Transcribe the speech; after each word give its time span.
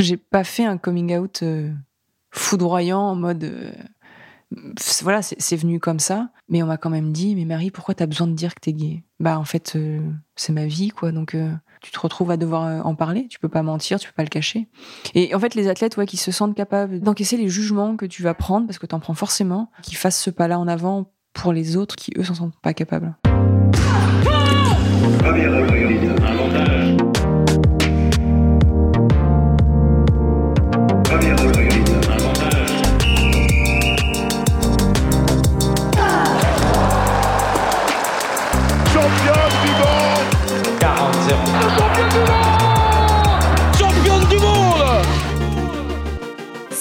J'ai 0.00 0.16
pas 0.16 0.44
fait 0.44 0.64
un 0.64 0.76
coming 0.78 1.16
out 1.18 1.40
euh, 1.42 1.72
foudroyant 2.30 3.00
en 3.00 3.16
mode. 3.16 3.42
euh, 3.42 3.72
voilà, 5.02 5.22
c'est 5.22 5.56
venu 5.56 5.80
comme 5.80 5.98
ça. 5.98 6.28
Mais 6.48 6.62
on 6.62 6.66
m'a 6.66 6.76
quand 6.76 6.88
même 6.88 7.10
dit 7.12 7.34
Mais 7.34 7.44
Marie, 7.44 7.72
pourquoi 7.72 7.96
t'as 7.96 8.06
besoin 8.06 8.28
de 8.28 8.32
dire 8.34 8.54
que 8.54 8.60
t'es 8.60 8.72
gay? 8.72 9.02
Bah, 9.18 9.40
en 9.40 9.44
fait, 9.44 9.72
euh, 9.74 10.00
c'est 10.36 10.52
ma 10.52 10.66
vie, 10.66 10.90
quoi. 10.90 11.10
Donc, 11.10 11.36
tu 11.82 11.90
te 11.90 11.98
retrouves 11.98 12.30
à 12.30 12.36
devoir 12.36 12.86
en 12.86 12.94
parler. 12.94 13.26
Tu 13.28 13.40
peux 13.40 13.48
pas 13.48 13.64
mentir, 13.64 13.98
tu 13.98 14.06
peux 14.06 14.14
pas 14.14 14.22
le 14.22 14.28
cacher. 14.28 14.68
Et 15.16 15.34
en 15.34 15.40
fait, 15.40 15.56
les 15.56 15.66
athlètes, 15.66 15.96
ouais, 15.96 16.06
qui 16.06 16.16
se 16.16 16.30
sentent 16.30 16.54
capables 16.54 17.00
d'encaisser 17.00 17.36
les 17.36 17.48
jugements 17.48 17.96
que 17.96 18.06
tu 18.06 18.22
vas 18.22 18.34
prendre, 18.34 18.68
parce 18.68 18.78
que 18.78 18.86
t'en 18.86 19.00
prends 19.00 19.14
forcément, 19.14 19.72
qui 19.82 19.96
fassent 19.96 20.20
ce 20.22 20.30
pas-là 20.30 20.60
en 20.60 20.68
avant 20.68 21.10
pour 21.32 21.52
les 21.52 21.76
autres 21.76 21.96
qui, 21.96 22.12
eux, 22.16 22.22
s'en 22.22 22.34
sentent 22.34 22.60
pas 22.62 22.72
capables. 22.72 23.16
Première 25.18 26.37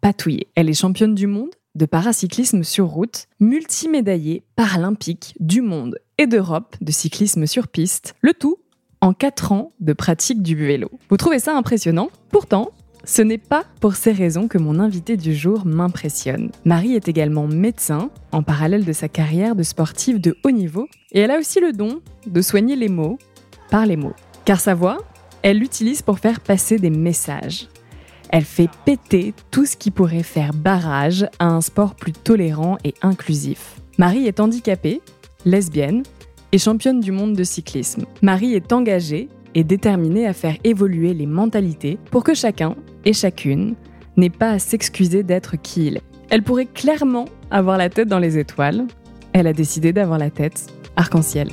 Patouillet. 0.00 0.46
Elle 0.54 0.70
est 0.70 0.74
championne 0.74 1.14
du 1.14 1.26
monde 1.26 1.50
de 1.74 1.86
paracyclisme 1.86 2.64
sur 2.64 2.86
route, 2.86 3.26
multimédaillée 3.38 4.42
paralympique 4.56 5.34
du 5.40 5.60
monde 5.60 5.98
et 6.18 6.26
d'Europe 6.26 6.74
de 6.80 6.90
cyclisme 6.90 7.46
sur 7.46 7.68
piste, 7.68 8.14
le 8.20 8.34
tout 8.34 8.56
en 9.00 9.12
4 9.12 9.52
ans 9.52 9.72
de 9.80 9.92
pratique 9.92 10.42
du 10.42 10.56
vélo. 10.56 10.90
Vous 11.08 11.16
trouvez 11.16 11.38
ça 11.38 11.56
impressionnant? 11.56 12.10
Pourtant, 12.30 12.70
ce 13.04 13.22
n'est 13.22 13.38
pas 13.38 13.64
pour 13.80 13.94
ces 13.94 14.12
raisons 14.12 14.46
que 14.46 14.58
mon 14.58 14.78
invité 14.78 15.16
du 15.16 15.34
jour 15.34 15.64
m'impressionne. 15.64 16.50
Marie 16.64 16.94
est 16.94 17.08
également 17.08 17.46
médecin, 17.46 18.10
en 18.32 18.42
parallèle 18.42 18.84
de 18.84 18.92
sa 18.92 19.08
carrière 19.08 19.56
de 19.56 19.62
sportive 19.62 20.20
de 20.20 20.36
haut 20.44 20.50
niveau, 20.50 20.86
et 21.12 21.20
elle 21.20 21.30
a 21.30 21.38
aussi 21.38 21.60
le 21.60 21.72
don 21.72 22.02
de 22.26 22.42
soigner 22.42 22.76
les 22.76 22.88
mots 22.88 23.18
par 23.70 23.86
les 23.86 23.96
mots. 23.96 24.12
Car 24.44 24.60
sa 24.60 24.74
voix, 24.74 24.98
elle 25.42 25.58
l'utilise 25.58 26.02
pour 26.02 26.18
faire 26.18 26.40
passer 26.40 26.78
des 26.78 26.90
messages. 26.90 27.68
Elle 28.32 28.44
fait 28.44 28.70
péter 28.84 29.34
tout 29.50 29.66
ce 29.66 29.76
qui 29.76 29.90
pourrait 29.90 30.22
faire 30.22 30.52
barrage 30.54 31.28
à 31.40 31.48
un 31.48 31.60
sport 31.60 31.96
plus 31.96 32.12
tolérant 32.12 32.78
et 32.84 32.94
inclusif. 33.02 33.76
Marie 33.98 34.26
est 34.26 34.38
handicapée, 34.38 35.02
lesbienne 35.44 36.04
et 36.52 36.58
championne 36.58 37.00
du 37.00 37.10
monde 37.10 37.34
de 37.34 37.44
cyclisme. 37.44 38.04
Marie 38.22 38.54
est 38.54 38.72
engagée 38.72 39.28
et 39.56 39.64
déterminée 39.64 40.28
à 40.28 40.32
faire 40.32 40.56
évoluer 40.62 41.12
les 41.12 41.26
mentalités 41.26 41.98
pour 42.12 42.22
que 42.22 42.34
chacun 42.34 42.76
et 43.04 43.12
chacune 43.12 43.74
n'ait 44.16 44.30
pas 44.30 44.50
à 44.50 44.58
s'excuser 44.60 45.24
d'être 45.24 45.56
qui 45.60 45.88
il 45.88 45.96
est. 45.96 46.02
Elle 46.30 46.44
pourrait 46.44 46.66
clairement 46.66 47.24
avoir 47.50 47.78
la 47.78 47.88
tête 47.88 48.08
dans 48.08 48.20
les 48.20 48.38
étoiles. 48.38 48.86
Elle 49.32 49.48
a 49.48 49.52
décidé 49.52 49.92
d'avoir 49.92 50.18
la 50.18 50.30
tête 50.30 50.66
arc-en-ciel. 50.94 51.48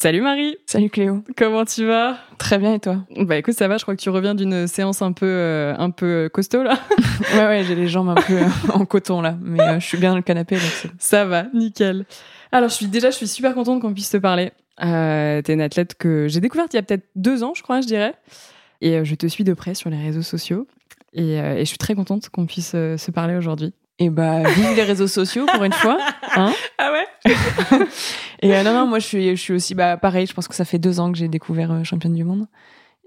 Salut 0.00 0.20
Marie, 0.20 0.56
Salut 0.66 0.90
Cléo. 0.90 1.24
comment 1.36 1.64
tu 1.64 1.84
vas? 1.84 2.18
Très 2.38 2.58
bien, 2.58 2.74
et 2.74 2.78
toi? 2.78 2.98
Bah 3.18 3.36
écoute, 3.36 3.54
ça 3.54 3.66
va, 3.66 3.78
je 3.78 3.82
crois 3.82 3.96
que 3.96 4.00
tu 4.00 4.10
reviens 4.10 4.36
d'une 4.36 4.68
séance 4.68 5.02
un 5.02 5.10
peu, 5.10 5.26
euh, 5.26 5.74
un 5.76 5.90
peu 5.90 6.30
costaud 6.32 6.62
là. 6.62 6.78
Ouais, 7.34 7.46
ouais, 7.46 7.64
j'ai 7.66 7.74
les 7.74 7.88
jambes 7.88 8.10
un 8.10 8.14
peu 8.14 8.34
euh, 8.34 8.44
en 8.72 8.84
coton 8.86 9.20
là. 9.20 9.36
Mais 9.42 9.60
euh, 9.60 9.80
je 9.80 9.84
suis 9.84 9.98
bien 9.98 10.10
dans 10.10 10.16
le 10.16 10.22
canapé, 10.22 10.54
donc 10.54 10.92
Ça 11.00 11.24
va, 11.24 11.46
nickel. 11.52 12.06
Alors 12.52 12.68
je 12.68 12.74
suis 12.76 12.86
déjà, 12.86 13.10
je 13.10 13.16
suis 13.16 13.26
super 13.26 13.54
contente 13.54 13.80
qu'on 13.82 13.92
puisse 13.92 14.10
te 14.10 14.18
parler. 14.18 14.52
Euh, 14.84 15.42
T'es 15.42 15.54
une 15.54 15.60
athlète 15.60 15.96
que 15.96 16.28
j'ai 16.28 16.38
découverte 16.40 16.72
il 16.74 16.76
y 16.76 16.78
a 16.78 16.82
peut-être 16.84 17.08
deux 17.16 17.42
ans, 17.42 17.54
je 17.56 17.64
crois, 17.64 17.80
je 17.80 17.88
dirais. 17.88 18.14
Et 18.80 18.94
euh, 18.98 19.04
je 19.04 19.16
te 19.16 19.26
suis 19.26 19.42
de 19.42 19.52
près 19.52 19.74
sur 19.74 19.90
les 19.90 20.00
réseaux 20.00 20.22
sociaux. 20.22 20.68
Et, 21.12 21.40
euh, 21.40 21.56
et 21.56 21.60
je 21.60 21.64
suis 21.64 21.78
très 21.78 21.96
contente 21.96 22.28
qu'on 22.28 22.46
puisse 22.46 22.70
euh, 22.76 22.96
se 22.98 23.10
parler 23.10 23.34
aujourd'hui. 23.34 23.74
Et 23.98 24.10
bah, 24.10 24.44
vive 24.44 24.76
les 24.76 24.84
réseaux 24.84 25.08
sociaux 25.08 25.44
pour 25.52 25.64
une 25.64 25.72
fois. 25.72 25.98
Hein? 26.36 26.52
Ah 26.78 26.92
ouais? 26.92 27.34
et 28.42 28.54
euh, 28.54 28.62
non, 28.62 28.72
non, 28.72 28.86
moi 28.86 28.98
je 28.98 29.06
suis, 29.06 29.30
je 29.30 29.40
suis 29.40 29.52
aussi 29.52 29.74
bah, 29.74 29.96
pareil. 29.96 30.26
Je 30.26 30.34
pense 30.34 30.48
que 30.48 30.54
ça 30.54 30.64
fait 30.64 30.78
deux 30.78 31.00
ans 31.00 31.12
que 31.12 31.18
j'ai 31.18 31.28
découvert 31.28 31.72
euh, 31.72 31.84
championne 31.84 32.14
du 32.14 32.24
monde. 32.24 32.46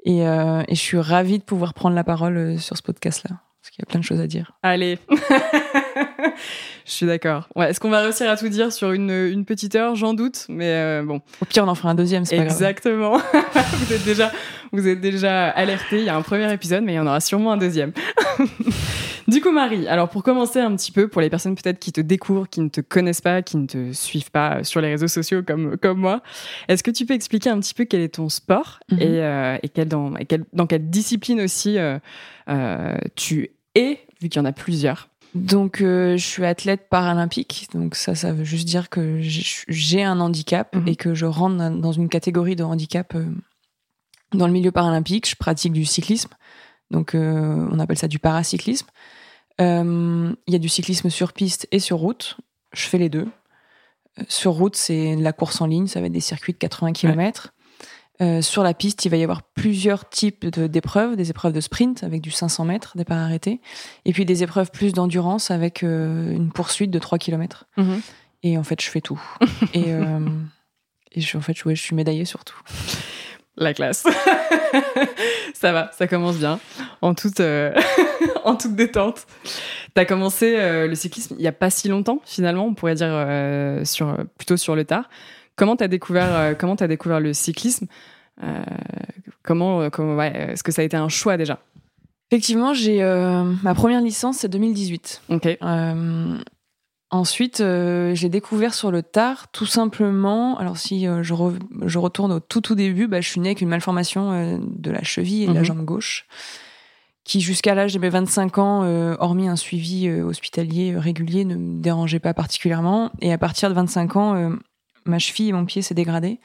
Et, 0.03 0.28
euh, 0.28 0.64
et 0.68 0.75
je 0.75 0.80
suis 0.80 1.00
ravie 1.00 1.40
de 1.40 1.44
pouvoir 1.44 1.74
prendre 1.74 1.96
la 1.96 2.03
parole 2.03 2.38
euh, 2.38 2.58
sur 2.58 2.75
ce 2.78 2.81
podcast-là. 2.81 3.36
Parce 3.62 3.69
qu'il 3.69 3.84
y 3.84 3.86
a 3.86 3.86
plein 3.86 4.00
de 4.00 4.06
choses 4.06 4.19
à 4.19 4.25
dire. 4.25 4.53
Allez. 4.64 4.97
je 6.86 6.92
suis 6.92 7.06
d'accord. 7.06 7.47
Ouais, 7.56 7.69
Est-ce 7.69 7.80
qu'on 7.80 7.92
va 7.92 8.02
réussir 8.02 8.28
à 8.28 8.36
tout 8.36 8.50
dire 8.50 8.74
sur 8.74 8.92
une, 8.92 9.12
une 9.12 9.46
petite 9.46 9.75
heure? 9.75 9.96
J'en 9.96 10.16
doute. 10.16 10.47
Mais 10.50 10.69
euh, 10.69 11.03
bon, 11.06 11.22
Au 11.42 11.46
pire, 11.46 11.63
on 11.63 11.68
en 11.68 11.75
fera 11.75 11.90
un 11.90 11.96
deuxième, 11.96 12.25
c'est 12.25 12.38
pas 12.38 12.46
grave. 12.46 12.56
Exactement. 12.56 13.18
vous 13.74 13.94
êtes 13.94 14.03
déjà, 14.03 14.31
vous 14.72 14.88
êtes 14.88 15.00
déjà 15.00 15.50
alerté. 15.50 16.00
Il 16.00 16.06
y 16.06 16.09
a 16.09 16.16
un 16.16 16.24
premier 16.24 16.52
épisode, 16.52 16.84
mais 16.84 16.94
il 16.94 16.96
y 16.96 17.00
en 17.00 17.06
aura 17.06 17.19
sûrement 17.19 17.52
un 17.52 17.58
deuxième. 17.58 17.94
Du 19.31 19.42
coup, 19.42 19.52
Marie, 19.52 19.88
alors 19.88 20.09
pour 20.09 20.22
commencer 20.24 20.59
un 20.59 20.75
petit 20.75 20.92
peu, 20.92 21.08
pour 21.08 21.22
les 21.22 21.30
personnes 21.30 21.56
peut-être 21.56 21.80
qui 21.80 21.92
te 21.92 22.02
découvrent, 22.02 22.47
qui 22.47 22.62
ne 22.62 22.69
te 22.69 22.81
connaissent 22.81 23.22
pas, 23.22 23.42
qui 23.42 23.58
ne 23.58 23.66
te 23.66 23.92
suivent 23.94 24.30
pas 24.31 24.64
sur 24.64 24.81
les 24.81 24.90
réseaux 24.90 25.08
sociaux 25.08 25.42
comme, 25.42 25.78
comme 25.78 25.97
moi, 26.00 26.22
est-ce 26.68 26.84
que 26.84 26.92
tu 26.92 27.06
peux 27.06 27.14
expliquer 27.14 27.50
un 27.50 27.59
petit 27.59 27.74
peu 27.74 27.86
quel 27.86 28.02
est 28.02 28.16
ton 28.16 28.30
sport 28.30 28.80
Mhm. 28.92 29.00
et, 29.02 29.06
euh, 29.22 29.58
et 29.64 29.69
quel 29.69 29.88
dans, 29.88 30.16
et 30.18 30.25
quel- 30.25 30.46
dans 30.53 30.68
quelle 30.68 30.90
discipline 30.90 31.42
aussi 31.42 31.78
euh, 31.78 31.97
euh, 32.50 32.97
tu 33.16 33.50
es, 33.75 34.00
vu 34.22 34.30
qu'il 34.30 34.40
y 34.40 34.44
en 34.44 34.46
a 34.46 34.52
plusieurs? 34.52 35.08
Donc, 35.34 35.80
euh, 35.81 36.18
je 36.18 36.25
suis 36.25 36.44
athlète 36.46 36.90
paralympique. 36.90 37.69
Donc, 37.74 37.96
ça, 37.96 38.16
ça 38.16 38.34
veut 38.34 38.44
juste 38.44 38.68
dire 38.68 38.90
que 38.90 39.19
j'ai 39.22 40.03
un 40.03 40.19
handicap 40.19 40.75
Mhm. 40.75 40.88
et 40.90 40.96
que 40.98 41.13
je 41.13 41.25
rentre 41.25 41.56
dans- 41.80 41.92
une 41.94 42.09
catégorie 42.09 42.58
de 42.58 42.63
handicap 42.66 43.16
euh, 43.16 43.25
dans 44.34 44.46
le 44.48 44.52
milieu 44.53 44.72
paralympique. 44.72 45.30
Je 45.30 45.36
pratique 45.38 45.72
du 45.72 45.86
cyclisme. 45.86 46.31
Donc, 46.90 47.16
euh, 47.16 47.66
on 47.72 47.80
appelle 47.80 47.98
ça 47.98 48.09
du 48.09 48.19
paracyclisme. 48.19 48.88
Euh, 49.61 50.33
Il 50.47 50.53
y 50.53 50.55
a 50.55 50.59
du 50.59 50.69
cyclisme 50.69 51.09
sur 51.09 51.33
piste 51.33 51.67
et 51.72 51.79
sur 51.79 51.97
route. 51.97 52.38
Je 52.73 52.88
fais 52.88 52.97
les 52.97 53.09
deux. 53.09 53.27
Euh, 54.19 54.23
Sur 54.27 54.51
route, 54.53 54.75
c'est 54.75 55.16
de 55.16 55.22
la 55.23 55.31
course 55.33 55.61
en 55.61 55.66
ligne. 55.67 55.88
Ça 55.88 55.99
va 56.01 56.07
être 56.07 56.11
des 56.13 56.19
circuits 56.19 56.53
de 56.53 56.57
80 56.57 56.91
km. 56.94 57.53
sur 58.41 58.61
la 58.61 58.73
piste, 58.75 59.03
il 59.05 59.09
va 59.09 59.17
y 59.17 59.23
avoir 59.23 59.41
plusieurs 59.41 60.07
types 60.07 60.45
de- 60.45 60.67
d'épreuves, 60.67 61.16
des 61.16 61.31
épreuves 61.31 61.53
de 61.53 61.61
sprint 61.61 62.03
avec 62.03 62.21
du 62.21 62.29
500 62.29 62.66
mètres, 62.66 62.95
des 62.95 63.03
pas 63.05 63.16
arrêtés, 63.23 63.61
et 64.05 64.13
puis 64.13 64.25
des 64.25 64.44
épreuves 64.44 64.69
plus 64.69 64.94
d'endurance 64.94 65.50
avec 65.50 65.81
euh, 65.83 66.31
une 66.31 66.51
poursuite 66.51 66.91
de 66.91 67.00
3 67.00 67.17
km. 67.17 67.66
Et 68.44 68.57
en 68.59 68.63
fait, 68.63 68.79
je 68.79 68.89
fais 68.89 69.01
tout. 69.01 69.19
et 69.73 69.85
euh, 69.94 70.19
et 71.13 71.19
je, 71.21 71.35
en 71.35 71.41
fait, 71.41 71.66
ouais, 71.66 71.75
je 71.75 71.81
suis 71.81 71.95
médaillée 71.95 72.25
sur 72.25 72.45
tout. 72.45 72.59
La 73.57 73.73
classe. 73.73 74.05
ça 75.53 75.71
va, 75.73 75.89
ça 75.97 76.07
commence 76.07 76.38
bien. 76.38 76.59
En 77.01 77.13
toute, 77.16 77.39
euh, 77.39 77.73
en 78.46 78.56
toute 78.56 78.75
détente. 78.75 79.25
T'as 79.94 80.06
commencé 80.06 80.56
euh, 80.57 80.88
le 80.88 80.96
cyclisme 80.96 81.35
il 81.38 81.44
y 81.44 81.47
a 81.47 81.52
pas 81.52 81.69
si 81.69 81.88
longtemps, 81.88 82.22
finalement, 82.25 82.66
on 82.66 82.74
pourrait 82.74 82.96
dire 82.96 83.07
euh, 83.09 83.84
sur, 83.85 84.18
plutôt 84.38 84.57
sur 84.57 84.75
le 84.75 84.85
tard. 84.85 85.09
Comment 85.56 85.75
t'as 85.75 85.88
découvert, 85.88 86.34
euh, 86.35 86.53
comment 86.57 86.75
t'as 86.75 86.88
découvert 86.88 87.19
le 87.19 87.34
cyclisme 87.34 87.88
Euh, 88.44 88.62
Comment, 89.44 89.81
euh, 89.81 89.90
comment 89.90 90.16
ouais, 90.16 90.51
est-ce 90.51 90.63
que 90.63 90.72
ça 90.72 90.81
a 90.84 90.85
été 90.85 90.96
un 90.97 91.10
choix 91.10 91.36
déjà? 91.36 91.60
Effectivement, 92.31 92.74
j'ai 92.74 93.01
euh, 93.04 93.44
ma 93.63 93.74
première 93.74 94.00
licence, 94.01 94.38
c'est 94.38 94.48
2018. 94.50 95.21
Ok. 95.30 95.57
Euh, 95.62 96.38
ensuite, 97.10 97.60
euh, 97.60 98.13
j'ai 98.15 98.30
découvert 98.30 98.74
sur 98.74 98.92
le 98.92 99.01
tard, 99.04 99.51
tout 99.51 99.65
simplement. 99.65 100.57
Alors, 100.60 100.77
si 100.77 101.07
euh, 101.07 101.24
je, 101.24 101.33
re- 101.33 101.60
je 101.86 101.98
retourne 102.00 102.31
au 102.31 102.39
tout 102.39 102.62
tout 102.62 102.75
début, 102.75 103.07
bah, 103.07 103.19
je 103.19 103.27
suis 103.27 103.39
née 103.42 103.50
avec 103.50 103.62
une 103.62 103.69
malformation 103.69 104.31
euh, 104.31 104.57
de 104.62 104.92
la 104.92 105.04
cheville 105.04 105.44
et 105.44 105.48
de 105.48 105.54
la 105.54 105.60
Mhm. 105.62 105.65
jambe 105.65 105.86
gauche, 105.86 106.25
qui 107.23 107.39
jusqu'à 107.41 107.75
l'âge 107.75 107.94
de 107.94 108.00
mes 108.00 108.09
25 108.09 108.57
ans, 108.57 108.81
euh, 108.83 109.15
hormis 109.19 109.47
un 109.47 109.56
suivi 109.56 110.07
euh, 110.07 110.23
hospitalier 110.23 110.94
euh, 110.94 111.00
régulier, 111.00 111.45
ne 111.45 111.56
me 111.56 111.81
dérangeait 111.81 112.19
pas 112.19 112.33
particulièrement. 112.33 113.12
Et 113.21 113.31
à 113.31 113.38
partir 113.38 113.69
de 113.69 113.75
25 113.75 114.15
ans, 114.15 114.51
ma 115.06 115.19
cheville 115.19 115.50
et 115.50 115.53
mon 115.53 115.65
pied 115.65 115.81
s'est 115.81 115.94
dégradé. 115.95 116.39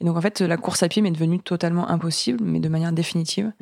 Et 0.00 0.04
donc, 0.04 0.16
en 0.16 0.20
fait, 0.20 0.40
la 0.40 0.56
course 0.56 0.82
à 0.82 0.88
pied 0.88 1.02
m'est 1.02 1.10
devenue 1.10 1.38
totalement 1.40 1.88
impossible, 1.88 2.40
mais 2.44 2.60
de 2.60 2.68
manière 2.68 2.92
définitive. 2.92 3.52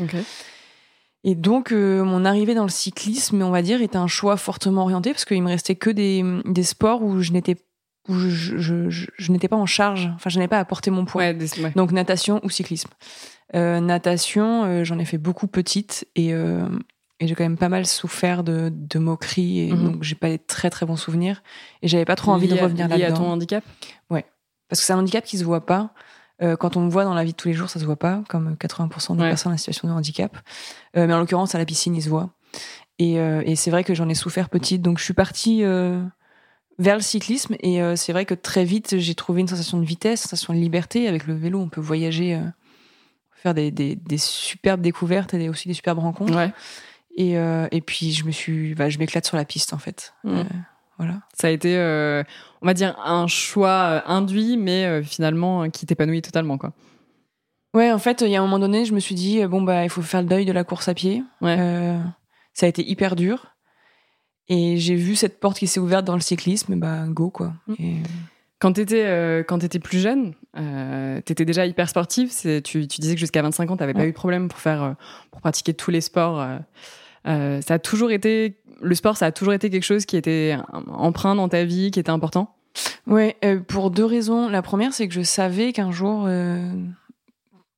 Et 1.22 1.34
donc, 1.34 1.70
euh, 1.72 2.02
mon 2.02 2.25
arrivée 2.25 2.55
dans 2.55 2.62
le 2.62 2.70
cyclisme, 2.70 3.43
on 3.43 3.50
va 3.50 3.61
dire, 3.62 3.82
était 3.82 3.99
un 3.99 4.06
choix 4.06 4.37
fortement 4.38 4.82
orienté 4.82 5.11
parce 5.11 5.25
qu'il 5.26 5.43
me 5.43 5.49
restait 5.49 5.75
que 5.75 5.90
des, 5.90 6.25
des 6.46 6.62
sports 6.62 7.02
où 7.02 7.20
je 7.20 7.32
n'étais 7.32 7.56
où 8.08 8.14
je, 8.14 8.31
je, 8.31 8.88
je, 8.88 9.06
je 9.19 9.31
n'étais 9.32 9.46
pas 9.46 9.56
en 9.58 9.66
charge, 9.66 10.11
enfin, 10.14 10.31
je 10.31 10.38
n'avais 10.38 10.49
pas 10.49 10.58
à 10.58 10.64
porter 10.64 10.90
mon 10.90 11.05
poids. 11.05 11.20
Ouais, 11.23 11.34
des- 11.34 11.61
ouais. 11.62 11.73
Donc 11.76 11.93
natation 11.93 12.40
ou 12.43 12.49
cyclisme. 12.49 12.88
Euh, 13.55 13.81
natation, 13.81 14.64
euh, 14.64 14.85
j'en 14.85 14.99
ai 14.99 15.05
fait 15.05 15.19
beaucoup 15.19 15.47
petite 15.49 16.06
et, 16.14 16.32
euh, 16.32 16.69
et 17.19 17.26
j'ai 17.26 17.35
quand 17.35 17.43
même 17.44 17.58
pas 17.58 17.69
mal 17.69 17.85
souffert 17.87 18.44
de, 18.44 18.70
de 18.73 18.99
moqueries 19.00 19.61
et 19.69 19.73
Mhm. 19.73 19.85
donc 19.85 20.02
j'ai 20.05 20.14
pas 20.14 20.29
des 20.29 20.38
très 20.38 20.70
très 20.70 20.87
bons 20.87 20.97
souvenirs 20.97 21.43
et 21.82 21.88
j'avais 21.88 22.05
pas 22.05 22.14
trop 22.17 22.31
envie 22.32 22.47
de 22.49 22.55
Lié 22.55 22.61
à- 22.61 22.62
revenir 22.64 22.87
lié 22.88 22.94
à 22.94 22.99
là-dedans. 23.08 23.17
ton 23.25 23.31
handicap? 23.32 23.64
Parce 24.08 24.82
que 24.82 24.87
c'est 24.87 24.93
un 24.93 24.99
handicap 25.00 25.25
qui 25.25 25.37
se 25.37 25.43
voit 25.43 25.67
pas. 25.67 25.93
Euh, 26.43 26.56
quand 26.56 26.76
on 26.76 26.81
me 26.82 26.91
voit 26.91 27.02
dans 27.02 27.12
la 27.12 27.25
vie 27.25 27.32
de 27.32 27.37
tous 27.37 27.49
les 27.49 27.55
jours, 27.55 27.69
ça 27.69 27.81
se 27.81 27.85
voit 27.85 27.99
pas, 27.99 28.23
comme 28.29 28.55
80% 28.56 29.17
des 29.17 29.23
Ouais. 29.23 29.29
personnes 29.31 29.52
en 29.52 29.56
situation 29.56 29.88
de 29.88 29.93
handicap. 29.93 30.38
Euh, 30.97 31.08
mais 31.08 31.12
en 31.12 31.19
l'occurrence, 31.19 31.56
à 31.56 31.58
la 31.58 31.64
piscine, 31.64 31.97
il 31.97 32.02
se 32.02 32.08
voit. 32.08 32.31
Et, 33.00 33.19
euh, 33.19 33.43
et 33.44 33.56
c'est 33.56 33.73
vrai 33.73 33.82
que 33.82 33.94
j'en 33.97 34.08
ai 34.08 34.14
souffert 34.14 34.49
petite. 34.49 34.81
Donc 34.81 34.99
je 34.99 35.05
suis 35.05 35.12
partie 35.12 35.62
vers 35.64 36.94
le 36.94 37.00
cyclisme. 37.02 37.56
Et 37.64 37.81
c'est 37.97 38.12
vrai 38.12 38.25
que 38.26 38.35
très 38.35 38.64
vite, 38.64 38.97
j'ai 38.99 39.14
trouvé 39.17 39.41
une 39.41 39.49
sensation 39.49 39.79
de 39.81 39.85
vitesse, 39.85 40.20
une 40.23 40.29
sensation 40.29 40.55
de 40.55 40.58
liberté. 40.61 41.08
Avec 41.08 41.26
le 41.26 41.35
vélo, 41.35 41.58
on 41.58 41.69
peut 41.69 41.81
voyager, 41.81 42.41
faire 43.40 43.54
des, 43.54 43.70
des- 43.70 43.96
des 43.96 44.19
superbes 44.19 44.81
découvertes 44.81 45.34
et 45.34 45.48
aussi 45.48 45.69
des 45.69 45.75
superbes 45.75 45.98
rencontres. 45.98 46.34
Ouais. 46.37 46.52
Et, 47.16 47.37
euh, 47.38 47.66
et 47.72 47.81
puis 47.81 48.12
je 48.12 48.25
me 48.25 48.31
suis, 48.31 48.75
bah, 48.75 48.88
je 48.88 48.98
m'éclate 48.98 49.26
sur 49.26 49.37
la 49.37 49.44
piste 49.44 49.72
en 49.72 49.78
fait. 49.78 50.14
Mhm. 50.25 50.38
Euh, 50.38 50.44
voilà. 50.98 51.14
Ça 51.34 51.46
a 51.48 51.50
été, 51.50 51.76
euh, 51.76 52.22
on 52.62 52.66
va 52.66 52.75
dire, 52.75 52.98
un 53.04 53.26
choix 53.26 54.02
induit, 54.08 54.56
mais 54.56 55.02
finalement 55.02 55.69
qui 55.70 55.87
t'épanouit 55.87 56.22
totalement, 56.22 56.58
quoi. 56.58 56.72
Ouais, 57.72 57.90
en 57.92 57.98
fait, 57.98 58.20
il 58.22 58.28
y 58.31 58.37
a 58.37 58.40
un 58.40 58.42
moment 58.42 58.58
donné, 58.58 58.84
je 58.84 58.92
me 58.92 59.00
suis 59.00 59.14
dit, 59.14 59.44
bon, 59.46 59.62
bah, 59.62 59.84
il 59.84 59.90
faut 59.90 60.02
faire 60.02 60.22
le 60.22 60.28
deuil 60.28 60.44
de 60.44 60.52
la 60.52 60.64
course 60.64 60.88
à 60.88 60.94
pied. 60.94 61.22
Ouais. 61.40 61.96
Ça 62.52 62.66
a 62.66 62.69
été 62.69 62.87
hyper 62.88 63.16
dur. 63.16 63.46
Et 64.48 64.76
j'ai 64.78 64.96
vu 64.96 65.14
cette 65.14 65.38
porte 65.40 65.56
qui 65.58 65.69
s'est 65.69 65.78
ouverte 65.81 66.04
dans 66.04 66.16
le 66.16 66.20
cyclisme, 66.20 66.75
bah, 66.78 67.04
go, 67.08 67.31
quoi. 67.31 67.52
Mm. 67.69 67.75
Et, 67.78 67.96
Quand 68.58 68.72
t'étais 68.75 69.04
euh, 69.06 69.42
quand 69.42 69.60
t'étais 69.60 69.78
plus 69.78 70.00
jeune, 70.00 70.34
euh, 70.58 71.20
t'étais 71.20 71.44
déjà 71.44 71.67
hyper 71.67 71.88
sportive. 71.88 72.31
Tu, 72.43 72.61
tu 72.62 73.00
disais 73.00 73.14
que 73.14 73.20
jusqu'à 73.20 73.43
25 73.43 73.70
ans, 73.70 73.76
t'avais 73.76 73.94
pas 73.94 74.00
Ouais. 74.00 74.06
eu 74.08 74.11
de 74.11 74.17
problème 74.17 74.49
pour 74.49 74.58
faire 74.58 74.82
euh, 74.82 74.93
pour 75.31 75.41
pratiquer 75.41 75.75
tous 75.75 75.91
les 75.91 76.00
sports. 76.00 76.41
euh, 76.41 76.58
euh, 77.26 77.61
ça 77.61 77.75
a 77.75 77.79
toujours 77.79 78.11
été 78.11 78.56
le 78.81 78.94
sport, 78.94 79.17
ça 79.17 79.26
a 79.26 79.32
toujours 79.32 79.52
été 79.52 79.69
quelque 79.70 79.85
chose 79.85 80.06
qui 80.06 80.17
était 80.17 80.56
empreint 80.88 81.35
dans 81.35 81.49
ta 81.49 81.64
vie, 81.64 81.91
qui 81.91 82.00
était 82.00 82.11
important? 82.11 82.55
Ouais, 83.06 83.37
euh, 83.44 83.61
pour 83.61 83.91
deux 83.91 84.05
raisons. 84.06 84.49
La 84.49 84.62
première, 84.62 84.94
c'est 84.94 85.06
que 85.06 85.12
je 85.14 85.20
savais 85.23 85.73
qu'un 85.73 85.91
jour, 85.91 86.26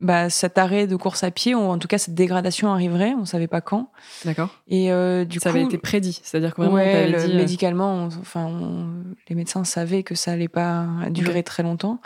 bah, 0.00 0.30
cet 0.30 0.58
arrêt 0.58 0.86
de 0.88 0.96
course 0.96 1.22
à 1.22 1.30
pied, 1.30 1.54
ou 1.54 1.60
en 1.60 1.78
tout 1.78 1.86
cas 1.86 1.96
cette 1.98 2.14
dégradation 2.14 2.72
arriverait, 2.72 3.14
on 3.16 3.24
savait 3.24 3.46
pas 3.46 3.60
quand. 3.60 3.90
D'accord. 4.24 4.48
Et 4.66 4.92
euh, 4.92 5.24
du 5.24 5.38
Ça 5.38 5.50
coup, 5.50 5.56
avait 5.56 5.64
été 5.64 5.78
prédit, 5.78 6.20
c'est-à-dire 6.24 6.54
que 6.54 6.62
ouais, 6.62 7.08
le- 7.08 7.26
dit. 7.28 7.34
médicalement, 7.36 7.94
on- 7.94 8.06
enfin, 8.20 8.46
on- 8.46 9.04
les 9.28 9.36
médecins 9.36 9.62
savaient 9.64 10.02
que 10.02 10.16
ça 10.16 10.32
allait 10.32 10.48
pas 10.48 10.86
durer 11.10 11.44
très 11.44 11.62
longtemps. 11.62 12.00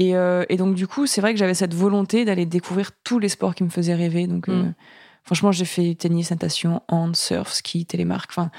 Et, 0.00 0.14
euh, 0.16 0.44
et 0.48 0.56
donc, 0.56 0.76
du 0.76 0.86
coup, 0.86 1.06
c'est 1.08 1.20
vrai 1.20 1.32
que 1.34 1.38
j'avais 1.40 1.54
cette 1.54 1.74
volonté 1.74 2.24
d'aller 2.24 2.46
découvrir 2.46 2.92
tous 3.02 3.18
les 3.18 3.28
sports 3.28 3.56
qui 3.56 3.64
me 3.64 3.68
faisaient 3.68 3.96
rêver. 3.96 4.28
Donc, 4.28 4.48
euh, 4.48 4.62
Mm. 4.62 4.74
franchement, 5.24 5.50
j'ai 5.50 5.64
fait 5.64 5.94
tennis, 5.96 6.30
natation, 6.30 6.82
hand, 6.86 7.16
surf, 7.16 7.52
ski, 7.52 7.84
télémarque. 7.84 8.30
Enfin, 8.30 8.52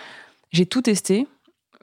j'ai 0.51 0.65
tout 0.65 0.81
testé 0.81 1.27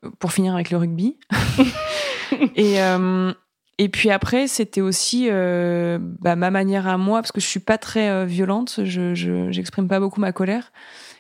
euh, 0.05 0.11
pour 0.19 0.33
finir 0.33 0.55
avec 0.55 0.71
le 0.71 0.77
rugby. 0.77 1.17
et, 2.55 2.83
euh, 2.83 3.33
et 3.79 3.89
puis 3.89 4.11
après, 4.11 4.47
c'était 4.47 4.83
aussi 4.83 5.29
euh, 5.31 5.99
bah, 6.01 6.37
ma 6.37 6.51
manière 6.51 6.87
à 6.87 6.99
moi, 6.99 7.23
parce 7.23 7.33
que 7.33 7.41
je 7.41 7.47
suis 7.47 7.61
pas 7.61 7.79
très 7.79 8.11
euh, 8.11 8.27
violente, 8.27 8.81
je 8.85 9.15
j'exprime 9.51 9.89
pas 9.89 10.01
beaucoup 10.01 10.21
ma 10.21 10.33
colère. 10.33 10.71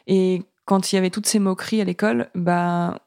Et 0.07 0.43
quand 0.67 0.93
il 0.93 0.97
y 0.97 0.99
avait 0.99 1.11
toutes 1.11 1.27
ces 1.27 1.39
moqueries 1.39 1.81
à 1.81 1.85
l'école, 1.85 2.29
bah, 2.35 2.99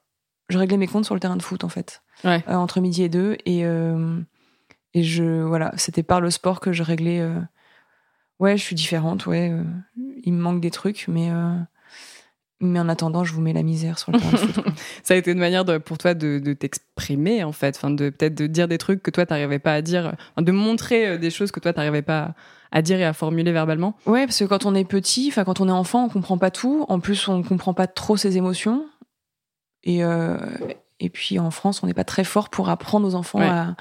je 0.49 0.57
réglais 0.57 0.77
mes 0.77 0.87
comptes 0.87 1.05
sur 1.05 1.13
le 1.13 1.19
terrain 1.19 1.37
de 1.37 1.43
foot, 1.43 1.63
en 1.63 1.69
fait. 1.69 2.01
Ouais. 2.23 2.43
Entre 2.47 2.81
midi 2.81 3.03
et 3.03 3.09
deux. 3.09 3.37
Et, 3.45 3.63
et 4.93 5.03
je, 5.03 5.41
voilà, 5.41 5.71
c'était 5.77 6.03
par 6.03 6.21
le 6.21 6.29
sport 6.31 6.59
que 6.59 6.71
je 6.73 6.83
réglais. 6.83 7.19
euh, 7.19 7.39
ouais, 8.39 8.57
je 8.57 8.63
suis 8.63 8.75
différente, 8.75 9.25
ouais. 9.25 9.49
euh, 9.51 9.63
il 10.23 10.33
me 10.33 10.41
manque 10.41 10.61
des 10.61 10.71
trucs, 10.71 11.05
mais, 11.07 11.29
euh, 11.31 11.55
mais 12.59 12.79
en 12.79 12.89
attendant, 12.89 13.23
je 13.23 13.33
vous 13.33 13.41
mets 13.41 13.53
la 13.53 13.63
misère 13.63 13.99
sur 13.99 14.11
le 14.11 14.19
terrain 14.19 14.31
de 14.31 14.37
foot. 14.37 14.63
quoi. 14.63 14.73
Ça 15.03 15.13
a 15.13 15.17
été 15.17 15.31
une 15.31 15.39
manière 15.39 15.63
de, 15.65 15.77
pour 15.77 15.97
toi 15.97 16.13
de, 16.13 16.39
de 16.39 16.53
t'exprimer 16.53 17.43
en 17.43 17.51
fait, 17.51 17.75
enfin 17.77 17.89
de 17.91 18.09
peut-être 18.09 18.35
de 18.35 18.47
dire 18.47 18.67
des 18.67 18.77
trucs 18.77 19.01
que 19.03 19.11
toi 19.11 19.25
t'arrivais 19.25 19.59
pas 19.59 19.73
à 19.73 19.81
dire, 19.81 20.15
de 20.37 20.51
montrer 20.51 21.17
des 21.17 21.29
choses 21.29 21.51
que 21.51 21.59
toi 21.59 21.71
t'arrivais 21.73 22.01
pas 22.01 22.33
à 22.71 22.81
dire 22.81 22.99
et 22.99 23.05
à 23.05 23.13
formuler 23.13 23.51
verbalement. 23.51 23.95
Ouais, 24.05 24.25
parce 24.25 24.37
que 24.39 24.45
quand 24.45 24.65
on 24.65 24.75
est 24.75 24.85
petit, 24.85 25.27
enfin 25.29 25.43
quand 25.43 25.59
on 25.61 25.67
est 25.69 25.71
enfant, 25.71 26.05
on 26.05 26.09
comprend 26.09 26.37
pas 26.37 26.51
tout. 26.51 26.85
En 26.89 26.99
plus, 26.99 27.27
on 27.27 27.41
comprend 27.43 27.73
pas 27.73 27.87
trop 27.87 28.15
ses 28.17 28.37
émotions. 28.37 28.85
Et 29.83 30.01
et 31.01 31.09
puis 31.09 31.39
en 31.39 31.49
France, 31.49 31.81
on 31.81 31.87
n'est 31.87 31.93
pas 31.93 32.03
très 32.03 32.25
fort 32.25 32.49
pour 32.49 32.69
apprendre 32.69 33.07
aux 33.07 33.15
enfants 33.15 33.39
Ouais. 33.39 33.47
à, 33.47 33.75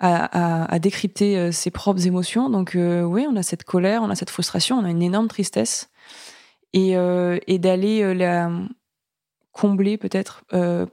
à, 0.00 0.64
à- 0.64 0.74
à 0.74 0.78
décrypter 0.80 1.38
euh, 1.38 1.52
ses 1.52 1.70
propres 1.70 2.06
émotions. 2.06 2.50
Donc 2.50 2.74
euh, 2.74 3.02
oui, 3.02 3.26
on 3.28 3.36
a 3.36 3.42
cette 3.42 3.64
colère, 3.64 4.02
on 4.02 4.10
a 4.10 4.14
cette 4.16 4.30
frustration, 4.30 4.76
on 4.78 4.84
a 4.84 4.90
une 4.90 5.02
énorme 5.02 5.28
tristesse. 5.28 5.90
Et, 6.72 6.96
euh, 6.96 7.38
et 7.46 7.58
d'aller 7.58 8.14
la 8.14 8.50
combler 9.52 9.98
peut-être 9.98 10.44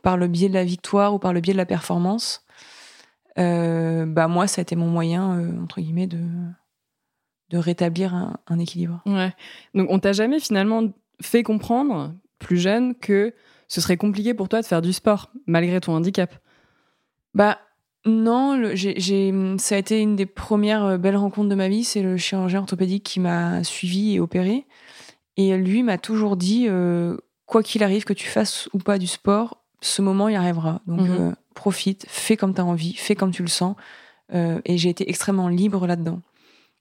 par 0.02 0.18
le 0.18 0.28
biais 0.28 0.50
de 0.50 0.54
la 0.56 0.64
victoire 0.64 1.14
ou 1.14 1.20
par 1.20 1.34
le 1.34 1.40
biais 1.40 1.54
de 1.54 1.58
la 1.58 1.68
performance. 1.68 2.44
bah 3.36 4.28
moi, 4.28 4.48
ça 4.48 4.62
a 4.62 4.64
été 4.64 4.76
mon 4.76 4.88
moyen 4.88 5.62
entre 5.62 5.80
guillemets 5.80 6.08
de 6.08 6.20
de 7.50 7.58
rétablir 7.58 8.14
un- 8.14 8.38
un 8.48 8.60
équilibre. 8.60 9.02
Ouais. 9.06 9.34
Donc 9.74 9.88
on 9.90 10.00
t'a 10.00 10.14
jamais 10.14 10.40
finalement 10.40 10.84
fait 11.22 11.44
comprendre, 11.44 12.14
plus 12.40 12.58
jeune, 12.58 12.96
que 12.96 13.34
ce 13.68 13.82
serait 13.82 13.98
compliqué 13.98 14.34
pour 14.34 14.50
toi 14.50 14.62
de 14.62 14.66
faire 14.66 14.82
du 14.82 14.94
sport 14.94 15.32
malgré 15.46 15.80
ton 15.80 15.94
handicap? 15.96 16.34
Bah 17.34 17.60
non, 18.08 18.56
le- 18.58 19.58
ça 19.58 19.76
a 19.76 19.78
été 19.78 20.02
une 20.02 20.16
des 20.16 20.26
premières 20.26 20.84
euh, 20.86 20.98
belles 20.98 21.18
rencontres 21.18 21.50
de 21.50 21.56
ma 21.56 21.68
vie. 21.68 21.84
C'est 21.84 22.02
le 22.02 22.18
chirurgien 22.18 22.60
orthopédique 22.62 23.04
qui 23.04 23.20
m'a 23.20 23.64
suivi 23.64 24.16
et 24.16 24.20
opéré. 24.20 24.66
Et 25.38 25.56
lui 25.58 25.84
m'a 25.84 25.98
toujours 25.98 26.36
dit, 26.38 26.66
euh, 26.68 27.18
quoi 27.46 27.62
qu'il 27.64 27.84
arrive, 27.84 28.04
que 28.06 28.14
tu 28.14 28.28
fasses 28.28 28.70
ou 28.74 28.80
pas 28.80 28.98
du 28.98 29.08
sport, 29.08 29.64
ce 29.82 30.02
moment 30.02 30.30
y 30.30 30.36
arrivera. 30.36 30.82
Donc 30.88 31.02
Mhm. 31.02 31.18
euh, 31.20 31.32
profite, 31.54 32.06
fais 32.08 32.38
comme 32.38 32.54
tu 32.56 32.62
as 32.62 32.66
envie, 32.66 32.94
fais 32.96 33.16
comme 33.16 33.32
tu 33.32 33.44
le 33.44 33.48
sens. 33.50 33.76
Euh, 34.34 34.60
et 34.66 34.78
j'ai 34.78 34.90
été 34.90 35.10
extrêmement 35.10 35.48
libre 35.48 35.86
là-dedans. 35.88 36.22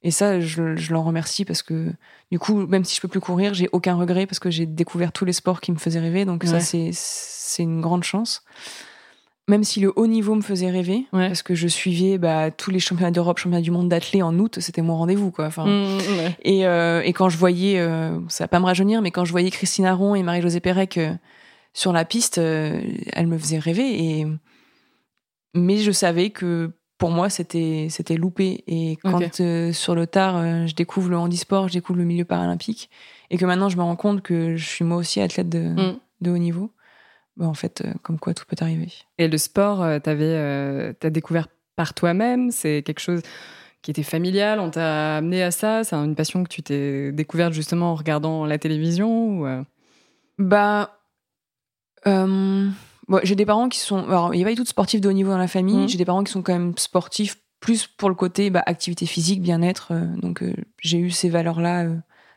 Et 0.03 0.11
ça, 0.11 0.41
je, 0.41 0.77
je 0.77 0.93
l'en 0.93 1.03
remercie 1.03 1.45
parce 1.45 1.63
que 1.63 1.91
du 2.31 2.39
coup, 2.39 2.67
même 2.67 2.85
si 2.85 2.95
je 2.97 3.01
peux 3.01 3.09
plus 3.09 3.21
courir, 3.21 3.55
j'ai 3.55 3.69
aucun 3.73 3.95
regret 3.95 4.27
parce 4.27 4.39
que 4.39 4.51
j'ai 4.51 4.67
découvert 4.67 5.13
tous 5.13 5.25
les 5.25 5.33
sports 5.33 5.61
qui 5.61 5.73
me 5.73 5.79
faisaient 5.79 6.01
rêver. 6.01 6.25
Donc 6.25 6.45
Ouais. 6.45 6.61
ça, 6.61 6.61
c'est 6.93 7.63
une 7.63 7.81
grande 7.81 8.05
chance. 8.05 8.43
Même 9.49 9.63
si 9.63 9.79
le 9.79 9.93
haut 9.95 10.09
niveau 10.09 10.35
me 10.35 10.43
faisait 10.43 10.71
rêver, 10.71 11.07
Ouais. 11.13 11.29
parce 11.29 11.43
que 11.43 11.55
je 11.55 11.69
suivais 11.69 12.19
bah, 12.19 12.51
tous 12.51 12.73
les 12.73 12.81
championnats 12.81 13.13
d'Europe, 13.13 13.39
championnats 13.39 13.61
du 13.63 13.71
monde 13.71 13.89
d'athlé 13.89 14.21
en 14.21 14.37
août, 14.41 14.59
c'était 14.61 14.83
mon 14.83 14.97
rendez-vous. 14.97 15.31
Quoi. 15.31 15.47
Enfin, 15.47 15.65
Mmh, 15.67 15.99
ouais. 16.19 16.37
et, 16.43 16.67
euh, 16.67 17.01
et 17.03 17.13
quand 17.13 17.29
je 17.29 17.37
voyais, 17.39 17.79
euh, 17.79 18.19
ça 18.29 18.45
va 18.45 18.49
pas 18.49 18.59
me 18.59 18.65
rajeunir, 18.65 19.03
mais 19.03 19.13
quand 19.13 19.25
je 19.25 19.31
voyais 19.31 19.51
Christine 19.51 19.87
Aron 19.87 20.17
et 20.17 20.25
Marie-Josée 20.25 20.59
Pérec 20.61 20.99
euh, 20.99 21.13
sur 21.75 21.93
la 21.93 22.05
piste, 22.05 22.39
euh, 22.39 22.81
elles 23.13 23.29
me 23.29 23.39
faisaient 23.39 23.61
rêver. 23.61 24.03
Et... 24.21 24.27
Mais 25.55 25.77
je 25.79 25.93
savais 25.93 26.31
que 26.31 26.73
pour 26.99 27.11
moi, 27.11 27.29
c'était 27.31 27.87
c'était 27.89 28.17
loupé. 28.17 28.65
Et 28.67 28.97
quand 29.03 29.41
euh, 29.41 29.73
sur 29.73 29.95
le 29.95 30.07
tard, 30.09 30.67
je 30.67 30.75
découvre 30.75 31.09
le 31.11 31.19
handisport, 31.19 31.69
je 31.69 31.75
découvre 31.75 31.99
le 31.99 32.05
milieu 32.05 32.25
paralympique, 32.25 32.91
et 33.31 33.37
que 33.39 33.45
maintenant 33.47 33.69
je 33.69 33.77
me 33.77 33.83
rends 33.83 33.97
compte 33.97 34.23
que 34.23 34.57
je 34.57 34.67
suis 34.67 34.85
moi 34.85 34.97
aussi 34.97 35.21
athlète 35.21 35.49
de, 35.49 35.61
Mm. 35.61 35.99
de 36.23 36.31
haut 36.31 36.39
niveau, 36.39 36.71
bah, 37.37 37.47
en 37.47 37.55
fait, 37.55 37.83
euh, 37.85 37.93
comme 38.03 38.19
quoi 38.19 38.35
tout 38.35 38.45
peut 38.47 38.57
arriver. 38.61 38.93
Et 39.19 39.29
le 39.29 39.39
sport, 39.39 39.83
euh, 39.83 39.99
t'avais, 39.99 40.25
euh, 40.25 40.93
t'as 40.99 41.11
découvert 41.11 41.49
par 41.77 41.95
toi-même. 41.95 42.51
C'est 42.51 42.83
quelque 42.83 43.01
chose 43.01 43.21
qui 43.83 43.91
était 43.91 44.03
familial. 44.03 44.59
On 44.61 44.71
t'a 44.71 45.17
amené 45.19 45.43
à 45.43 45.51
ça. 45.51 45.85
C'est 45.85 45.95
une 45.97 46.15
passion 46.15 46.43
que 46.43 46.49
tu 46.49 46.63
t'es 46.63 47.13
découverte 47.13 47.53
justement 47.53 47.93
en 47.93 47.95
regardant 47.95 48.47
la 48.47 48.59
télévision. 48.59 49.41
Ou, 49.41 49.47
Bah, 50.39 50.99
euh, 52.07 52.69
bon, 53.09 53.21
j'ai 53.23 53.35
des 53.35 53.47
parents 53.47 53.69
qui 53.69 53.79
sont. 53.79 54.07
Alors, 54.09 54.35
il 54.35 54.39
n'y 54.39 54.43
a 54.43 54.47
pas 54.47 54.51
du 54.53 54.57
tout 54.57 54.63
de 54.63 54.69
sportifs 54.69 55.01
de 55.01 55.09
haut 55.09 55.13
niveau 55.13 55.31
dans 55.31 55.39
la 55.39 55.49
famille. 55.49 55.83
Mhm. 55.83 55.89
J'ai 55.89 55.99
des 55.99 56.05
parents 56.05 56.25
qui 56.25 56.33
sont 56.33 56.43
quand 56.43 56.53
même 56.53 56.75
sportifs, 56.77 57.37
plus 57.61 57.87
pour 57.87 58.09
le 58.09 58.15
côté 58.15 58.51
bah, 58.51 58.63
activité 58.67 59.07
physique, 59.07 59.41
bien-être. 59.43 59.89
euh, 59.93 60.07
donc, 60.17 60.43
euh, 60.43 60.53
j'ai 60.81 60.99
eu 60.99 61.11
ces 61.11 61.29
valeurs-là 61.29 61.87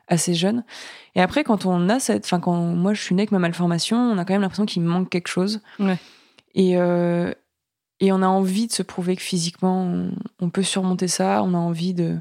assez 0.10 0.34
jeune. 0.34 0.64
Et 1.16 1.22
après, 1.22 1.44
quand 1.46 1.66
on 1.66 1.88
a 1.90 2.00
cette. 2.00 2.26
Enfin, 2.26 2.40
quand 2.40 2.56
moi, 2.56 2.94
je 2.94 3.02
suis 3.02 3.16
née 3.16 3.22
avec 3.22 3.32
ma 3.32 3.40
malformation, 3.40 3.98
on 3.98 4.18
a 4.18 4.26
quand 4.26 4.34
même 4.34 4.42
l'impression 4.42 4.66
qu'il 4.66 4.82
me 4.82 4.90
manque 4.90 5.10
quelque 5.10 5.30
chose. 5.30 5.62
Ouais. 5.80 5.98
Et. 6.56 6.78
euh, 6.78 7.34
et 8.02 8.14
on 8.14 8.22
a 8.22 8.28
envie 8.28 8.68
de 8.68 8.72
se 8.72 8.82
prouver 8.82 9.18
que 9.18 9.22
physiquement, 9.22 9.84
on, 9.84 10.12
on 10.40 10.50
peut 10.50 10.64
surmonter 10.64 11.10
ça. 11.10 11.44
On 11.44 11.54
a 11.54 11.58
envie 11.58 11.94
de. 11.94 12.18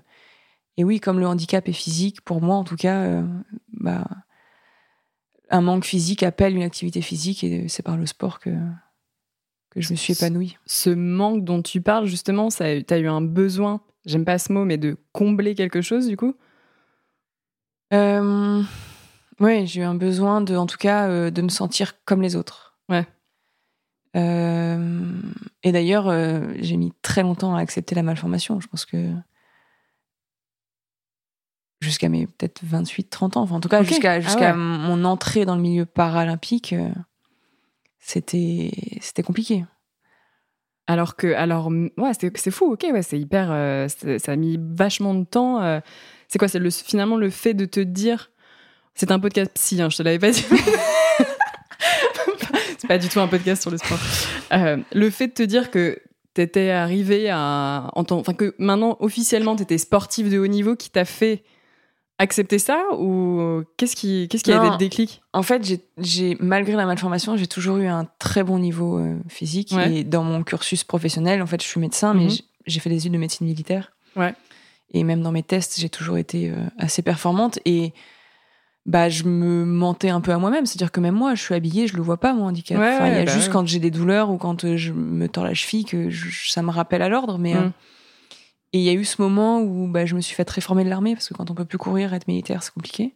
Et 0.76 0.82
oui, 0.84 0.98
comme 0.98 1.20
le 1.20 1.26
handicap 1.28 1.68
est 1.68 1.72
physique, 1.72 2.20
pour 2.22 2.42
moi 2.42 2.56
en 2.56 2.64
tout 2.64 2.74
cas, 2.76 2.96
euh, 3.02 3.22
bah, 3.74 4.04
un 5.50 5.60
manque 5.60 5.84
physique 5.84 6.22
appelle 6.22 6.56
une 6.56 6.62
activité 6.62 7.00
physique 7.00 7.42
et 7.44 7.68
c'est 7.68 7.82
par 7.82 7.96
le 7.96 8.06
sport 8.06 8.38
que, 8.40 8.50
que 9.70 9.80
je 9.80 9.92
me 9.92 9.96
suis 9.96 10.12
épanouie. 10.12 10.56
ce 10.66 10.90
manque 10.90 11.44
dont 11.44 11.62
tu 11.62 11.80
parles, 11.80 12.06
justement, 12.06 12.50
ça, 12.50 12.64
a- 12.66 12.82
t'as 12.82 12.98
eu 12.98 13.06
un 13.08 13.20
besoin, 13.22 13.80
j'aime 14.04 14.24
pas 14.24 14.38
ce 14.38 14.52
mot, 14.52 14.64
mais 14.64 14.76
de 14.78 14.96
combler 15.12 15.54
quelque 15.54 15.80
chose, 15.80 16.06
du 16.06 16.16
coup? 16.16 16.34
Euh, 17.92 18.62
ouais, 19.40 19.64
j'ai 19.66 19.80
eu 19.80 19.84
un 19.84 19.94
besoin 19.94 20.40
de, 20.40 20.56
en 20.56 20.66
tout 20.66 20.76
cas, 20.78 21.08
euh, 21.08 21.30
de 21.30 21.42
me 21.42 21.48
sentir 21.48 21.94
comme 22.04 22.22
les 22.22 22.36
autres. 22.36 22.78
Ouais. 22.88 23.06
Euh, 24.16 25.20
et 25.62 25.72
d'ailleurs, 25.72 26.08
euh, 26.08 26.52
j'ai 26.60 26.76
mis 26.76 26.92
très 27.02 27.22
longtemps 27.22 27.54
à 27.54 27.60
accepter 27.60 27.94
la 27.94 28.02
malformation. 28.02 28.60
Je 28.60 28.66
pense 28.68 28.84
que 28.84 29.12
jusqu'à 31.80 32.08
mes 32.08 32.26
peut-être 32.26 32.60
28, 32.64 33.10
30 33.10 33.36
ans. 33.36 33.42
Enfin, 33.42 33.56
en 33.56 33.60
tout 33.60 33.68
cas, 33.68 33.82
jusqu'à 33.82 34.14
Ah 34.14 34.34
ouais. 34.36 34.52
mon 34.54 35.04
entrée 35.04 35.44
dans 35.44 35.56
le 35.56 35.62
milieu 35.62 35.86
paralympique, 35.86 36.74
c'était 37.98 38.70
c'était 39.00 39.22
compliqué. 39.22 39.64
Alors 40.86 41.16
que, 41.16 41.34
alors, 41.34 41.68
ouais, 41.98 42.12
c'est 42.14 42.50
fou, 42.50 42.72
ok, 42.72 42.86
ouais, 42.90 43.02
c'est 43.02 43.20
hyper. 43.20 43.50
euh, 43.52 43.88
ça 43.88 44.32
a 44.32 44.36
mis 44.36 44.58
vachement 44.58 45.14
de 45.14 45.24
temps. 45.24 45.60
euh, 45.60 45.80
c'est 46.28 46.38
quoi 46.38 46.48
C'est 46.48 46.58
le, 46.58 46.70
finalement 46.70 47.16
le 47.16 47.30
fait 47.30 47.54
de 47.54 47.64
te 47.64 47.80
dire. 47.80 48.30
C'est 48.94 49.10
un 49.12 49.20
podcast 49.20 49.52
psy, 49.54 49.80
hein, 49.80 49.88
je 49.90 49.96
te 49.96 50.02
l'avais 50.02 50.18
pas 50.18 50.30
dit. 50.30 50.44
c'est 52.78 52.88
pas 52.88 52.98
du 52.98 53.08
tout 53.08 53.20
un 53.20 53.28
podcast 53.28 53.62
sur 53.62 53.70
le 53.70 53.78
sport. 53.78 53.98
Euh, 54.52 54.76
le 54.92 55.10
fait 55.10 55.28
de 55.28 55.32
te 55.32 55.42
dire 55.42 55.70
que 55.70 55.98
t'étais 56.34 56.70
arrivé 56.70 57.28
à. 57.30 57.90
Enfin, 57.94 58.34
que 58.34 58.54
maintenant, 58.58 58.96
officiellement, 59.00 59.56
t'étais 59.56 59.78
sportif 59.78 60.28
de 60.30 60.38
haut 60.38 60.46
niveau 60.46 60.76
qui 60.76 60.90
t'a 60.90 61.04
fait 61.04 61.42
accepter 62.20 62.58
ça 62.58 62.82
Ou 62.98 63.62
qu'est-ce 63.76 63.94
qui, 63.94 64.26
qu'est-ce 64.28 64.42
qui 64.42 64.52
a 64.52 64.56
été 64.58 64.70
le 64.70 64.76
déclic? 64.76 65.22
En 65.32 65.44
fait, 65.44 65.64
j'ai- 65.64 65.84
j'ai 65.98 66.36
malgré 66.40 66.72
la 66.74 66.84
malformation, 66.84 67.36
j'ai 67.36 67.46
toujours 67.46 67.76
eu 67.76 67.86
un 67.86 68.08
très 68.18 68.42
bon 68.42 68.58
niveau 68.58 68.98
euh, 68.98 69.16
physique. 69.28 69.70
Ouais. 69.72 69.98
Et 69.98 70.04
dans 70.04 70.24
mon 70.24 70.42
cursus 70.42 70.82
professionnel, 70.82 71.40
en 71.42 71.46
fait, 71.46 71.62
je 71.62 71.68
suis 71.68 71.80
médecin, 71.80 72.14
mais 72.14 72.24
Mhm. 72.24 72.30
j'ai- 72.30 72.44
j'ai 72.66 72.80
fait 72.80 72.90
des 72.90 72.96
études 72.96 73.12
de 73.12 73.18
médecine 73.18 73.46
militaire. 73.46 73.92
Ouais. 74.16 74.34
Et 74.92 75.04
même 75.04 75.20
dans 75.22 75.32
mes 75.32 75.42
tests, 75.42 75.78
j'ai 75.78 75.88
toujours 75.90 76.16
été 76.18 76.50
euh, 76.50 76.54
assez 76.78 77.02
performante. 77.02 77.58
Et 77.64 77.92
bah, 78.86 79.08
je 79.10 79.24
me 79.24 79.64
mentais 79.66 80.08
un 80.08 80.20
peu 80.22 80.32
à 80.32 80.38
moi-même. 80.38 80.64
C'est-à-dire 80.66 80.90
que 80.92 81.00
même 81.00 81.14
moi, 81.14 81.34
je 81.34 81.42
suis 81.42 81.54
habillée, 81.54 81.86
je 81.86 81.96
le 81.96 82.02
vois 82.02 82.16
pas, 82.18 82.32
mon 82.32 82.46
handicap. 82.46 82.78
Ouais, 82.78 82.94
Enfin, 82.94 83.08
il 83.08 83.14
y 83.14 83.18
a 83.18 83.24
bah 83.24 83.32
juste 83.32 83.48
ouais. 83.48 83.52
quand 83.52 83.66
j'ai 83.66 83.80
des 83.80 83.90
douleurs 83.90 84.30
ou 84.30 84.38
quand 84.38 84.64
euh, 84.64 84.76
je 84.76 84.92
me 84.92 85.28
tords 85.28 85.44
la 85.44 85.54
cheville 85.54 85.84
que 85.84 86.08
je- 86.08 86.50
ça 86.50 86.62
me 86.62 86.70
rappelle 86.70 87.02
à 87.02 87.08
l'ordre. 87.10 87.38
Mais 87.38 87.54
euh, 87.54 87.66
Mm. 87.66 87.72
et 88.72 88.78
il 88.78 88.84
y 88.84 88.88
a 88.88 88.94
eu 88.94 89.04
ce 89.04 89.20
moment 89.20 89.60
où 89.60 89.88
bah, 89.88 90.06
je 90.06 90.14
me 90.14 90.20
suis 90.22 90.34
fait 90.34 90.48
réformer 90.48 90.84
de 90.84 90.88
l'armée 90.88 91.14
parce 91.14 91.28
que 91.28 91.34
quand 91.34 91.50
on 91.50 91.54
peut 91.54 91.64
plus 91.66 91.78
courir, 91.78 92.14
être 92.14 92.26
militaire, 92.28 92.62
c'est 92.62 92.72
compliqué. 92.72 93.14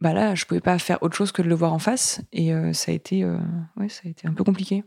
Bah 0.00 0.14
là, 0.14 0.34
je 0.34 0.46
pouvais 0.46 0.60
pas 0.60 0.78
faire 0.78 1.02
autre 1.02 1.14
chose 1.14 1.30
que 1.30 1.42
de 1.42 1.48
le 1.48 1.54
voir 1.54 1.72
en 1.74 1.78
face 1.78 2.22
et 2.32 2.54
euh, 2.54 2.72
ça 2.72 2.90
a 2.90 2.94
été, 2.94 3.22
euh, 3.22 3.36
ouais, 3.76 3.88
ça 3.90 4.00
a 4.06 4.08
été 4.08 4.26
un 4.26 4.32
peu 4.32 4.44
compliqué. 4.44 4.82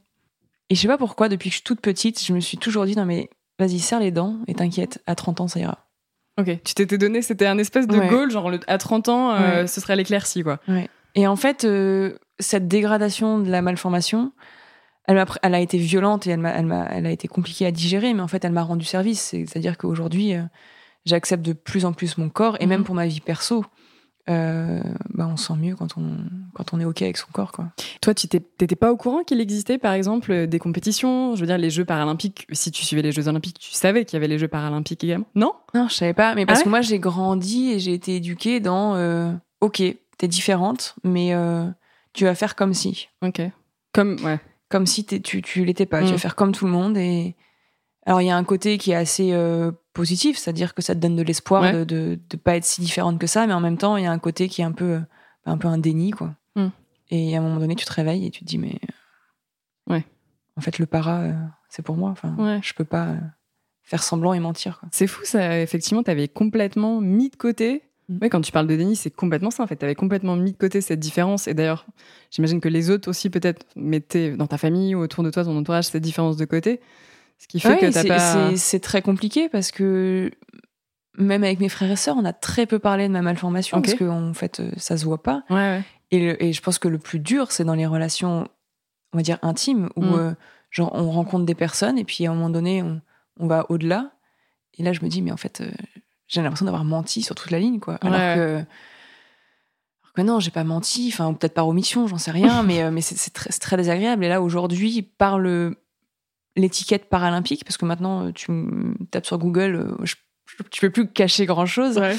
Et 0.69 0.75
je 0.75 0.81
sais 0.81 0.87
pas 0.87 0.97
pourquoi, 0.97 1.29
depuis 1.29 1.49
que 1.49 1.53
je 1.53 1.57
suis 1.59 1.63
toute 1.63 1.81
petite, 1.81 2.23
je 2.23 2.33
me 2.33 2.39
suis 2.39 2.57
toujours 2.57 2.85
dit 2.85 2.95
non 2.95 3.05
mais 3.05 3.29
vas-y 3.59 3.79
serre 3.79 3.99
les 3.99 4.11
dents 4.11 4.37
et 4.47 4.53
t'inquiète, 4.53 5.01
à 5.07 5.15
30 5.15 5.41
ans 5.41 5.47
ça 5.47 5.59
ira. 5.59 5.87
Ok, 6.39 6.59
tu 6.63 6.73
t'étais 6.73 6.97
donné, 6.97 7.21
c'était 7.21 7.45
un 7.45 7.57
espèce 7.59 7.85
de 7.87 7.97
Ouais. 7.97 8.07
goal, 8.07 8.31
genre 8.31 8.49
le- 8.49 8.59
à 8.67 8.77
30 8.79 9.07
ans, 9.09 9.31
euh, 9.35 9.61
Ouais. 9.61 9.67
ce 9.67 9.79
serait 9.79 9.95
l'éclaircie, 9.95 10.41
quoi. 10.43 10.59
Et 11.15 11.27
en 11.27 11.35
fait, 11.35 11.63
euh, 11.63 12.17
cette 12.39 12.67
dégradation 12.67 13.37
de 13.39 13.51
la 13.51 13.61
malformation, 13.61 14.31
elle, 15.05 15.19
a 15.19 15.59
été 15.59 15.77
violente 15.77 16.25
et 16.25 16.31
elle, 16.31 16.43
a 16.45 17.11
été 17.11 17.27
compliquée 17.27 17.65
à 17.67 17.71
digérer, 17.71 18.13
mais 18.15 18.21
en 18.21 18.27
fait, 18.27 18.43
elle 18.45 18.51
m'a 18.51 18.63
rendu 18.63 18.85
service. 18.85 19.21
C'est- 19.21 19.45
C'est-à-dire 19.45 19.77
qu'aujourd'hui, 19.77 20.33
euh, 20.33 20.41
j'accepte 21.05 21.43
de 21.45 21.53
plus 21.53 21.85
en 21.85 21.93
plus 21.93 22.17
mon 22.17 22.29
corps, 22.29 22.57
et 22.59 22.63
Mhm. 22.65 22.69
même 22.69 22.83
pour 22.83 22.95
ma 22.95 23.05
vie 23.05 23.19
perso, 23.21 23.63
euh, 24.29 24.81
bah, 25.09 25.27
on 25.29 25.35
se 25.35 25.47
sent 25.47 25.55
mieux 25.59 25.75
quand 25.75 25.97
on, 25.97 26.17
quand 26.53 26.73
on 26.73 26.79
est 26.79 26.85
OK 26.85 27.01
avec 27.01 27.17
son 27.17 27.27
corps. 27.33 27.51
Quoi. 27.51 27.67
Toi, 28.01 28.13
tu 28.13 28.27
t'étais 28.27 28.75
pas 28.75 28.91
au 28.91 28.97
courant 28.97 29.23
qu'il 29.23 29.41
existait, 29.41 29.77
par 29.77 29.93
exemple, 29.93 30.31
euh, 30.31 30.47
des 30.47 30.59
compétitions? 30.59 31.35
Je 31.35 31.41
veux 31.41 31.47
dire, 31.47 31.57
les 31.57 31.69
Jeux 31.69 31.85
paralympiques, 31.85 32.47
si 32.51 32.71
tu 32.71 32.85
suivais 32.85 33.01
les 33.01 33.11
Jeux 33.11 33.27
olympiques, 33.27 33.59
tu 33.59 33.71
savais 33.71 34.05
qu'il 34.05 34.15
y 34.15 34.17
avait 34.17 34.27
les 34.27 34.39
Jeux 34.39 34.47
paralympiques 34.47 35.03
également? 35.03 35.25
Non? 35.35 35.53
Non, 35.73 35.87
je 35.89 35.95
savais 35.95 36.13
pas, 36.13 36.35
mais 36.35 36.45
parce 36.45 36.59
Ah 36.59 36.61
ouais? 36.61 36.63
que 36.65 36.69
moi, 36.69 36.81
j'ai 36.81 36.99
grandi 36.99 37.71
et 37.71 37.79
j'ai 37.79 37.93
été 37.93 38.15
éduquée 38.15 38.59
dans 38.59 38.95
euh, 38.95 39.31
OK, 39.61 39.81
t'es 40.17 40.27
différente, 40.27 40.95
mais 41.03 41.33
euh, 41.33 41.65
tu 42.13 42.23
vas 42.23 42.35
faire 42.35 42.55
comme 42.55 42.73
si. 42.73 43.09
Ok. 43.21 43.41
Comme, 43.93 44.17
ouais. 44.23 44.39
comme 44.69 44.85
si 44.85 45.05
tu, 45.05 45.41
tu 45.41 45.65
l'étais 45.65 45.85
pas. 45.85 46.01
Mm. 46.01 46.05
Tu 46.05 46.11
vas 46.13 46.17
faire 46.17 46.35
comme 46.35 46.51
tout 46.51 46.65
le 46.65 46.71
monde. 46.71 46.97
Et 46.97 47.35
alors 48.05 48.21
il 48.21 48.27
y 48.27 48.31
a 48.31 48.37
un 48.37 48.43
côté 48.43 48.77
qui 48.77 48.91
est 48.91 48.95
assez 48.95 49.31
euh, 49.33 49.71
positif, 49.93 50.37
c'est-à-dire 50.37 50.73
que 50.73 50.81
ça 50.81 50.95
te 50.95 50.99
donne 50.99 51.15
de 51.15 51.21
l'espoir 51.23 51.61
Ouais. 51.63 51.73
de, 51.73 51.83
de 51.83 52.19
de 52.29 52.37
pas 52.37 52.55
être 52.55 52.65
si 52.65 52.81
différente 52.81 53.19
que 53.19 53.27
ça, 53.27 53.45
mais 53.47 53.53
en 53.53 53.59
même 53.61 53.77
temps 53.77 53.95
il 53.97 54.03
y 54.03 54.07
a 54.07 54.11
un 54.11 54.19
côté 54.19 54.47
qui 54.49 54.61
est 54.61 54.65
un 54.65 54.71
peu 54.71 54.85
euh, 54.95 54.99
un 55.45 55.57
peu 55.57 55.67
un 55.67 55.77
déni 55.77 56.11
quoi. 56.11 56.35
Mm. 56.55 56.67
Et 57.11 57.35
à 57.35 57.39
un 57.39 57.43
moment 57.43 57.59
donné 57.59 57.75
tu 57.75 57.85
te 57.85 57.93
réveilles 57.93 58.25
et 58.25 58.31
tu 58.31 58.41
te 58.41 58.45
dis 58.45 58.57
mais 58.57 58.79
euh, 59.89 59.93
Ouais. 59.93 60.05
en 60.57 60.61
fait 60.61 60.79
le 60.79 60.85
para 60.85 61.21
euh, 61.21 61.33
c'est 61.69 61.83
pour 61.83 61.95
moi. 61.95 62.09
Enfin 62.11 62.35
Ouais. 62.37 62.59
je 62.63 62.73
peux 62.73 62.85
pas 62.85 63.07
euh, 63.09 63.17
faire 63.83 64.01
semblant 64.03 64.33
et 64.33 64.39
mentir. 64.39 64.81
C'est 64.91 65.07
fou, 65.07 65.25
ça. 65.25 65.59
Effectivement, 65.61 66.03
t'avais 66.03 66.27
complètement 66.27 67.01
mis 67.01 67.29
de 67.29 67.35
côté. 67.35 67.83
Mm. 68.09 68.17
Ouais, 68.21 68.29
quand 68.29 68.41
tu 68.41 68.51
parles 68.51 68.67
de 68.67 68.75
déni, 68.75 68.95
c'est 68.95 69.11
complètement 69.11 69.51
ça. 69.51 69.61
En 69.63 69.67
fait, 69.67 69.75
t'avais 69.75 69.95
complètement 69.95 70.35
mis 70.35 70.53
de 70.53 70.57
côté 70.57 70.81
cette 70.81 70.99
différence. 70.99 71.47
Et 71.47 71.53
d'ailleurs, 71.53 71.85
j'imagine 72.31 72.59
que 72.61 72.69
les 72.69 72.89
autres 72.89 73.09
aussi, 73.09 73.29
peut-être, 73.29 73.65
mettaient 73.75 74.35
dans 74.37 74.47
ta 74.47 74.57
famille 74.57 74.95
ou 74.95 74.99
autour 74.99 75.23
de 75.23 75.29
toi, 75.31 75.43
ton 75.43 75.57
entourage, 75.57 75.85
cette 75.85 76.01
différence 76.03 76.37
de 76.37 76.45
côté. 76.45 76.79
Ce 77.43 77.47
qui 77.49 77.59
fait 77.59 77.67
Ouais, 77.69 77.77
que 77.79 77.85
t'as 77.87 78.01
c'est- 78.03 78.07
pas. 78.07 78.19
c'est- 78.51 78.55
c'est 78.57 78.79
très 78.79 79.01
compliqué 79.01 79.49
parce 79.49 79.71
que 79.71 80.31
même 81.17 81.43
avec 81.43 81.59
mes 81.59 81.67
frères 81.67 81.91
et 81.91 81.97
sœurs, 81.97 82.15
on 82.17 82.23
a 82.23 82.31
très 82.31 82.65
peu 82.65 82.79
parlé 82.79 83.05
de 83.09 83.11
ma 83.13 83.21
malformation 83.21 83.81
parce 83.81 83.95
qu'en 83.95 84.33
fait, 84.33 84.61
euh, 84.61 84.71
ça 84.77 84.95
se 84.97 85.03
voit 85.03 85.21
pas. 85.21 85.43
Ouais, 85.49 85.55
ouais. 85.57 85.83
Et, 86.11 86.19
le- 86.19 86.41
et 86.41 86.53
je 86.53 86.61
pense 86.61 86.79
que 86.79 86.87
le 86.87 86.97
plus 86.99 87.19
dur, 87.19 87.51
c'est 87.51 87.65
dans 87.65 87.73
les 87.75 87.85
relations, 87.85 88.47
on 89.11 89.17
va 89.17 89.23
dire, 89.23 89.39
intimes, 89.41 89.89
où 89.97 90.03
Mm. 90.05 90.13
euh, 90.13 90.33
genre, 90.71 90.91
on 90.95 91.11
rencontre 91.11 91.43
des 91.45 91.53
personnes 91.53 91.97
et 91.97 92.05
puis 92.05 92.25
à 92.25 92.31
un 92.31 92.33
moment 92.33 92.49
donné, 92.49 92.81
on, 92.81 93.01
on 93.39 93.47
va 93.47 93.65
au-delà. 93.69 94.11
Et 94.77 94.83
là, 94.83 94.93
je 94.93 95.01
me 95.01 95.09
dis, 95.09 95.21
mais 95.21 95.31
en 95.33 95.37
fait, 95.37 95.59
euh, 95.61 95.69
j'ai 96.29 96.41
l'impression 96.41 96.65
d'avoir 96.65 96.85
menti 96.85 97.21
sur 97.23 97.35
toute 97.35 97.51
la 97.51 97.59
ligne, 97.59 97.79
quoi. 97.81 97.95
Alors, 98.01 98.35
que, 98.37 98.63
que 100.15 100.21
non, 100.21 100.39
j'ai 100.39 100.51
pas 100.51 100.63
menti, 100.63 101.09
enfin, 101.11 101.33
peut-être 101.33 101.53
par 101.53 101.67
omission, 101.67 102.07
j'en 102.07 102.17
sais 102.17 102.31
rien, 102.31 102.63
mais, 102.63 102.83
euh, 102.83 102.91
mais 102.91 103.01
c'est 103.01 103.17
c'est 103.17 103.31
très, 103.33 103.51
c'est 103.51 103.59
très 103.59 103.77
désagréable. 103.77 104.23
Et 104.23 104.29
là, 104.29 104.41
aujourd'hui, 104.41 105.01
par 105.01 105.37
le- 105.39 105.77
l'étiquette 106.55 107.09
paralympique, 107.09 107.63
parce 107.65 107.77
que 107.77 107.85
maintenant, 107.85 108.27
euh, 108.27 108.31
tu 108.31 108.51
tapes 109.11 109.25
sur 109.25 109.37
Google, 109.37 109.75
euh, 109.75 110.05
je, 110.05 110.15
tu 110.71 110.81
peux 110.81 110.89
plus 110.89 111.07
cacher 111.07 111.45
grand-chose. 111.45 111.97
Ouais. 111.97 112.15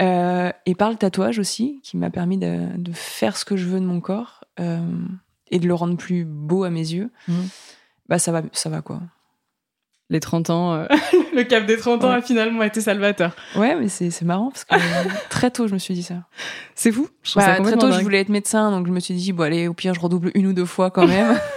Euh, 0.00 0.50
et 0.66 0.74
par 0.74 0.90
le 0.90 0.96
tatouage 0.96 1.38
aussi, 1.38 1.80
qui 1.82 1.96
m'a 1.96 2.10
permis 2.10 2.38
de, 2.38 2.76
de 2.76 2.92
faire 2.92 3.36
ce 3.36 3.44
que 3.44 3.56
je 3.56 3.66
veux 3.66 3.80
de 3.80 3.86
mon 3.86 4.00
corps 4.00 4.44
euh, 4.60 4.80
et 5.50 5.58
de 5.58 5.66
le 5.66 5.74
rendre 5.74 5.96
plus 5.96 6.24
beau 6.24 6.64
à 6.64 6.70
mes 6.70 6.80
yeux. 6.92 7.10
Mhm. 7.28 7.48
Bah 8.08 8.18
ça 8.18 8.30
va, 8.32 8.42
ça 8.52 8.68
va 8.68 8.82
quoi. 8.82 9.00
Les 10.08 10.20
30 10.20 10.50
ans, 10.50 10.74
euh, 10.74 10.86
le 11.34 11.42
cap 11.42 11.66
des 11.66 11.76
30 11.76 12.04
ans 12.04 12.10
a 12.10 12.22
finalement 12.22 12.62
été 12.62 12.80
salvateur. 12.80 13.34
Ouais, 13.56 13.74
mais 13.74 13.88
c'est 13.88 14.10
c'est 14.10 14.24
marrant 14.24 14.50
parce 14.50 14.64
que 14.64 14.76
très 15.30 15.50
tôt 15.50 15.66
je 15.66 15.72
me 15.72 15.78
suis 15.78 15.94
dit 15.94 16.04
ça. 16.04 16.22
C'est 16.74 16.92
fou. 16.92 17.08
Je 17.24 17.34
Bah, 17.34 17.56
ça 17.56 17.62
très 17.62 17.76
tôt 17.76 17.90
je 17.90 18.00
voulais 18.02 18.20
être 18.20 18.28
médecin, 18.28 18.70
donc 18.70 18.86
je 18.86 18.92
me 18.92 19.00
suis 19.00 19.14
dit 19.14 19.32
bon 19.32 19.44
allez 19.44 19.66
au 19.66 19.74
pire 19.74 19.94
je 19.94 20.00
redouble 20.00 20.30
une 20.34 20.46
ou 20.46 20.52
deux 20.52 20.66
fois 20.66 20.90
quand 20.90 21.08
même. 21.08 21.36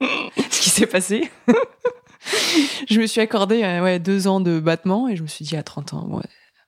ce 0.50 0.60
qui 0.60 0.70
s'est 0.70 0.86
passé. 0.86 1.30
je 2.88 3.00
me 3.00 3.06
suis 3.06 3.20
accordé 3.20 3.62
euh, 3.62 3.82
ouais, 3.82 3.98
deux 3.98 4.26
ans 4.28 4.40
de 4.40 4.60
battement 4.60 5.08
et 5.08 5.16
je 5.16 5.22
me 5.22 5.28
suis 5.28 5.44
dit 5.44 5.56
à 5.56 5.62
30 5.62 5.94
ans 5.94 6.08
ouais, 6.10 6.22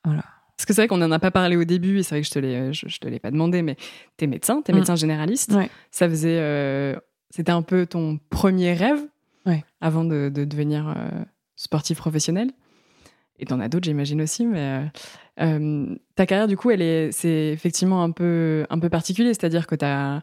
Parce 0.05 0.67
que 0.67 0.73
c'est 0.73 0.83
vrai 0.83 0.89
qu'on 0.89 0.97
n'en 0.99 1.11
a 1.11 1.19
pas 1.19 1.31
parlé 1.31 1.57
au 1.57 1.65
début, 1.65 1.99
et 1.99 2.03
c'est 2.03 2.15
vrai 2.15 2.23
que 2.23 2.27
je 2.27 2.33
te 2.33 2.39
l'ai, 2.39 2.73
je, 2.73 2.89
je 2.89 2.99
te 2.99 3.09
l'ai 3.09 3.19
pas 3.19 3.31
demandé, 3.31 3.63
mais 3.63 3.77
t'es 4.17 4.27
médecin, 4.27 4.63
t'es 4.63 4.73
Mm. 4.73 4.77
médecin 4.77 4.97
généraliste. 4.97 5.53
Ouais. 5.53 5.71
Ça 5.91 6.09
faisait, 6.09 6.39
euh, 6.39 6.97
c'était 7.31 7.53
un 7.53 7.63
peu 7.63 7.87
ton 7.87 8.19
premier 8.31 8.73
rêve 8.73 9.01
Ouais. 9.47 9.65
avant 9.81 10.05
de, 10.05 10.31
de 10.33 10.45
devenir 10.45 10.89
euh, 10.97 11.09
sportif 11.57 11.99
professionnel. 11.99 12.51
Et 13.41 13.47
t'en 13.47 13.61
as 13.61 13.69
d'autres, 13.69 13.85
j'imagine 13.87 14.21
aussi, 14.21 14.45
mais 14.47 14.59
euh, 15.41 15.45
euh, 15.45 15.95
ta 16.17 16.27
carrière, 16.27 16.49
du 16.49 16.57
coup, 16.57 16.71
elle 16.71 16.83
est, 16.83 17.13
c'est 17.13 17.49
effectivement 17.53 18.03
un 18.03 18.11
peu, 18.11 18.67
un 18.69 18.79
peu 18.81 18.89
particulier, 18.91 19.29
c'est-à-dire 19.29 19.67
que 19.69 19.77
t'as, 19.77 20.23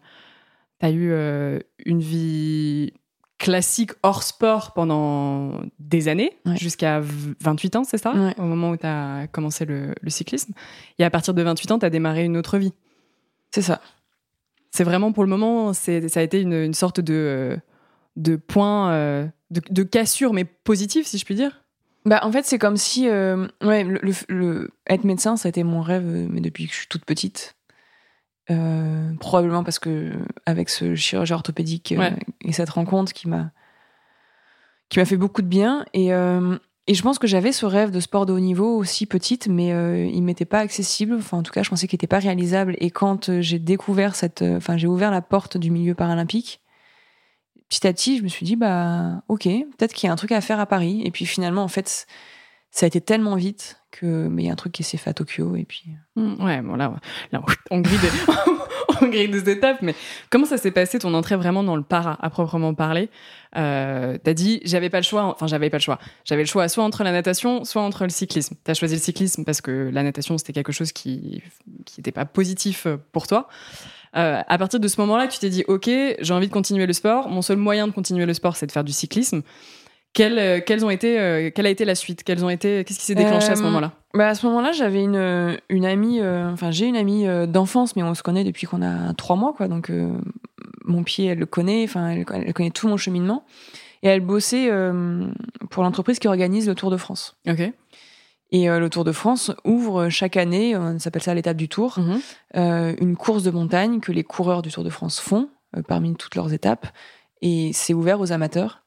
t'as 0.79 0.91
eu 0.91 1.12
euh, 1.12 1.60
une 1.86 2.00
vie 2.01 2.94
classique 3.38 3.91
hors 4.03 4.24
sport 4.24 4.74
pendant 4.74 5.62
des 5.79 6.08
années, 6.08 6.32
Ouais. 6.46 6.55
jusqu'à 6.58 7.01
v- 7.01 7.34
28 7.41 7.75
ans, 7.75 7.84
c'est 7.84 7.98
ça 7.98 8.13
Ouais. 8.13 8.34
Au 8.38 8.44
moment 8.44 8.72
où 8.72 8.77
tu 8.77 8.86
as 8.86 9.27
commencé 9.32 9.65
le, 9.65 9.94
le 10.01 10.10
cyclisme. 10.10 10.53
Et 11.00 11.03
à 11.03 11.10
partir 11.10 11.34
de 11.34 11.41
28 11.41 11.72
ans, 11.72 11.79
tu 11.79 11.86
as 11.86 11.89
démarré 11.89 12.24
une 12.25 12.38
autre 12.38 12.58
vie. 12.58 12.74
c'est 13.53 13.62
ça. 13.62 13.82
C'est 14.72 14.84
vraiment 14.84 15.12
pour 15.13 15.24
le 15.24 15.29
moment, 15.29 15.72
c'est, 15.74 16.10
ça 16.10 16.20
a 16.20 16.24
été 16.24 16.41
une, 16.41 16.53
une 16.53 16.74
sorte 16.74 17.00
de, 17.00 17.58
de 18.17 18.36
point, 18.36 18.91
euh, 18.91 19.25
de, 19.51 19.62
de 19.70 19.84
cassure, 19.84 20.34
mais 20.34 20.44
positive, 20.44 21.05
si 21.08 21.17
je 21.17 21.24
puis 21.25 21.36
dire. 21.36 21.63
Bah, 22.05 22.20
en 22.24 22.32
fait, 22.32 22.46
c'est 22.46 22.60
comme 22.60 22.75
si, 22.77 23.08
euh, 23.10 23.48
ouais, 23.63 23.84
le, 23.86 24.00
le- 24.03 24.13
le- 24.27 24.70
être 24.88 25.05
médecin, 25.05 25.38
ça 25.38 25.48
a 25.48 25.50
été 25.50 25.63
mon 25.63 25.82
rêve, 25.82 26.03
euh, 26.05 26.27
mais 26.29 26.41
depuis 26.41 26.67
que 26.67 26.74
je 26.74 26.79
suis 26.79 26.88
toute 26.88 27.05
petite. 27.05 27.54
Euh, 28.51 29.11
probablement 29.19 29.63
parce 29.63 29.79
que 29.79 30.11
avec 30.45 30.69
ce 30.69 30.93
chirurgien 30.93 31.37
orthopédique 31.37 31.93
euh, 31.93 32.11
et 32.41 32.51
cette 32.51 32.69
rencontre 32.69 33.11
qui 33.11 33.27
m'a 33.27 33.49
qui 34.87 34.99
m'a 34.99 35.05
fait 35.05 35.17
beaucoup 35.17 35.41
de 35.41 35.47
bien 35.47 35.83
et 35.95 36.13
euh, 36.13 36.55
et 36.85 36.93
je 36.93 37.01
pense 37.01 37.17
que 37.17 37.25
j'avais 37.25 37.51
ce 37.51 37.65
rêve 37.65 37.89
de 37.89 37.99
sport 37.99 38.27
de 38.27 38.33
haut 38.33 38.39
niveau 38.39 38.77
aussi 38.77 39.07
petite, 39.07 39.47
mais 39.47 39.69
il 40.07 40.21
m'était 40.21 40.45
pas 40.45 40.59
accessible. 40.59 41.15
Enfin, 41.15 41.37
en 41.37 41.41
tout 41.41 41.51
cas, 41.51 41.63
je 41.63 41.69
pensais 41.71 41.87
qu'il 41.87 41.97
était 41.97 42.05
pas 42.05 42.19
réalisable. 42.19 42.75
Et 42.77 42.91
quand 42.91 43.41
j'ai 43.41 43.57
découvert 43.57 44.15
cette, 44.15 44.43
enfin, 44.43 44.77
j'ai 44.77 44.85
ouvert 44.85 45.09
la 45.09 45.23
porte 45.23 45.57
du 45.57 45.71
milieu 45.71 45.95
paralympique. 45.95 46.61
Petit 47.69 47.87
à 47.87 47.91
petit, 47.93 48.19
je 48.19 48.23
me 48.23 48.27
suis 48.27 48.45
dit, 48.45 48.55
bah, 48.55 49.23
ok, 49.29 49.45
peut-être 49.45 49.93
qu'il 49.95 50.05
y 50.05 50.09
a 50.11 50.13
un 50.13 50.15
truc 50.15 50.31
à 50.31 50.41
faire 50.41 50.59
à 50.59 50.67
Paris. 50.67 51.01
Et 51.03 51.09
puis 51.09 51.25
finalement, 51.25 51.63
en 51.63 51.67
fait, 51.67 52.05
ça 52.77 52.86
a 52.86 52.88
été 52.88 53.00
tellement 53.00 53.36
vite 53.36 53.77
que 53.89 54.27
mais 54.27 54.44
il 54.44 54.46
y 54.48 54.50
a 54.50 54.51
un 54.51 54.58
truc 54.58 54.74
qui 54.74 54.84
s'est 54.84 54.98
fait 54.98 55.10
à 55.10 55.13
Tokyo 55.13 55.55
et 55.55 55.63
puis 55.63 55.86
Mm, 56.17 56.44
Ouais, 56.44 56.62
bon 56.62 56.75
là, 56.75 56.94
on 57.72 57.79
grille 57.79 57.98
des, 58.00 58.10
on 59.01 59.08
grille 59.08 59.29
des 59.29 59.50
étapes, 59.50 59.82
mais 59.82 59.96
comment 60.29 60.46
ça 60.46 60.58
s'est 60.58 60.72
passé 60.72 61.00
ton 61.00 61.13
entrée 61.13 61.38
vraiment 61.38 61.63
dans 61.63 61.77
le 61.77 61.84
para 61.84 62.17
à 62.22 62.29
proprement 62.29 62.74
parler? 62.74 63.10
Euh, 63.55 64.17
T'as 64.22 64.34
dit 64.34 64.60
j'avais 64.65 64.89
pas 64.89 64.98
le 65.00 65.03
choix, 65.03 65.24
enfin 65.24 65.48
j'avais 65.48 65.70
pas 65.70 65.77
le 65.77 65.82
choix, 65.82 66.00
j'avais 66.25 66.41
le 66.44 66.48
choix 66.48 66.67
soit 66.67 66.84
entre 66.84 67.03
la 67.05 67.13
natation, 67.13 67.63
soit 67.63 67.82
entre 67.82 68.03
le 68.03 68.10
cyclisme. 68.10 68.55
T'as 68.65 68.74
choisi 68.74 68.96
le 68.96 69.01
cyclisme 69.01 69.46
parce 69.46 69.62
que 69.62 69.89
la 69.94 70.03
natation 70.03 70.38
c'était 70.38 70.53
quelque 70.53 70.74
chose 70.74 70.91
qui 70.91 71.41
qui 71.86 72.01
était 72.01 72.12
pas 72.12 72.25
positif 72.25 72.88
pour 73.13 73.27
toi. 73.27 73.48
Euh, 74.17 74.41
à 74.48 74.58
partir 74.58 74.79
de 74.82 74.88
ce 74.89 75.00
moment-là, 75.01 75.27
tu 75.27 75.39
t'es 75.39 75.50
dit 75.50 75.63
ok, 75.67 75.89
j'ai 76.20 76.34
envie 76.34 76.48
de 76.48 76.53
continuer 76.53 76.86
le 76.86 76.94
sport. 76.94 77.29
Mon 77.29 77.41
seul 77.41 77.58
moyen 77.58 77.88
de 77.88 77.94
continuer 77.94 78.25
le 78.25 78.34
sport, 78.34 78.55
c'est 78.58 78.67
de 78.67 78.72
faire 78.72 78.84
du 78.86 78.94
cyclisme. 78.94 79.41
Quelles, 80.15 80.39
euh, 80.39 80.60
quelles 80.65 80.84
ont 80.86 80.89
été, 80.89 81.19
euh, 81.19 81.51
quelle 81.53 81.65
a 81.65 81.69
été 81.69 81.84
la 81.86 81.93
suite? 81.93 82.24
Quelles 82.24 82.43
ont 82.43 82.50
été, 82.50 82.84
qu'est-ce 82.86 82.98
qui 83.00 83.05
s'est 83.05 83.15
déclenché 83.15 83.50
à 83.51 83.55
ce 83.55 83.62
Euh, 83.62 83.65
moment-là? 83.65 83.91
Bah 84.13 84.29
à 84.29 84.34
ce 84.36 84.45
moment-là, 84.48 84.72
j'avais 84.72 85.03
une, 85.03 85.57
une 85.69 85.86
amie, 85.86 86.22
euh, 86.22 86.50
enfin 86.51 86.72
j'ai 86.72 86.88
une 86.88 86.95
amie 86.95 87.27
euh, 87.27 87.45
d'enfance, 87.45 87.95
mais 87.98 88.01
on 88.03 88.13
se 88.15 88.24
connaît 88.24 88.45
depuis 88.45 88.65
qu'on 88.65 88.81
a 88.81 89.13
trois 89.13 89.36
mois, 89.36 89.53
quoi. 89.53 89.67
Donc 89.67 89.89
euh, 89.89 90.10
mon 90.86 91.03
pied, 91.03 91.25
elle 91.27 91.39
le 91.39 91.45
connaît, 91.45 91.84
enfin 91.84 92.07
elle, 92.10 92.25
elle 92.31 92.53
connaît 92.53 92.69
tout 92.72 92.88
mon 92.88 92.95
cheminement. 92.98 93.43
Et 94.03 94.07
elle 94.07 94.22
bossait 94.22 94.69
euh, 94.72 95.27
pour 95.69 95.84
l'entreprise 95.84 96.17
qui 96.19 96.27
organise 96.29 96.67
le 96.67 96.75
Tour 96.75 96.91
de 96.91 96.98
France. 96.98 97.36
Ok. 97.48 97.72
Et 98.51 98.67
le 98.69 98.89
Tour 98.89 99.03
de 99.03 99.12
France 99.12 99.51
ouvre 99.65 100.07
chaque 100.07 100.38
année, 100.38 100.77
on 100.77 100.98
s'appelle 101.00 101.24
ça 101.24 101.34
l'étape 101.34 101.57
du 101.57 101.67
Tour, 101.67 101.98
Mhm. 102.00 102.95
une 103.01 103.17
course 103.17 103.43
de 103.43 103.51
montagne 103.51 104.00
que 104.00 104.13
les 104.13 104.24
coureurs 104.24 104.62
du 104.62 104.72
Tour 104.72 104.84
de 104.86 104.89
France 104.89 105.19
font 105.19 105.50
parmi 105.89 106.15
toutes 106.15 106.36
leurs 106.36 106.53
étapes. 106.53 106.88
Et 107.41 107.72
c'est 107.74 107.93
ouvert 107.93 108.22
aux 108.22 108.31
amateurs. 108.31 108.84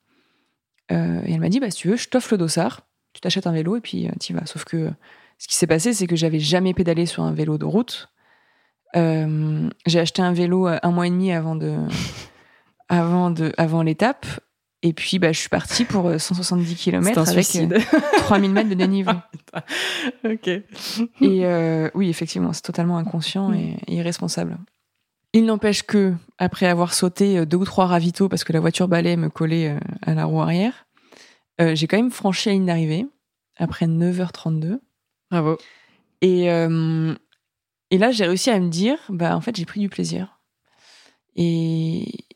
Euh, 0.90 1.20
et 1.26 1.32
elle 1.34 1.40
m'a 1.40 1.48
dit, 1.48 1.60
bah, 1.60 1.70
si 1.70 1.78
tu 1.78 1.88
veux, 1.88 1.96
je 1.96 2.08
t'offre 2.08 2.28
le 2.32 2.38
dossard, 2.38 2.82
tu 3.12 3.20
t'achètes 3.20 3.46
un 3.46 3.52
vélo 3.52 3.76
et 3.76 3.80
puis 3.80 4.08
tu 4.20 4.32
vas. 4.34 4.46
Sauf 4.46 4.64
que 4.64 4.90
ce 5.38 5.48
qui 5.48 5.54
s'est 5.56 5.66
passé, 5.66 5.92
c'est 5.92 6.06
que 6.06 6.16
j'avais 6.16 6.40
jamais 6.40 6.74
pédalé 6.74 7.06
sur 7.06 7.22
un 7.22 7.32
vélo 7.32 7.58
de 7.58 7.64
route. 7.64 8.08
Euh, 8.96 9.68
j'ai 9.86 10.00
acheté 10.00 10.22
un 10.22 10.32
vélo 10.32 10.66
euh, 10.66 10.78
un 10.82 10.90
mois 10.90 11.06
et 11.06 11.10
demi 11.10 11.30
avant 11.32 11.56
de, 11.56 11.76
avant 12.88 13.30
de, 13.30 13.52
avant 13.58 13.82
l'étape. 13.82 14.26
Et 14.82 14.92
puis, 14.92 15.18
bah, 15.18 15.32
je 15.32 15.40
suis 15.40 15.48
partie 15.48 15.84
pour 15.84 16.06
euh, 16.06 16.18
170 16.18 16.68
C'est 16.68 16.74
km 16.76 17.18
avec 17.18 17.44
suicide. 17.44 17.72
euh, 17.74 17.98
3000 18.18 18.52
mètres 18.52 18.68
de 18.70 18.74
dénivelé. 18.74 19.16
ok. 20.24 20.48
Et 20.48 20.62
euh, 21.22 21.90
oui, 21.94 22.08
effectivement, 22.08 22.52
c'est 22.52 22.62
totalement 22.62 22.96
inconscient 22.96 23.52
et, 23.52 23.76
et 23.88 23.96
irresponsable. 23.96 24.56
Il 25.32 25.44
n'empêche 25.44 25.82
que, 25.82 26.14
après 26.38 26.66
avoir 26.66 26.94
sauté 26.94 27.38
euh, 27.38 27.44
deux 27.44 27.58
ou 27.58 27.64
trois 27.64 27.86
ravitaux 27.86 28.28
parce 28.28 28.44
que 28.44 28.52
la 28.52 28.60
voiture 28.60 28.88
balai 28.88 29.16
me 29.16 29.28
collait 29.28 29.70
euh, 29.70 29.78
à 30.02 30.14
la 30.14 30.24
roue 30.24 30.40
arrière, 30.40 30.86
euh, 31.60 31.74
j'ai 31.74 31.86
quand 31.86 31.96
même 31.96 32.10
franchi 32.10 32.48
la 32.48 32.54
ligne 32.54 32.66
d'arrivée 32.66 33.06
après 33.56 33.86
9h32. 33.86 34.78
Bravo. 35.30 35.58
Et, 36.20 36.50
euh, 36.50 37.14
et 37.90 37.98
là, 37.98 38.10
j'ai 38.10 38.26
réussi 38.26 38.50
à 38.50 38.60
me 38.60 38.68
dire, 38.68 38.98
bah, 39.08 39.36
en 39.36 39.40
fait, 39.40 39.56
j'ai 39.56 39.64
pris 39.64 39.80
du 39.80 39.88
plaisir. 39.88 40.40
Et 41.36 42.26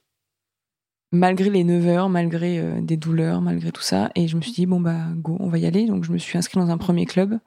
malgré 1.11 1.51
les 1.51 1.65
9 1.65 1.87
heures, 1.87 2.09
malgré 2.09 2.59
euh, 2.59 2.81
des 2.81 2.97
douleurs, 2.97 3.41
malgré 3.41 3.73
tout 3.73 3.83
ça, 3.83 4.11
et 4.15 4.29
je 4.29 4.37
me 4.37 4.43
suis 4.43 4.53
dit, 4.53 4.67
bon, 4.67 4.81
bah, 4.81 5.07
go, 5.15 5.37
on 5.41 5.49
va 5.49 5.59
y 5.59 5.67
aller. 5.67 5.87
Donc, 5.87 6.05
je 6.05 6.13
me 6.13 6.19
suis 6.19 6.39
inscrite 6.39 6.61
dans 6.61 6.71
un 6.71 6.79
premier 6.79 7.07
club. 7.07 7.39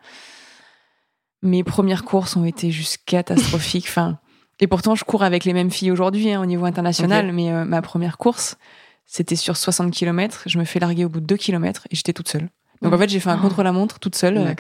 Mes 1.41 1.63
premières 1.63 2.05
courses 2.05 2.35
ont 2.35 2.45
été 2.45 2.71
juste 2.71 2.99
catastrophiques. 3.05 3.85
enfin, 3.87 4.19
et 4.59 4.67
pourtant, 4.67 4.95
je 4.95 5.03
cours 5.03 5.23
avec 5.23 5.45
les 5.45 5.53
mêmes 5.53 5.71
filles 5.71 5.91
aujourd'hui 5.91 6.31
hein, 6.31 6.41
au 6.41 6.45
niveau 6.45 6.65
international, 6.65 7.31
mais 7.33 7.51
euh, 7.51 7.65
ma 7.65 7.81
première 7.81 8.17
course, 8.17 8.57
c'était 9.05 9.35
sur 9.35 9.57
60 9.57 9.91
km. 9.93 10.43
Je 10.45 10.57
me 10.57 10.63
fais 10.65 10.79
larguer 10.79 11.05
au 11.05 11.09
bout 11.09 11.19
de 11.19 11.25
2 11.25 11.37
km 11.37 11.87
et 11.91 11.95
j'étais 11.95 12.13
toute 12.13 12.27
seule. 12.29 12.49
Donc, 12.81 12.93
en 12.93 12.97
fait, 12.97 13.09
j'ai 13.09 13.19
fait 13.19 13.29
un 13.29 13.37
Oh. 13.37 13.41
contre-la-montre 13.41 13.99
toute 13.99 14.15
seule. 14.15 14.37
euh, 14.37 14.53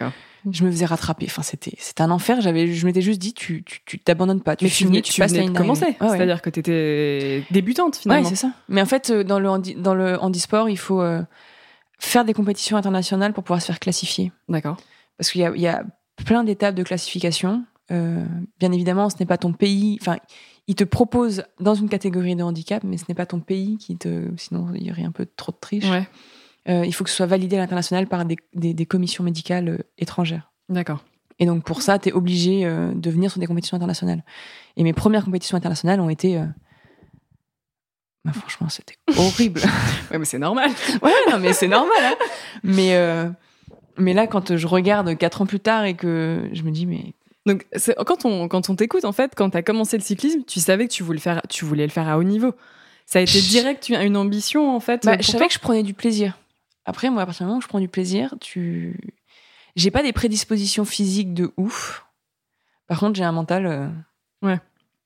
je 0.51 0.63
me 0.63 0.71
faisais 0.71 0.85
rattraper. 0.85 1.25
Enfin, 1.27 1.41
c'était, 1.41 1.73
c'était 1.79 2.01
un 2.03 2.11
enfer. 2.11 2.39
J'avais, 2.39 2.71
je 2.71 2.85
m'étais 2.85 3.01
juste 3.01 3.19
dit, 3.19 3.33
tu, 3.33 3.63
tu, 3.63 3.99
t'abandonnes 3.99 4.41
pas. 4.41 4.55
Tu 4.55 4.65
Mais 4.65 4.69
finis, 4.69 5.01
tu, 5.01 5.19
passes 5.19 5.33
la 5.33 5.41
ligne 5.41 5.53
commencer. 5.53 5.85
Ouais, 5.85 5.95
ouais. 6.01 6.09
C'est-à-dire 6.17 6.41
que 6.41 6.49
tu 6.49 6.59
étais 6.59 7.43
débutante 7.51 7.95
Ouais, 7.95 8.01
finalement. 8.01 8.29
c'est 8.29 8.35
ça. 8.35 8.51
Mais 8.69 8.81
en 8.81 8.85
fait, 8.85 9.09
euh, 9.09 9.23
dans 9.23 9.39
le, 9.39 9.49
handi- 9.49 9.75
dans 9.75 9.95
le 9.95 10.19
handisport, 10.21 10.69
il 10.69 10.77
faut 10.77 11.01
euh, 11.01 11.21
faire 11.99 12.25
des 12.25 12.33
compétitions 12.33 12.77
internationales 12.77 13.33
pour 13.33 13.43
pouvoir 13.43 13.61
se 13.61 13.67
faire 13.67 13.79
classifier. 13.79 14.31
D'accord. 14.47 14.77
Parce 15.17 15.31
qu'il 15.31 15.41
y 15.41 15.45
a, 15.45 15.51
il 15.55 15.61
y 15.61 15.67
a 15.67 15.83
plein 16.25 16.43
d'étapes 16.43 16.75
de 16.75 16.83
classification. 16.83 17.63
Euh, 17.91 18.25
bien 18.59 18.71
évidemment, 18.71 19.09
ce 19.09 19.15
n'est 19.19 19.25
pas 19.25 19.37
ton 19.37 19.53
pays. 19.53 19.97
Enfin, 20.01 20.17
il 20.67 20.75
te 20.75 20.83
propose 20.83 21.43
dans 21.59 21.75
une 21.75 21.89
catégorie 21.89 22.35
de 22.35 22.43
handicap, 22.43 22.83
mais 22.83 22.97
ce 22.97 23.05
n'est 23.07 23.15
pas 23.15 23.25
ton 23.25 23.39
pays 23.39 23.77
qui 23.77 23.95
te. 23.97 24.29
Sinon, 24.37 24.69
il 24.73 24.83
y 24.83 24.91
aurait 24.91 25.03
un 25.03 25.11
peu 25.11 25.25
trop 25.35 25.51
de 25.51 25.57
triche. 25.59 25.89
Ouais. 25.89 26.07
Euh, 26.67 26.83
il 26.83 26.93
faut 26.93 27.03
que 27.03 27.11
ce 27.11 27.15
soit 27.15 27.27
validé 27.27 27.57
à 27.57 27.59
l'international 27.59 28.07
par 28.07 28.25
des, 28.25 28.37
des, 28.55 28.73
des 28.73 28.85
commissions 28.87 29.23
médicales 29.23 29.69
euh, 29.69 29.77
étrangères. 29.99 30.51
D'accord. 30.67 31.05
Et 31.37 31.45
donc 31.45 31.63
pour 31.63 31.83
ça, 31.83 31.99
tu 31.99 32.09
es 32.09 32.11
obligé 32.11 32.65
euh, 32.65 32.91
de 32.95 33.09
venir 33.11 33.29
sur 33.29 33.39
des 33.39 33.45
compétitions 33.45 33.75
internationales. 33.77 34.23
Et 34.75 34.83
mes 34.83 34.93
premières 34.93 35.25
compétitions 35.25 35.57
internationales 35.57 35.99
ont 35.99 36.09
été... 36.09 36.41
bah, 38.23 38.31
franchement, 38.33 38.67
c'était 38.69 38.95
horrible. 39.17 39.61
Ouais, 40.11 40.17
mais 40.17 40.25
c'est 40.25 40.39
normal. 40.39 40.71
ouais, 41.03 41.11
non, 41.29 41.37
mais 41.39 41.53
c'est 41.53 41.67
normal. 41.67 41.97
hein. 42.01 42.15
Mais, 42.63 42.95
mais 43.97 44.13
là, 44.13 44.27
quand 44.27 44.55
je 44.55 44.67
regarde 44.67 45.15
quatre 45.17 45.41
ans 45.41 45.45
plus 45.45 45.59
tard 45.59 45.85
et 45.85 45.93
que 45.95 46.49
je 46.53 46.63
me 46.63 46.71
dis, 46.71 46.85
mais... 46.85 47.13
Donc, 47.45 47.65
quand 48.05 48.25
on, 48.25 48.47
quand 48.47 48.69
on 48.69 48.75
t'écoute, 48.75 49.05
en 49.05 49.11
fait, 49.11 49.33
quand 49.35 49.51
tu 49.51 49.57
as 49.57 49.61
commencé 49.63 49.97
le 49.97 50.03
cyclisme, 50.03 50.43
tu 50.47 50.59
savais 50.59 50.87
que 50.87 50.93
tu 50.93 51.03
voulais, 51.03 51.17
le 51.17 51.21
faire, 51.21 51.41
tu 51.49 51.63
voulais 51.65 51.83
le 51.85 51.91
faire 51.91 52.07
à 52.07 52.17
haut 52.17 52.23
niveau. 52.23 52.53
Ça 53.05 53.19
a 53.19 53.21
été 53.21 53.39
direct 53.39 53.89
une 53.89 54.17
ambition, 54.17 54.75
en 54.75 54.79
fait. 54.79 55.05
Bah, 55.05 55.17
je 55.19 55.31
savais 55.31 55.47
que 55.47 55.53
je 55.53 55.59
prenais 55.59 55.83
du 55.83 55.93
plaisir. 55.93 56.39
Après, 56.85 57.09
moi, 57.09 57.21
à 57.21 57.25
partir 57.25 57.45
du 57.45 57.47
moment 57.47 57.59
où 57.59 57.61
je 57.61 57.67
prends 57.67 57.79
du 57.79 57.87
plaisir, 57.87 58.33
tu... 58.41 58.99
J'ai 59.75 59.91
pas 59.91 60.01
des 60.01 60.13
prédispositions 60.13 60.85
physiques 60.85 61.33
de 61.33 61.51
ouf. 61.57 62.05
Par 62.87 62.99
contre, 62.99 63.15
j'ai 63.15 63.23
un 63.23 63.31
mental... 63.31 63.65
euh, 63.67 63.87
Ouais. 64.41 64.59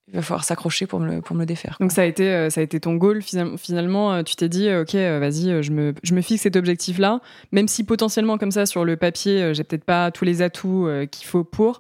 Il 0.08 0.16
va 0.16 0.22
falloir 0.22 0.44
s'accrocher 0.44 0.88
pour 0.88 1.00
me, 1.00 1.16
le, 1.16 1.22
pour 1.22 1.36
me 1.36 1.42
le 1.42 1.46
défaire. 1.46 1.78
quoi. 1.78 1.84
Donc 1.86 1.92
ça 1.92 2.02
a 2.02 2.06
été, 2.06 2.28
euh, 2.30 2.50
ça 2.50 2.62
a 2.62 2.64
été 2.64 2.80
ton 2.80 2.96
goal 2.96 3.22
finalement. 3.58 4.14
euh, 4.14 4.24
tu 4.24 4.36
t'es 4.36 4.50
dit, 4.50 4.74
ok, 4.74 4.96
vas-y, 4.96 5.62
je 5.62 5.72
me, 5.72 5.94
je 6.02 6.16
me 6.16 6.22
fixe 6.22 6.42
cet 6.44 6.56
objectif-là, 6.56 7.20
même 7.52 7.68
si 7.68 7.84
potentiellement 7.84 8.38
comme 8.40 8.52
ça 8.52 8.66
sur 8.66 8.86
le 8.86 8.98
papier, 8.98 9.54
j'ai 9.54 9.64
peut-être 9.64 9.84
pas 9.84 10.10
tous 10.10 10.26
les 10.26 10.42
atouts 10.42 10.90
qu'il 11.12 11.28
faut 11.28 11.44
pour, 11.44 11.80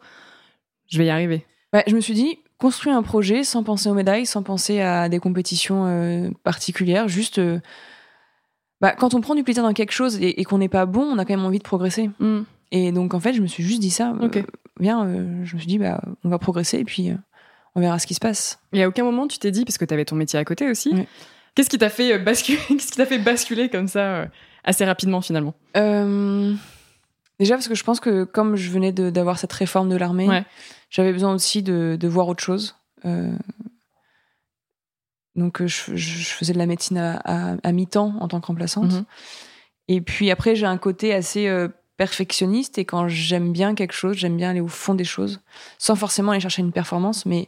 je 0.90 0.98
vais 0.98 1.06
y 1.06 1.10
arriver. 1.10 1.46
Bah, 1.72 1.84
je 1.88 1.96
me 1.96 2.02
suis 2.02 2.14
dit, 2.14 2.40
construire 2.58 2.96
un 2.96 3.04
projet 3.04 3.44
sans 3.44 3.64
penser 3.64 3.90
aux 3.90 3.94
médailles, 3.94 4.26
sans 4.26 4.44
penser 4.44 4.82
à 4.82 5.08
des 5.10 5.20
compétitions 5.20 5.86
euh, 5.88 6.30
particulières, 6.44 7.08
juste. 7.08 7.40
euh, 7.40 7.60
bah, 8.82 8.94
quand 8.98 9.14
on 9.14 9.22
prend 9.22 9.36
du 9.36 9.44
plaisir 9.44 9.64
dans 9.64 9.74
quelque 9.74 9.92
chose 9.92 10.18
et, 10.22 10.40
et 10.40 10.44
qu'on 10.44 10.58
n'est 10.58 10.70
pas 10.70 10.86
bon, 10.86 11.02
on 11.02 11.18
a 11.18 11.26
quand 11.26 11.36
même 11.36 11.46
envie 11.46 11.60
de 11.60 11.64
progresser. 11.64 12.10
Hmm. 12.20 12.42
Et 12.72 12.92
donc, 12.92 13.14
en 13.14 13.20
fait, 13.20 13.34
je 13.34 13.42
me 13.42 13.48
suis 13.48 13.64
juste 13.64 13.82
dit 13.82 13.90
ça. 13.90 14.14
euh, 15.06 15.46
je 15.46 15.56
me 15.56 15.60
suis 15.60 15.68
dit, 15.68 15.78
bah, 15.78 16.02
on 16.24 16.30
va 16.30 16.40
progresser 16.40 16.80
et 16.80 16.86
puis 16.86 17.12
on 17.76 17.82
verra 17.82 18.00
ce 18.00 18.08
qui 18.08 18.14
se 18.14 18.20
passe. 18.20 18.60
Et 18.74 18.82
à 18.84 18.88
aucun 18.88 19.04
moment 19.04 19.28
tu 19.28 19.38
t'es 19.38 19.52
dit, 19.52 19.66
parce 19.66 19.78
que 19.78 19.86
tu 19.86 19.94
avais 19.94 20.06
ton 20.06 20.16
métier 20.16 20.40
à 20.40 20.46
côté 20.46 20.70
aussi, 20.70 20.92
qu'est-ce 21.56 21.70
qui 21.70 21.78
t'a 21.78 21.90
fait 21.90 22.18
basculer, 22.20 22.58
qu'est-ce 22.68 22.92
qui 22.92 22.98
t'a 22.98 23.06
fait 23.06 23.20
basculer 23.20 23.70
comme 23.70 23.88
ça 23.88 24.28
assez 24.64 24.86
rapidement 24.86 25.22
finalement? 25.22 25.54
Déjà, 27.40 27.56
parce 27.56 27.68
que 27.68 27.76
je 27.76 27.84
pense 27.84 28.00
que 28.00 28.24
comme 28.26 28.56
je 28.56 28.70
venais 28.70 28.92
d'avoir 28.92 29.40
cette 29.40 29.54
réforme 29.54 29.90
de 29.90 29.96
l'armée, 29.96 30.28
Ouais. 30.28 30.46
j'avais 30.90 31.14
besoin 31.14 31.34
aussi 31.34 31.64
de, 31.64 31.98
de 32.00 32.08
voir 32.08 32.28
autre 32.28 32.44
chose. 32.44 32.76
Euh, 33.06 33.32
donc, 35.36 35.62
euh, 35.62 35.68
je, 35.68 35.96
faisais 36.26 36.54
de 36.54 36.58
la 36.58 36.66
médecine 36.66 36.98
à, 36.98 37.18
à- 37.24 37.56
à 37.64 37.72
mi-temps 37.72 38.16
en 38.20 38.28
tant 38.28 38.42
que 38.42 38.48
remplaçante. 38.48 38.92
Mhm. 38.92 39.06
Et 39.88 40.02
puis 40.02 40.32
après, 40.32 40.56
j'ai 40.56 40.66
un 40.66 40.78
côté 40.78 41.14
assez 41.14 41.48
euh, 41.48 41.68
perfectionniste 41.98 42.78
et 42.78 42.86
quand 42.86 43.08
j'aime 43.08 43.52
bien 43.54 43.74
quelque 43.76 43.94
chose, 43.94 44.16
j'aime 44.18 44.38
bien 44.38 44.50
aller 44.52 44.60
au 44.60 44.68
fond 44.68 44.94
des 44.96 45.04
choses, 45.06 45.42
sans 45.78 45.96
forcément 45.96 46.32
aller 46.32 46.42
chercher 46.42 46.62
une 46.62 46.72
performance, 46.72 47.26
mais 47.26 47.48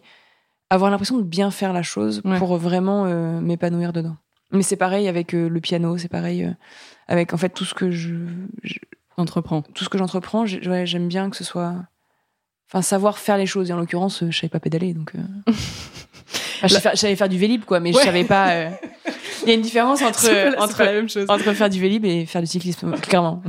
avoir 0.69 0.89
l'impression 0.89 1.17
de 1.17 1.23
bien 1.23 1.51
faire 1.51 1.73
la 1.73 1.83
chose 1.83 2.21
Ouais. 2.23 2.37
pour 2.37 2.55
vraiment 2.57 3.05
euh, 3.05 3.39
m'épanouir 3.41 3.91
dedans. 3.93 4.15
Mais 4.51 4.63
c'est 4.63 4.75
pareil 4.77 5.07
avec 5.07 5.31
le 5.33 5.59
piano, 5.61 5.97
c'est 5.97 6.09
pareil 6.09 6.53
avec 7.07 7.33
en 7.33 7.37
fait 7.37 7.49
tout 7.49 7.63
ce 7.65 7.73
que 7.73 7.89
je, 7.91 8.15
je- 8.63 8.79
Tout 9.73 9.83
ce 9.83 9.89
que 9.89 9.97
j'entreprends. 9.97 10.45
ouais, 10.45 10.85
j'aime 10.85 11.07
bien 11.07 11.29
que 11.29 11.35
ce 11.37 11.43
soit, 11.43 11.73
enfin 12.69 12.81
savoir 12.81 13.17
faire 13.17 13.37
les 13.37 13.45
choses. 13.45 13.69
Et 13.69 13.73
en 13.73 13.77
l'occurrence, 13.77 14.23
euh, 14.23 14.31
je 14.31 14.37
savais 14.37 14.49
pas 14.49 14.59
pédaler, 14.59 14.93
donc. 14.93 15.11
euh, 15.15 15.19
enfin, 16.63 16.67
je, 16.67 16.75
savais 16.97 17.15
faire, 17.15 17.29
du 17.29 17.37
vélib 17.37 17.63
quoi, 17.65 17.79
mais 17.79 17.93
Ouais. 17.93 17.99
je 18.01 18.05
savais 18.05 18.23
pas. 18.23 18.49
euh, 18.51 18.69
Il 19.43 19.47
y 19.49 19.51
a 19.51 19.55
une 19.55 19.61
différence 19.61 20.01
entre 20.03 20.27
pas- 20.55 20.61
entre 20.63 20.83
la 20.83 20.91
même 20.93 21.09
chose. 21.09 21.25
entre 21.27 21.51
faire 21.53 21.69
du 21.69 21.79
vélib 21.81 22.05
et 22.05 22.25
faire 22.27 22.41
du 22.41 22.47
cyclisme, 22.47 22.91
clairement. 23.01 23.41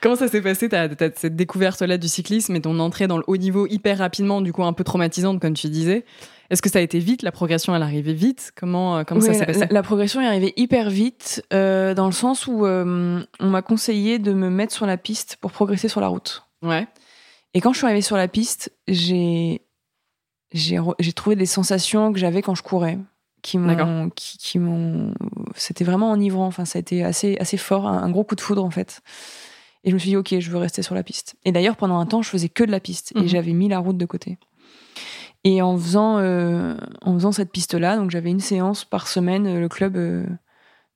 Comment 0.00 0.14
ça 0.14 0.28
s'est 0.28 0.42
passé, 0.42 0.68
ta, 0.68 0.88
ta- 0.88 1.10
cette 1.16 1.34
découverte-là 1.34 1.98
du 1.98 2.06
cyclisme 2.06 2.54
et 2.54 2.60
ton 2.60 2.78
entrée 2.78 3.06
dans 3.08 3.16
le 3.16 3.24
haut 3.26 3.36
niveau 3.36 3.66
hyper 3.66 3.98
rapidement, 3.98 4.40
du 4.40 4.52
coup 4.52 4.62
un 4.62 4.72
peu 4.72 4.84
traumatisante 4.84 5.40
comme 5.40 5.54
tu 5.54 5.68
disais? 5.68 6.04
Est-ce 6.50 6.62
que 6.62 6.70
ça 6.70 6.78
a 6.78 6.82
été 6.82 6.98
vite 6.98 7.22
La 7.22 7.32
progression, 7.32 7.74
elle 7.76 7.82
arrivait 7.82 8.14
vite? 8.14 8.52
Comment, 8.56 8.98
euh, 8.98 9.04
comment 9.04 9.20
ça 9.20 9.32
s'est 9.34 9.40
la, 9.40 9.46
passé? 9.46 9.60
la- 9.60 9.66
la 9.70 9.82
progression 9.82 10.20
est 10.20 10.26
arrivée 10.26 10.54
hyper 10.56 10.88
vite, 10.90 11.44
euh, 11.52 11.92
dans 11.94 12.06
le 12.06 12.12
sens 12.12 12.46
où 12.46 12.64
euh, 12.64 13.22
on 13.40 13.50
m'a 13.50 13.62
conseillé 13.62 14.18
de 14.18 14.32
me 14.32 14.48
mettre 14.48 14.72
sur 14.72 14.86
la 14.86 14.96
piste 14.96 15.36
pour 15.40 15.52
progresser 15.52 15.88
sur 15.88 16.00
la 16.00 16.08
route. 16.08 16.44
Ouais. 16.62 16.86
Et 17.54 17.60
quand 17.60 17.72
je 17.72 17.78
suis 17.78 17.86
arrivée 17.86 18.00
sur 18.02 18.16
la 18.16 18.28
piste, 18.28 18.72
j'ai 18.86 19.60
trouvé 21.14 21.36
des 21.36 21.46
sensations 21.46 22.12
que 22.12 22.18
j'avais 22.18 22.42
quand 22.42 22.54
je 22.54 22.62
courais, 22.62 22.98
qui 23.42 23.58
m'ont 23.58 24.10
qui, 24.10 24.38
qui 24.38 24.58
m'ont 24.58 25.12
c'était 25.54 25.84
vraiment 25.84 26.10
enivrant. 26.10 26.46
Enfin, 26.46 26.64
ça 26.64 26.78
a 26.78 26.80
été 26.80 27.04
assez 27.04 27.36
assez 27.38 27.56
fort, 27.56 27.86
un, 27.86 28.02
un 28.02 28.10
gros 28.10 28.24
coup 28.24 28.34
de 28.34 28.40
foudre 28.40 28.64
en 28.64 28.70
fait. 28.70 29.00
Et 29.84 29.90
je 29.90 29.94
me 29.94 29.98
suis 29.98 30.10
dit, 30.10 30.16
ok, 30.16 30.38
je 30.40 30.50
veux 30.50 30.58
rester 30.58 30.82
sur 30.82 30.94
la 30.94 31.02
piste. 31.04 31.36
Et 31.44 31.52
d'ailleurs, 31.52 31.76
pendant 31.76 31.98
un 32.00 32.06
temps, 32.06 32.20
je 32.20 32.28
faisais 32.28 32.48
que 32.48 32.64
de 32.64 32.70
la 32.70 32.80
piste 32.80 33.12
Mhm. 33.14 33.22
et 33.24 33.28
j'avais 33.28 33.52
mis 33.52 33.68
la 33.68 33.78
route 33.78 33.96
de 33.96 34.06
côté. 34.06 34.36
Et 35.50 35.62
en 35.62 35.78
faisant, 35.78 36.18
euh, 36.18 36.74
en 37.00 37.14
faisant 37.14 37.32
cette 37.32 37.50
piste-là, 37.50 37.96
donc 37.96 38.10
j'avais 38.10 38.28
une 38.28 38.38
séance 38.40 38.84
par 38.84 39.08
semaine, 39.08 39.46
euh, 39.46 39.60
le 39.60 39.68
club 39.70 39.96
euh, 39.96 40.26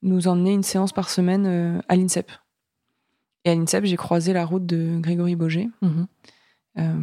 nous 0.03 0.29
emmenait 0.29 0.53
une 0.53 0.63
séance 0.63 0.93
par 0.93 1.09
semaine 1.09 1.47
euh, 1.47 1.81
à 1.89 1.97
l'INSEP. 1.97 2.31
Et 3.47 3.51
à 3.51 3.55
l'INSEP, 3.55 3.87
j'ai 3.87 3.97
croisé 3.97 4.35
la 4.35 4.45
route 4.45 4.67
de 4.67 4.99
Grégory 5.01 5.37
Boger. 5.37 5.71
Mhm. 5.81 6.07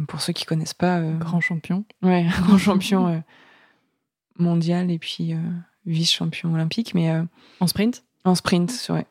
Pour 0.06 0.20
ceux 0.20 0.32
qui 0.32 0.44
connaissent 0.44 0.74
pas, 0.74 1.00
Grand 1.18 1.40
champion. 1.40 1.84
Ouais, 2.02 2.26
grand 2.42 2.58
champion 2.58 3.22
mondial 4.38 4.90
et 4.90 4.98
puis 4.98 5.34
vice-champion 5.86 6.54
olympique, 6.54 6.94
mais 6.94 7.12
En 7.60 7.66
sprint? 7.66 8.04
en 8.24 8.34
sprint, 8.34 8.70
c'est 8.70 8.92
vrai. 8.92 9.06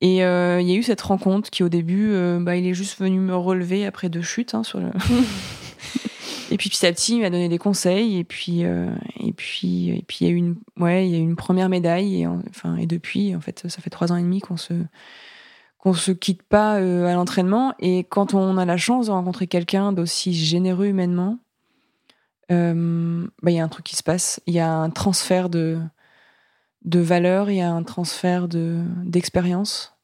Et 0.00 0.24
euh, 0.24 0.60
il 0.60 0.68
y 0.68 0.72
a 0.72 0.76
eu 0.76 0.82
cette 0.82 1.00
rencontre 1.00 1.50
qui, 1.50 1.62
au 1.64 1.68
début, 1.68 2.10
euh, 2.12 2.38
bah, 2.40 2.56
il 2.56 2.66
est 2.66 2.74
juste 2.74 3.00
venu 3.00 3.18
me 3.18 3.34
relever 3.34 3.84
après 3.84 4.08
deux 4.08 4.22
chutes 4.22 4.54
hein, 4.54 4.62
sur 4.62 4.78
le. 4.78 4.90
et 6.50 6.56
puis 6.56 6.70
petit 6.70 6.86
à 6.86 6.92
petit, 6.92 7.16
il 7.16 7.20
m'a 7.20 7.30
donné 7.30 7.48
des 7.48 7.58
conseils. 7.58 8.18
Et 8.18 8.24
puis, 8.24 8.64
euh, 8.64 8.90
et 9.20 9.32
puis, 9.32 9.90
et 9.90 10.04
puis, 10.06 10.18
il 10.22 10.26
y 10.26 10.30
a 10.30 10.32
eu 10.32 10.36
une, 10.36 10.56
ouais, 10.76 11.06
il 11.06 11.12
y 11.12 11.14
a 11.14 11.18
eu 11.18 11.22
une 11.22 11.36
première 11.36 11.68
médaille. 11.68 12.22
Et 12.22 12.26
en- 12.26 12.42
enfin, 12.50 12.76
et 12.76 12.86
depuis, 12.86 13.34
en 13.36 13.40
fait, 13.40 13.68
ça 13.68 13.80
fait 13.82 13.90
trois 13.90 14.12
ans 14.12 14.16
et 14.16 14.22
demi 14.22 14.40
qu'on 14.40 14.56
se 14.56 14.74
qu'on 15.78 15.92
se 15.94 16.10
quitte 16.10 16.42
pas 16.42 16.78
euh, 16.80 17.06
à 17.06 17.14
l'entraînement. 17.14 17.72
Et 17.78 18.04
quand 18.04 18.34
on 18.34 18.58
a 18.58 18.64
la 18.64 18.76
chance 18.76 19.06
de 19.06 19.12
rencontrer 19.12 19.46
quelqu'un 19.46 19.92
d'aussi 19.92 20.34
généreux 20.34 20.86
humainement, 20.86 21.38
euh, 22.50 23.26
bah, 23.42 23.50
il 23.52 23.56
y 23.56 23.60
a 23.60 23.64
un 23.64 23.68
truc 23.68 23.86
qui 23.86 23.96
se 23.96 24.02
passe. 24.02 24.40
Il 24.46 24.54
y 24.54 24.60
a 24.60 24.70
un 24.72 24.90
transfert 24.90 25.48
de 25.48 25.78
de 26.84 27.00
valeur, 27.00 27.50
il 27.50 27.56
y 27.56 27.60
a 27.60 27.70
un 27.72 27.82
transfert 27.82 28.48
de 28.48 28.82
d'expérience. 29.04 29.94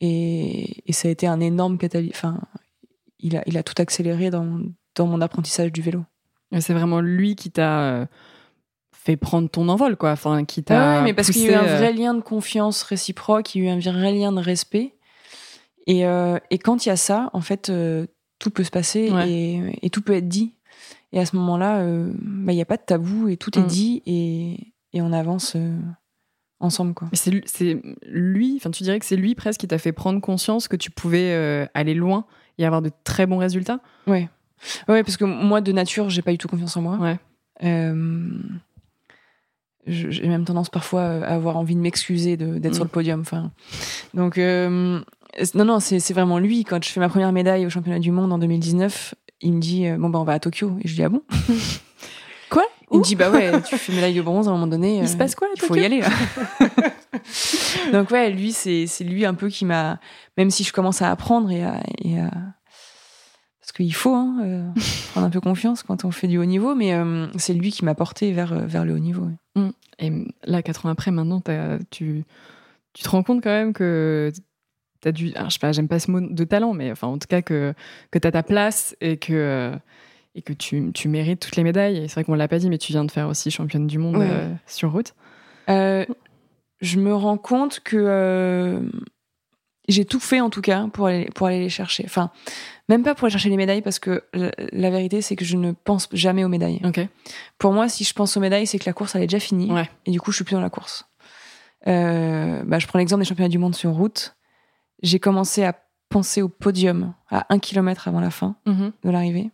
Et, 0.00 0.82
ça 0.92 1.08
a 1.08 1.10
été 1.10 1.26
un 1.26 1.40
énorme 1.40 1.78
catalyseur. 1.78 2.12
Enfin, 2.14 2.40
il 3.20 3.36
a, 3.36 3.42
il 3.46 3.56
a 3.58 3.62
tout 3.62 3.74
accéléré 3.78 4.30
dans, 4.30 4.60
dans 4.96 5.06
mon 5.06 5.20
apprentissage 5.20 5.72
du 5.72 5.82
vélo. 5.82 6.04
C'est 6.58 6.72
vraiment 6.74 7.00
lui 7.00 7.36
qui 7.36 7.50
t'a 7.50 7.80
euh, 7.82 8.06
fait 8.92 9.16
prendre 9.16 9.48
ton 9.48 9.68
envol, 9.68 9.96
quoi. 9.96 10.12
Enfin, 10.12 10.44
qui 10.44 10.62
t'a. 10.64 10.98
Ouais, 10.98 11.02
mais 11.04 11.14
parce 11.14 11.30
qu'il 11.30 11.42
y 11.42 11.48
a 11.48 11.52
eu 11.52 11.54
un 11.54 11.64
euh, 11.64 11.76
vrai 11.76 11.92
lien 11.92 12.14
de 12.14 12.20
confiance 12.22 12.82
réciproque, 12.82 13.54
il 13.54 13.64
y 13.64 13.68
a 13.68 13.70
eu 13.70 13.72
un 13.72 13.78
vrai 13.92 14.12
lien 14.12 14.32
de 14.32 14.40
respect. 14.40 14.94
Et, 15.86 16.06
euh, 16.06 16.38
et 16.50 16.58
quand 16.58 16.84
il 16.84 16.88
y 16.88 16.92
a 16.92 16.96
ça, 16.96 17.30
en 17.32 17.40
fait, 17.40 17.68
euh, 17.70 18.06
tout 18.38 18.50
peut 18.50 18.64
se 18.64 18.70
passer 18.70 19.10
Ouais. 19.12 19.28
et, 19.30 19.78
et 19.82 19.90
tout 19.90 20.02
peut 20.02 20.14
être 20.14 20.28
dit. 20.28 20.54
Et 21.12 21.20
à 21.20 21.26
ce 21.26 21.36
moment-là, 21.36 21.78
euh, 21.78 22.10
bah, 22.20 22.52
il 22.52 22.56
n'y 22.56 22.62
a 22.62 22.66
pas 22.66 22.76
de 22.76 22.82
tabou 22.82 23.28
et 23.28 23.36
tout 23.36 23.56
est 23.58 23.62
Mm. 23.62 23.66
dit 23.66 24.02
et, 24.06 24.72
et 24.92 25.00
on 25.02 25.12
avance 25.12 25.54
euh, 25.56 25.78
ensemble. 26.60 26.94
Quoi. 26.94 27.08
C'est 27.12 27.30
lui- 27.30 27.44
c'est 27.46 27.80
lui, 28.02 28.54
enfin, 28.56 28.70
tu 28.70 28.82
dirais 28.82 28.98
que 28.98 29.06
c'est 29.06 29.16
lui 29.16 29.34
presque 29.34 29.60
qui 29.60 29.68
t'a 29.68 29.78
fait 29.78 29.92
prendre 29.92 30.20
conscience 30.20 30.68
que 30.68 30.76
tu 30.76 30.90
pouvais 30.90 31.32
euh, 31.32 31.66
aller 31.74 31.94
loin 31.94 32.26
et 32.58 32.66
avoir 32.66 32.82
de 32.82 32.90
très 33.04 33.26
bons 33.26 33.38
résultats? 33.38 33.80
Ouais. 34.06 34.28
Ouais, 34.88 35.02
parce 35.02 35.16
que 35.16 35.24
moi, 35.24 35.60
de 35.60 35.72
nature, 35.72 36.08
j'ai 36.10 36.22
pas 36.22 36.32
du 36.32 36.38
tout 36.38 36.48
confiance 36.48 36.76
en 36.76 36.82
moi. 36.82 36.96
Ouais. 36.98 37.18
Euh, 37.64 38.28
j'ai 39.86 40.26
même 40.26 40.44
tendance 40.44 40.68
parfois 40.68 41.02
à 41.04 41.34
avoir 41.34 41.56
envie 41.56 41.76
de 41.76 41.80
m'excuser 41.80 42.36
d'être 42.36 42.72
Mm. 42.72 42.74
sur 42.74 42.84
le 42.84 42.90
podium. 42.90 43.20
Enfin, 43.20 43.52
donc, 44.14 44.36
euh, 44.38 45.00
non, 45.54 45.64
non, 45.64 45.78
c'est 45.80 46.12
vraiment 46.12 46.38
lui. 46.38 46.64
Quand 46.64 46.82
je 46.82 46.88
fais 46.90 46.98
ma 47.00 47.08
première 47.08 47.30
médaille 47.32 47.64
au 47.66 47.70
championnat 47.70 48.00
du 48.00 48.10
monde 48.10 48.32
en 48.32 48.38
2019, 48.38 49.14
il 49.42 49.52
me 49.52 49.60
dit 49.60 49.86
euh, 49.86 49.96
Bon, 49.96 50.08
bah, 50.10 50.18
on 50.18 50.24
va 50.24 50.32
à 50.32 50.38
Tokyo. 50.40 50.76
Et 50.82 50.88
je 50.88 50.94
dis 50.96 51.02
Ah 51.04 51.08
bon? 51.08 51.22
Quoi? 52.50 52.64
Il 52.90 52.98
me 52.98 53.04
dit 53.04 53.14
Bah 53.16 53.30
ouais, 53.30 53.62
tu 53.62 53.76
fais 53.76 53.92
médaille 53.92 54.14
de 54.14 54.22
bronze 54.22 54.48
à 54.48 54.50
un 54.50 54.54
moment 54.54 54.66
donné. 54.66 54.98
Il 54.98 55.08
se 55.08 55.16
passe 55.16 55.34
quoi 55.36 55.46
à 55.48 55.50
Il 55.56 55.60
faut 55.62 55.74
y 55.76 55.84
aller, 55.84 56.00
là. 56.00 56.08
donc, 57.92 58.10
ouais, 58.10 58.30
lui, 58.30 58.52
c'est 58.52 58.86
lui 59.04 59.24
un 59.24 59.34
peu 59.34 59.48
qui 59.48 59.64
m'a. 59.64 59.98
Même 60.36 60.50
si 60.50 60.64
je 60.64 60.72
commence 60.72 61.02
à 61.02 61.10
apprendre 61.10 61.50
et 61.50 61.62
à. 61.64 61.80
et 62.02 62.18
à- 62.18 62.30
Parce 62.30 62.65
qu'il 63.76 63.94
faut 63.94 64.14
hein, 64.14 64.38
euh, 64.44 64.68
prendre 65.12 65.26
un 65.26 65.30
peu 65.30 65.40
confiance 65.40 65.82
quand 65.82 66.04
on 66.04 66.10
fait 66.10 66.28
du 66.28 66.38
haut 66.38 66.44
niveau, 66.44 66.74
mais 66.74 66.94
euh, 66.94 67.26
c'est 67.36 67.54
lui 67.54 67.70
qui 67.70 67.84
m'a 67.84 67.94
porté 67.94 68.32
vers, 68.32 68.52
euh, 68.52 68.66
vers 68.66 68.84
le 68.84 68.94
haut 68.94 68.98
niveau. 68.98 69.28
ouais. 69.56 69.70
Et 69.98 70.12
là, 70.44 70.62
quatre 70.62 70.84
ans 70.86 70.90
après, 70.90 71.10
maintenant, 71.10 71.40
tu, 71.90 72.24
tu 72.92 73.02
te 73.02 73.08
rends 73.08 73.22
compte 73.22 73.42
quand 73.42 73.50
même 73.50 73.72
que 73.72 74.30
t'as 75.00 75.10
dû. 75.12 75.32
alors, 75.34 75.48
je 75.48 75.54
sais 75.54 75.58
pas, 75.58 75.72
j'aime 75.72 75.88
pas 75.88 75.98
ce 75.98 76.10
mot 76.10 76.20
de 76.20 76.44
talent, 76.44 76.74
mais 76.74 76.90
enfin, 76.92 77.06
en 77.06 77.16
tout 77.18 77.28
cas, 77.28 77.40
que, 77.40 77.72
que 78.10 78.18
t'as 78.18 78.30
ta 78.30 78.42
place 78.42 78.94
et 79.00 79.16
que. 79.16 79.72
et 80.34 80.42
que 80.42 80.52
tu, 80.52 80.90
tu 80.92 81.08
mérites 81.08 81.40
toutes 81.40 81.56
les 81.56 81.62
médailles. 81.64 81.96
Et 81.96 82.08
c'est 82.08 82.14
vrai 82.14 82.24
qu'on 82.24 82.34
l'a 82.34 82.46
pas 82.48 82.58
dit, 82.58 82.68
mais 82.68 82.76
tu 82.76 82.92
viens 82.92 83.04
de 83.06 83.10
faire 83.10 83.26
aussi 83.28 83.50
championne 83.50 83.86
du 83.86 83.96
monde 83.98 84.16
Ouais. 84.16 84.48
sur 84.66 84.92
route. 84.92 85.14
Je 85.68 86.98
me 87.00 87.14
rends 87.14 87.38
compte 87.38 87.80
que 87.80 88.82
j'ai 89.88 90.04
tout 90.04 90.20
fait 90.20 90.40
en 90.40 90.50
tout 90.50 90.62
cas 90.62 90.88
pour 90.92 91.06
aller, 91.06 91.26
pour 91.34 91.46
aller 91.46 91.60
les 91.60 91.68
chercher. 91.68 92.02
Enfin, 92.06 92.30
même 92.88 93.02
pas 93.02 93.14
pour 93.14 93.24
aller 93.26 93.32
chercher 93.32 93.50
les 93.50 93.56
médailles 93.56 93.82
parce 93.82 93.98
que 93.98 94.24
la, 94.34 94.50
la 94.72 94.90
vérité 94.90 95.20
c'est 95.22 95.36
que 95.36 95.44
je 95.44 95.56
ne 95.56 95.72
pense 95.72 96.08
jamais 96.12 96.44
aux 96.44 96.48
médailles. 96.48 96.80
Pour 97.58 97.72
moi, 97.72 97.88
si 97.88 98.04
je 98.04 98.12
pense 98.12 98.36
aux 98.36 98.40
médailles, 98.40 98.66
c'est 98.66 98.78
que 98.78 98.86
la 98.86 98.92
course 98.92 99.14
elle 99.14 99.22
est 99.22 99.26
déjà 99.26 99.40
finie 99.40 99.70
Ouais. 99.72 99.88
et 100.06 100.10
du 100.10 100.20
coup 100.20 100.30
je 100.32 100.36
suis 100.36 100.44
plus 100.44 100.54
dans 100.54 100.60
la 100.60 100.70
course. 100.70 101.06
Euh, 101.86 102.62
bah, 102.64 102.78
je 102.78 102.86
prends 102.86 102.98
l'exemple 102.98 103.22
des 103.22 103.28
championnats 103.28 103.48
du 103.48 103.58
monde 103.58 103.74
sur 103.74 103.90
route. 103.92 104.36
J'ai 105.02 105.18
commencé 105.20 105.62
à 105.64 105.74
penser 106.08 106.42
au 106.42 106.48
podium 106.48 107.14
à 107.30 107.46
un 107.52 107.58
kilomètre 107.58 108.08
avant 108.08 108.20
la 108.20 108.30
fin 108.30 108.56
Mhm. 108.66 108.92
de 109.04 109.10
l'arrivée, 109.10 109.50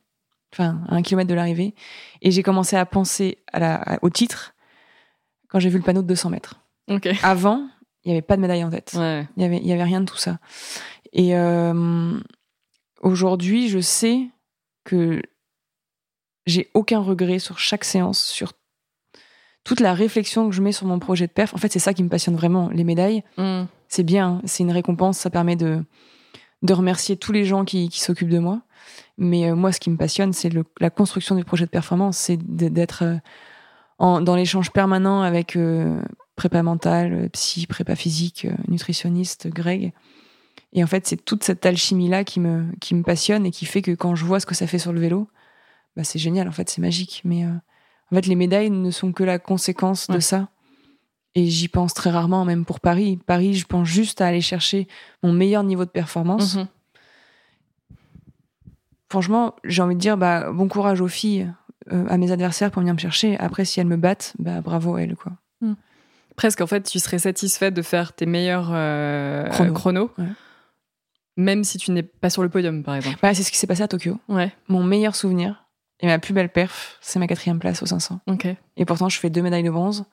enfin 0.53 0.81
à 0.89 0.95
un 0.95 1.03
kilomètre 1.03 1.29
de 1.31 1.35
l'arrivée, 1.35 1.75
et 2.21 2.31
j'ai 2.31 2.43
commencé 2.43 2.77
à 2.77 2.87
penser 2.87 3.39
à 3.53 3.59
la, 3.59 3.75
à- 3.77 3.99
au 4.03 4.11
titre 4.11 4.55
quand 5.49 5.59
j'ai 5.59 5.69
vu 5.69 5.79
le 5.79 5.83
panneau 5.85 6.03
de 6.03 6.07
200 6.07 6.31
mètres. 6.31 6.61
Avant, 7.23 7.67
il 8.05 8.09
n'y 8.09 8.13
avait 8.13 8.23
pas 8.23 8.37
de 8.37 8.41
médaille 8.43 8.65
en 8.65 8.71
tête. 8.71 8.93
Ouais. 8.97 9.27
Il 9.37 9.43
y 9.43 9.47
avait, 9.47 9.59
il 9.59 9.67
y 9.67 9.73
avait 9.73 9.85
rien 9.85 10.01
de 10.01 10.07
tout 10.07 10.17
ça. 10.17 10.39
Et 11.13 11.37
euh, 11.37 12.19
aujourd'hui, 13.01 13.69
je 13.69 13.79
sais 13.79 14.29
que 14.85 15.23
j'ai 16.47 16.71
aucun 16.75 16.99
regret 17.01 17.39
sur 17.39 17.59
chaque 17.59 17.85
séance, 17.85 18.25
sur 18.25 18.53
toute 19.65 19.79
la 19.81 19.95
réflexion 19.95 20.49
que 20.49 20.55
je 20.55 20.63
mets 20.63 20.73
sur 20.73 20.87
mon 20.87 20.99
projet 20.99 21.27
de 21.29 21.33
perf. 21.33 21.55
En 21.55 21.59
fait, 21.59 21.73
c'est 21.73 21.79
ça 21.79 21.95
qui 21.95 22.03
me 22.03 22.09
passionne 22.09 22.35
vraiment. 22.35 22.69
Les 22.71 22.83
médailles, 22.85 23.23
Mm. 23.37 23.65
c'est 23.89 24.03
bien, 24.03 24.29
hein. 24.29 24.43
c'est 24.45 24.65
une 24.65 24.73
récompense, 24.73 25.19
ça 25.19 25.31
permet 25.31 25.55
de, 25.55 25.85
de 26.63 26.73
remercier 26.73 27.17
tous 27.17 27.31
les 27.31 27.45
gens 27.45 27.65
qui, 27.65 27.89
qui 27.89 28.01
s'occupent 28.01 28.29
de 28.31 28.41
moi. 28.41 28.63
Mais 29.19 29.49
euh, 29.49 29.55
moi, 29.55 29.71
ce 29.71 29.79
qui 29.79 29.91
me 29.91 29.97
passionne, 29.97 30.33
c'est 30.33 30.51
la 30.81 30.91
construction 30.91 31.37
du 31.37 31.45
projet 31.45 31.65
de 31.65 31.71
performance, 31.71 32.17
c'est 32.17 32.39
d'être 32.39 33.05
euh, 33.05 34.21
dans 34.21 34.35
l'échange 34.35 34.73
permanent 34.73 35.23
avec 35.23 35.57
prépa 36.37 36.63
mental, 36.63 37.13
euh, 37.13 37.29
psy, 37.29 37.67
prépa 37.67 37.97
physique, 37.97 38.47
euh, 38.47 38.55
nutritionniste, 38.69 39.49
Greg. 39.49 39.93
Et 40.73 40.83
en 40.83 40.87
fait, 40.87 41.07
c'est 41.07 41.23
toute 41.23 41.45
cette 41.45 41.65
alchimie-là 41.67 42.25
qui 42.25 42.41
me, 42.41 42.65
qui 42.81 42.95
me 42.95 43.03
passionne 43.03 43.45
et 43.47 43.51
qui 43.51 43.67
fait 43.67 43.83
que 43.83 43.93
quand 43.93 44.15
je 44.15 44.25
vois 44.25 44.41
ce 44.41 44.47
que 44.47 44.55
ça 44.55 44.67
fait 44.67 44.79
sur 44.79 44.93
le 44.93 45.01
vélo, 45.01 45.29
bah, 45.97 46.05
c'est 46.05 46.19
génial, 46.19 46.49
en 46.49 46.53
fait, 46.53 46.71
c'est 46.71 46.81
magique. 46.81 47.21
Mais 47.25 47.45
euh, 47.45 47.51
en 48.11 48.17
fait, 48.17 48.27
les 48.27 48.35
médailles 48.35 48.71
ne 48.71 48.91
sont 48.91 49.13
que 49.13 49.25
la 49.25 49.39
conséquence 49.39 50.09
de 50.09 50.21
ça. 50.21 50.49
Et 51.35 51.47
j'y 51.47 51.69
pense 51.69 51.95
très 51.95 52.11
rarement, 52.11 52.45
même 52.45 52.65
pour 52.65 52.81
Paris. 52.81 53.19
Paris, 53.27 53.55
je 53.55 53.67
pense 53.67 53.89
juste 53.89 54.21
à 54.21 54.27
aller 54.27 54.41
chercher 54.43 54.87
mon 55.23 55.33
meilleur 55.33 55.65
niveau 55.65 55.85
de 55.85 55.91
performance. 55.91 56.57
Mhm. 56.57 56.69
Franchement, 59.09 59.55
j'ai 59.65 59.83
envie 59.83 59.95
de 59.95 60.01
dire 60.01 60.17
bah, 60.17 60.53
bon 60.53 60.69
courage 60.69 61.01
aux 61.03 61.09
filles, 61.09 61.51
euh, 61.91 62.07
à 62.09 62.17
mes 62.17 62.33
adversaires 62.33 62.71
pour 62.71 62.81
venir 62.81 62.95
me 62.95 62.99
chercher. 62.99 63.39
Après, 63.39 63.65
si 63.65 63.81
elles 63.81 63.87
me 63.87 63.97
battent, 63.97 64.35
bah, 64.39 64.61
bravo 64.61 64.95
à 64.95 65.03
elles. 65.03 65.17
Quoi. 65.17 65.33
Presque, 66.37 66.61
en 66.61 66.67
fait, 66.67 66.83
tu 66.83 66.99
serais 66.99 67.19
satisfaite 67.19 67.75
de 67.75 67.83
faire 67.83 68.13
tes 68.15 68.27
meilleurs 68.27 68.71
euh, 68.73 69.49
Chrono. 69.51 69.73
chronos, 69.75 70.11
Ouais. 70.19 70.27
même 71.37 71.65
si 71.65 71.79
tu 71.79 71.91
n'es 71.91 72.03
pas 72.03 72.31
sur 72.31 72.43
le 72.43 72.49
podium, 72.49 72.83
par 72.83 72.95
exemple. 72.97 73.19
Bah, 73.23 73.35
c'est 73.35 73.43
ce 73.43 73.51
qui 73.53 73.59
s'est 73.59 73.67
passé 73.67 73.83
à 73.83 73.89
Tokyo. 73.89 74.19
Ouais. 74.29 74.53
Mon 74.69 74.83
meilleur 74.83 75.15
souvenir 75.15 75.67
et 76.01 76.07
ma 76.07 76.19
plus 76.19 76.33
belle 76.35 76.51
perf, 76.51 76.99
c'est 77.01 77.19
ma 77.19 77.27
quatrième 77.27 77.59
place 77.59 77.83
au 77.83 77.87
500. 77.87 78.21
Ok. 78.27 78.47
Et 78.77 78.85
pourtant, 78.85 79.09
je 79.09 79.19
fais 79.19 79.31
deux 79.31 79.43
médailles 79.43 79.63
de 79.63 79.71
bronze. 79.71 80.05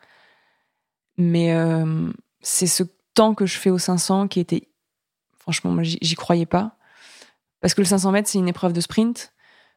Mais 1.17 1.51
euh, 1.53 2.09
c'est 2.41 2.67
ce 2.67 2.83
temps 3.13 3.33
que 3.33 3.45
je 3.45 3.57
fais 3.57 3.69
au 3.69 3.77
500 3.77 4.27
qui 4.27 4.39
était. 4.39 4.69
Franchement, 5.39 5.71
moi, 5.71 5.83
j'y 5.83 5.97
j'y 6.01 6.15
croyais 6.15 6.45
pas. 6.45 6.77
Parce 7.61 7.73
que 7.73 7.81
le 7.81 7.85
500 7.87 8.11
mètres, 8.11 8.29
c'est 8.29 8.37
une 8.37 8.47
épreuve 8.47 8.71
de 8.73 8.81
sprint. 8.81 9.33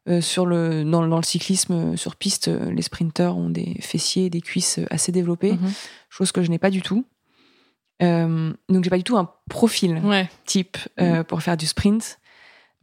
Euh, 0.09 0.21
sur 0.21 0.47
le, 0.47 0.83
dans, 0.83 1.07
dans 1.07 1.17
le 1.19 1.23
cyclisme 1.23 1.73
euh, 1.93 1.97
sur 1.97 2.17
piste, 2.17 2.49
euh, 2.49 2.73
les 2.73 2.83
sprinteurs 2.83 3.37
ont 3.37 3.51
des 3.51 3.77
fessiers 3.81 4.31
des 4.31 4.41
cuisses 4.41 4.81
assez 4.91 5.13
développées, 5.13 5.53
Mhm. 5.53 5.71
chose 6.11 6.33
que 6.33 6.43
je 6.43 6.51
n'ai 6.51 6.59
pas 6.59 6.71
du 6.71 6.83
tout. 6.83 7.05
Euh, 8.03 8.53
donc, 8.69 8.83
j'ai 8.83 8.91
pas 8.91 8.97
du 8.97 9.05
tout 9.05 9.17
un 9.17 9.31
profil 9.49 10.01
Ouais. 10.05 10.29
type 10.45 10.77
euh, 11.01 11.23
pour 11.23 11.41
faire 11.43 11.57
du 11.57 11.67
sprint. 11.67 12.19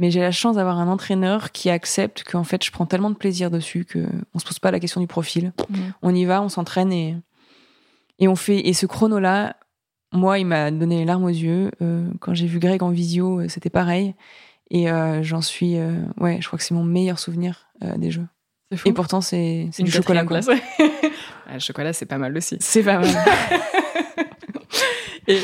Mais 0.01 0.11
j'ai 0.11 0.21
la 0.21 0.31
chance 0.31 0.55
d'avoir 0.55 0.79
un 0.79 0.87
entraîneur 0.87 1.51
qui 1.51 1.69
accepte 1.69 2.23
qu'en 2.23 2.45
fait, 2.45 2.63
je 2.63 2.71
prends 2.71 2.85
tellement 2.85 3.09
de 3.09 3.15
plaisir 3.17 3.51
dessus 3.51 3.83
que 3.83 4.07
on 4.33 4.39
se 4.39 4.45
pose 4.45 4.59
pas 4.59 4.71
la 4.71 4.79
question 4.79 5.01
du 5.01 5.07
profil. 5.07 5.51
Mhm. 5.69 5.93
On 6.01 6.15
y 6.15 6.23
va, 6.23 6.41
on 6.41 6.47
s'entraîne 6.47 6.93
et, 6.93 7.17
et 8.19 8.29
on 8.29 8.37
fait. 8.37 8.65
Et 8.65 8.71
ce 8.73 8.85
chrono-là, 8.85 9.57
moi, 10.13 10.39
il 10.39 10.45
m'a 10.45 10.71
donné 10.71 10.99
les 10.99 11.05
larmes 11.05 11.25
aux 11.25 11.27
yeux. 11.27 11.71
Euh, 11.81 12.09
quand 12.21 12.33
j'ai 12.33 12.47
vu 12.47 12.59
Greg 12.59 12.81
en 12.81 12.91
visio, 12.91 13.45
c'était 13.49 13.69
pareil. 13.69 14.15
Et 14.71 14.89
euh, 14.91 15.23
j'en 15.23 15.41
suis. 15.41 15.77
euh, 15.77 15.93
ouais, 16.17 16.37
je 16.41 16.47
crois 16.47 16.57
que 16.59 16.65
c'est 16.65 16.73
mon 16.75 16.83
meilleur 16.83 17.17
souvenir 17.19 17.67
euh, 17.83 17.97
des 17.97 18.11
jeux. 18.11 18.27
C'est 18.71 18.77
fou. 18.77 18.89
Et 18.89 18.93
pourtant, 18.93 19.21
c'est 19.21 19.69
du 19.79 19.89
chocolat. 19.91 20.23
quoi. 20.25 20.39
place. 20.41 20.59
Ah, 21.47 21.53
le 21.55 21.59
chocolat, 21.59 21.91
c'est 21.93 22.05
pas 22.05 22.17
mal 22.19 22.35
aussi. 22.37 22.57
C'est 22.59 22.83
pas 22.83 22.99
mal. 22.99 23.09
Et 25.27 25.39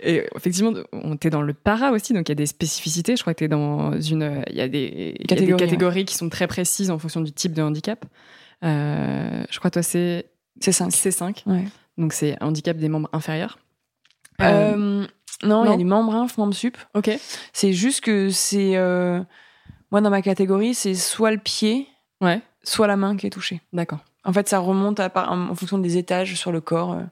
Et 0.00 0.26
effectivement, 0.36 0.72
on 0.92 1.14
était 1.14 1.30
dans 1.30 1.42
le 1.42 1.54
para 1.54 1.92
aussi, 1.92 2.12
donc 2.12 2.28
il 2.28 2.30
y 2.30 2.32
a 2.32 2.36
des 2.36 2.46
spécificités. 2.46 3.16
Je 3.16 3.22
crois 3.22 3.34
que 3.34 3.38
tu 3.38 3.44
es 3.44 3.48
dans 3.48 3.98
une. 4.00 4.44
Il 4.50 4.56
y 4.56 4.60
a 4.60 4.68
des 4.68 5.14
a 5.30 5.56
Catégories, 5.56 6.04
qui 6.04 6.14
sont 6.14 6.28
très 6.28 6.46
précises 6.46 6.90
en 6.90 6.98
fonction 6.98 7.20
du 7.20 7.32
type 7.32 7.52
de 7.52 7.62
handicap. 7.62 8.04
Je 8.62 9.58
crois 9.58 9.70
que 9.70 9.74
toi, 9.74 9.82
c'est 9.82 10.26
C'est 10.60 10.72
5. 10.72 10.90
C5, 10.90 11.42
Ouais. 11.46 11.64
donc 11.98 12.12
c'est 12.12 12.40
handicap 12.42 12.76
des 12.76 12.88
membres 12.88 13.08
inférieurs. 13.12 13.58
Euh, 14.42 15.06
non, 15.42 15.64
il 15.64 15.70
y 15.70 15.74
a 15.74 15.76
du 15.76 15.84
membre 15.84 16.14
inf, 16.14 16.36
membre 16.38 16.54
sup. 16.54 16.76
ok. 16.94 17.10
C'est 17.52 17.72
juste 17.72 18.00
que 18.02 18.30
c'est. 18.30 18.76
euh, 18.76 19.20
Moi, 19.90 20.00
dans 20.00 20.10
ma 20.10 20.22
catégorie, 20.22 20.74
c'est 20.74 20.94
soit 20.94 21.30
le 21.30 21.38
pied, 21.38 21.88
Ouais, 22.20 22.40
soit 22.62 22.86
la 22.86 22.96
main 22.96 23.16
qui 23.16 23.26
est 23.26 23.30
touchée. 23.30 23.60
d'accord. 23.72 23.98
En 24.24 24.32
fait, 24.32 24.48
ça 24.48 24.58
remonte 24.58 25.00
à 25.00 25.10
en 25.30 25.54
fonction 25.54 25.76
des 25.78 25.96
étages 25.98 26.34
sur 26.34 26.50
le 26.52 26.60
corps. 26.60 26.92
euh, 26.94 27.02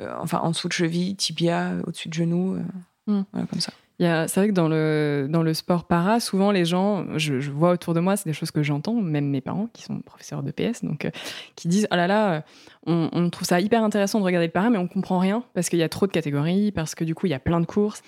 euh, 0.00 0.12
enfin, 0.20 0.38
en 0.40 0.50
dessous 0.50 0.66
de 0.68 0.72
cheville, 0.72 1.14
tibia, 1.14 1.72
au-dessus 1.86 2.08
de 2.08 2.14
genou. 2.14 2.54
euh, 2.56 2.62
Hmm. 3.06 3.22
Voilà, 3.32 3.46
comme 3.46 3.60
ça. 3.60 3.70
C'est 4.00 4.34
vrai 4.34 4.48
que 4.48 4.52
dans 4.52 4.68
le, 4.68 5.26
dans 5.30 5.42
le 5.42 5.54
sport 5.54 5.84
para, 5.84 6.20
souvent 6.20 6.50
les 6.50 6.64
gens, 6.64 7.06
je, 7.16 7.40
je 7.40 7.50
vois 7.50 7.70
autour 7.70 7.94
de 7.94 8.00
moi, 8.00 8.16
c'est 8.16 8.28
des 8.28 8.32
choses 8.32 8.50
que 8.50 8.62
j'entends, 8.62 8.94
même 8.94 9.28
mes 9.28 9.40
parents 9.40 9.68
qui 9.72 9.82
sont 9.82 10.00
professeurs 10.00 10.42
de 10.42 10.50
PS, 10.50 10.84
donc 10.84 11.04
euh, 11.04 11.10
qui 11.54 11.68
disent 11.68 11.86
Ah 11.90 11.96
là 11.96 12.06
là, 12.06 12.32
euh, 12.32 12.40
on, 12.86 13.08
on 13.12 13.30
trouve 13.30 13.46
ça 13.46 13.60
hyper 13.60 13.84
intéressant 13.84 14.18
de 14.18 14.24
regarder 14.24 14.46
le 14.48 14.52
para, 14.52 14.70
mais 14.70 14.78
on 14.78 14.88
comprend 14.88 15.18
rien 15.18 15.44
parce 15.54 15.68
qu'il 15.68 15.78
y 15.78 15.82
a 15.82 15.88
trop 15.88 16.06
de 16.06 16.12
catégories, 16.12 16.72
parce 16.72 16.94
que 16.94 17.04
du 17.04 17.14
coup 17.14 17.26
il 17.26 17.30
y 17.30 17.34
a 17.34 17.38
plein 17.38 17.60
de 17.60 17.66
courses. 17.66 18.02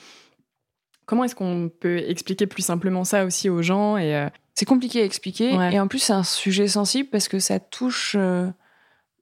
Comment 1.06 1.22
est-ce 1.22 1.36
qu'on 1.36 1.70
peut 1.80 1.98
expliquer 1.98 2.48
plus 2.48 2.62
simplement 2.62 3.04
ça 3.04 3.24
aussi 3.24 3.48
aux 3.48 3.62
gens 3.62 3.96
et 3.96 4.14
euh, 4.16 4.28
C'est 4.54 4.64
compliqué 4.64 5.02
à 5.02 5.04
expliquer. 5.04 5.56
Ouais. 5.56 5.74
Et 5.74 5.80
en 5.80 5.86
plus, 5.86 6.00
c'est 6.00 6.12
un 6.12 6.24
sujet 6.24 6.66
sensible 6.66 7.08
parce 7.10 7.28
que 7.28 7.38
ça 7.38 7.60
touche 7.60 8.16
euh, 8.18 8.50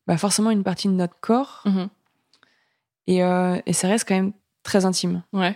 bah, 0.06 0.16
forcément 0.16 0.50
une 0.50 0.64
partie 0.64 0.88
de 0.88 0.94
notre 0.94 1.16
corps. 1.20 1.62
Et, 3.06 3.22
euh, 3.22 3.58
et 3.66 3.74
ça 3.74 3.88
reste 3.88 4.08
quand 4.08 4.14
même 4.14 4.32
très 4.62 4.86
intime. 4.86 5.22
Ouais, 5.34 5.54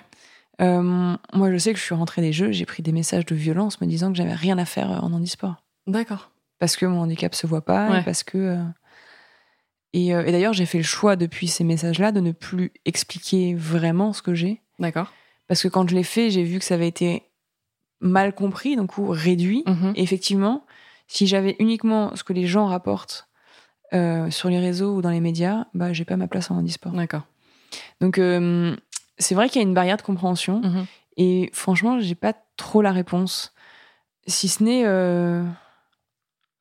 Euh, 0.61 1.17
moi, 1.33 1.53
je 1.53 1.57
sais 1.59 1.73
que 1.73 1.79
je 1.79 1.85
suis 1.85 1.95
rentrée 1.95 2.21
des 2.23 2.33
jeux, 2.33 2.51
j'ai 2.53 2.67
pris 2.67 2.83
des 2.83 2.93
messages 2.93 3.25
de 3.27 3.35
violence 3.35 3.81
me 3.81 3.87
disant 3.87 4.11
que 4.11 4.17
j'avais 4.19 4.35
rien 4.35 4.59
à 4.59 4.65
faire 4.65 4.91
euh, 4.91 4.97
en 4.99 5.13
handisport. 5.13 5.57
d'accord. 5.87 6.31
Parce 6.59 6.77
que 6.77 6.87
mon 6.87 7.01
handicap 7.03 7.37
se 7.37 7.47
voit 7.47 7.65
pas, 7.65 7.89
Ouais. 7.91 8.01
et 8.01 8.03
parce 8.03 8.25
que. 8.25 8.37
euh, 8.39 8.65
Et, 9.93 10.13
euh, 10.15 10.25
et 10.27 10.33
d'ailleurs, 10.33 10.53
j'ai 10.53 10.67
fait 10.67 10.79
le 10.79 10.85
choix 10.85 11.15
depuis 11.17 11.47
ces 11.49 11.63
messages-là 11.65 12.11
de 12.13 12.21
ne 12.21 12.33
plus 12.33 12.73
expliquer 12.85 13.55
vraiment 13.55 14.13
ce 14.13 14.21
que 14.23 14.35
j'ai. 14.35 14.61
D'accord. 14.81 15.13
Parce 15.47 15.63
que 15.63 15.69
quand 15.69 15.89
je 15.89 15.95
l'ai 15.95 16.03
fait, 16.03 16.31
j'ai 16.31 16.43
vu 16.43 16.59
que 16.59 16.65
ça 16.65 16.75
avait 16.75 16.89
été 16.89 17.23
mal 18.01 18.35
compris, 18.35 18.75
donc 18.77 18.99
ou 18.99 19.07
réduit. 19.09 19.63
Mhm. 19.67 19.93
Et 19.97 20.03
effectivement, 20.03 20.67
si 21.07 21.27
j'avais 21.29 21.55
uniquement 21.61 22.15
ce 22.17 22.25
que 22.25 22.33
les 22.33 22.47
gens 22.47 22.67
rapportent 22.67 23.29
sur 24.31 24.51
les 24.51 24.59
réseaux 24.59 24.97
ou 24.97 25.01
dans 25.01 25.09
les 25.11 25.21
médias, 25.21 25.65
bah, 25.73 25.93
j'ai 25.95 26.05
pas 26.05 26.17
ma 26.19 26.27
place 26.29 26.51
en 26.51 26.57
handisport. 26.59 26.93
D'accord. 26.93 27.23
Donc, 28.03 28.19
c'est 29.19 29.35
vrai 29.35 29.49
qu'il 29.49 29.61
y 29.61 29.65
a 29.65 29.69
une 29.69 29.75
barrière 29.75 29.97
de 29.97 30.03
compréhension. 30.03 30.61
Mhm. 30.63 30.87
Et 31.17 31.51
franchement, 31.53 31.99
j'ai 32.01 32.15
pas 32.15 32.35
trop 32.57 32.81
la 32.83 32.93
réponse. 32.93 33.53
Si 34.27 34.49
ce 34.49 34.63
n'est 34.63 34.85
euh, 34.87 35.45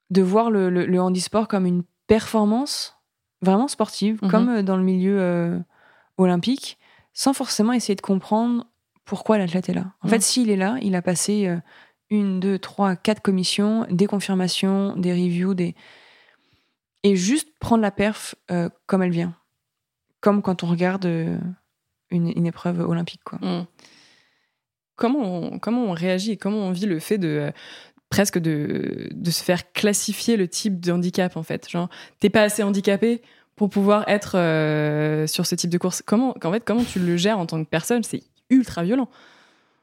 de 0.09 0.21
voir 0.21 0.49
le, 0.51 0.69
le- 0.69 0.85
le 0.85 1.01
handisport 1.01 1.47
comme 1.47 1.65
une 1.65 1.83
performance 2.07 2.97
vraiment 3.41 3.67
sportive, 3.67 4.19
Mhm. 4.21 4.29
comme 4.31 4.49
euh, 4.49 4.63
dans 4.63 4.77
le 4.77 4.83
milieu 4.83 5.19
euh, 5.19 5.59
olympique, 6.17 6.77
sans 7.13 7.33
forcément 7.33 7.73
essayer 7.73 7.95
de 7.95 8.01
comprendre 8.01 8.65
pourquoi 9.05 9.37
l'athlète 9.37 9.69
est 9.69 9.73
là. 9.73 9.85
En 10.01 10.07
Mhm. 10.07 10.09
fait, 10.11 10.21
s'il 10.21 10.49
est 10.49 10.55
là, 10.55 10.77
il 10.81 10.95
a 10.95 11.01
passé 11.01 11.47
euh, 11.47 11.57
une, 12.09 12.39
deux, 12.39 12.57
trois, 12.57 12.95
quatre 12.95 13.21
commissions, 13.21 13.85
des 13.91 14.07
confirmations, 14.07 14.95
des 14.95 15.11
reviews, 15.11 15.53
des... 15.53 15.75
et 17.03 17.15
juste 17.15 17.49
prendre 17.59 17.81
la 17.81 17.91
perf 17.91 18.35
comme 18.85 19.03
elle 19.03 19.11
vient. 19.11 19.35
Comme 20.21 20.41
quand 20.41 20.63
on 20.63 20.67
regarde 20.67 21.05
une, 22.11 22.29
une 22.35 22.45
épreuve 22.45 22.79
olympique. 22.81 23.21
Quoi. 23.23 23.39
Mm. 23.39 23.65
Comment 24.95 25.19
on, 25.23 25.59
comment 25.59 25.83
on 25.83 25.91
réagit 25.91 26.31
et 26.31 26.37
comment 26.37 26.57
on 26.67 26.71
vit 26.71 26.87
le 26.87 26.99
fait 26.99 27.17
de 27.19 27.27
euh, 27.27 27.51
presque 28.09 28.39
de, 28.39 29.09
de 29.11 29.31
se 29.31 29.43
faire 29.43 29.71
classifier 29.71 30.37
le 30.37 30.47
type 30.47 30.79
de 30.79 30.91
handicap 30.91 31.37
en 31.37 31.43
fait? 31.43 31.69
Genre 31.69 31.87
t'es 32.19 32.29
pas 32.29 32.41
assez 32.41 32.63
handicapé 32.63 33.21
pour 33.55 33.69
pouvoir 33.69 34.07
être 34.07 34.37
euh, 34.37 35.27
sur 35.27 35.45
ce 35.45 35.53
type 35.55 35.69
de 35.69 35.77
course 35.77 36.01
comment 36.05 36.35
en 36.43 36.51
fait 36.51 36.63
comment 36.65 36.83
tu 36.83 36.99
le 36.99 37.15
gères 37.17 37.37
en 37.37 37.45
tant 37.45 37.63
que 37.63 37.69
personne? 37.69 38.03
C'est 38.03 38.23
ultra 38.49 38.83
violent 38.83 39.09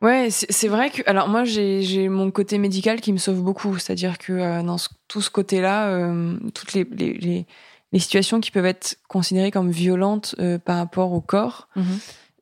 Ouais, 0.03 0.29
c'est 0.31 0.69
vrai 0.69 0.91
que. 0.91 1.01
Alors, 1.07 1.29
moi, 1.29 1.45
j'ai 1.45 1.81
j'ai 1.81 2.11
mon 2.11 2.31
côté 2.31 2.59
médical 2.59 3.01
qui 3.01 3.11
me 3.11 3.17
sauve 3.17 3.41
beaucoup. 3.43 3.79
C'est-à-dire 3.79 4.19
que 4.19 4.35
euh, 4.35 4.63
dans 4.63 4.77
ce- 4.77 4.91
tout 5.09 5.23
ce 5.23 5.31
côté-là, 5.31 5.89
euh, 5.89 6.37
toutes 6.53 6.75
les, 6.75 6.85
les, 6.85 7.15
les, 7.15 7.47
les 7.95 7.99
situations 8.01 8.41
qui 8.41 8.51
peuvent 8.51 8.67
être 8.67 8.99
considérées 9.09 9.51
comme 9.51 9.71
violentes 9.71 10.35
euh, 10.39 10.59
par 10.59 10.77
rapport 10.77 11.13
au 11.13 11.21
corps, 11.23 11.69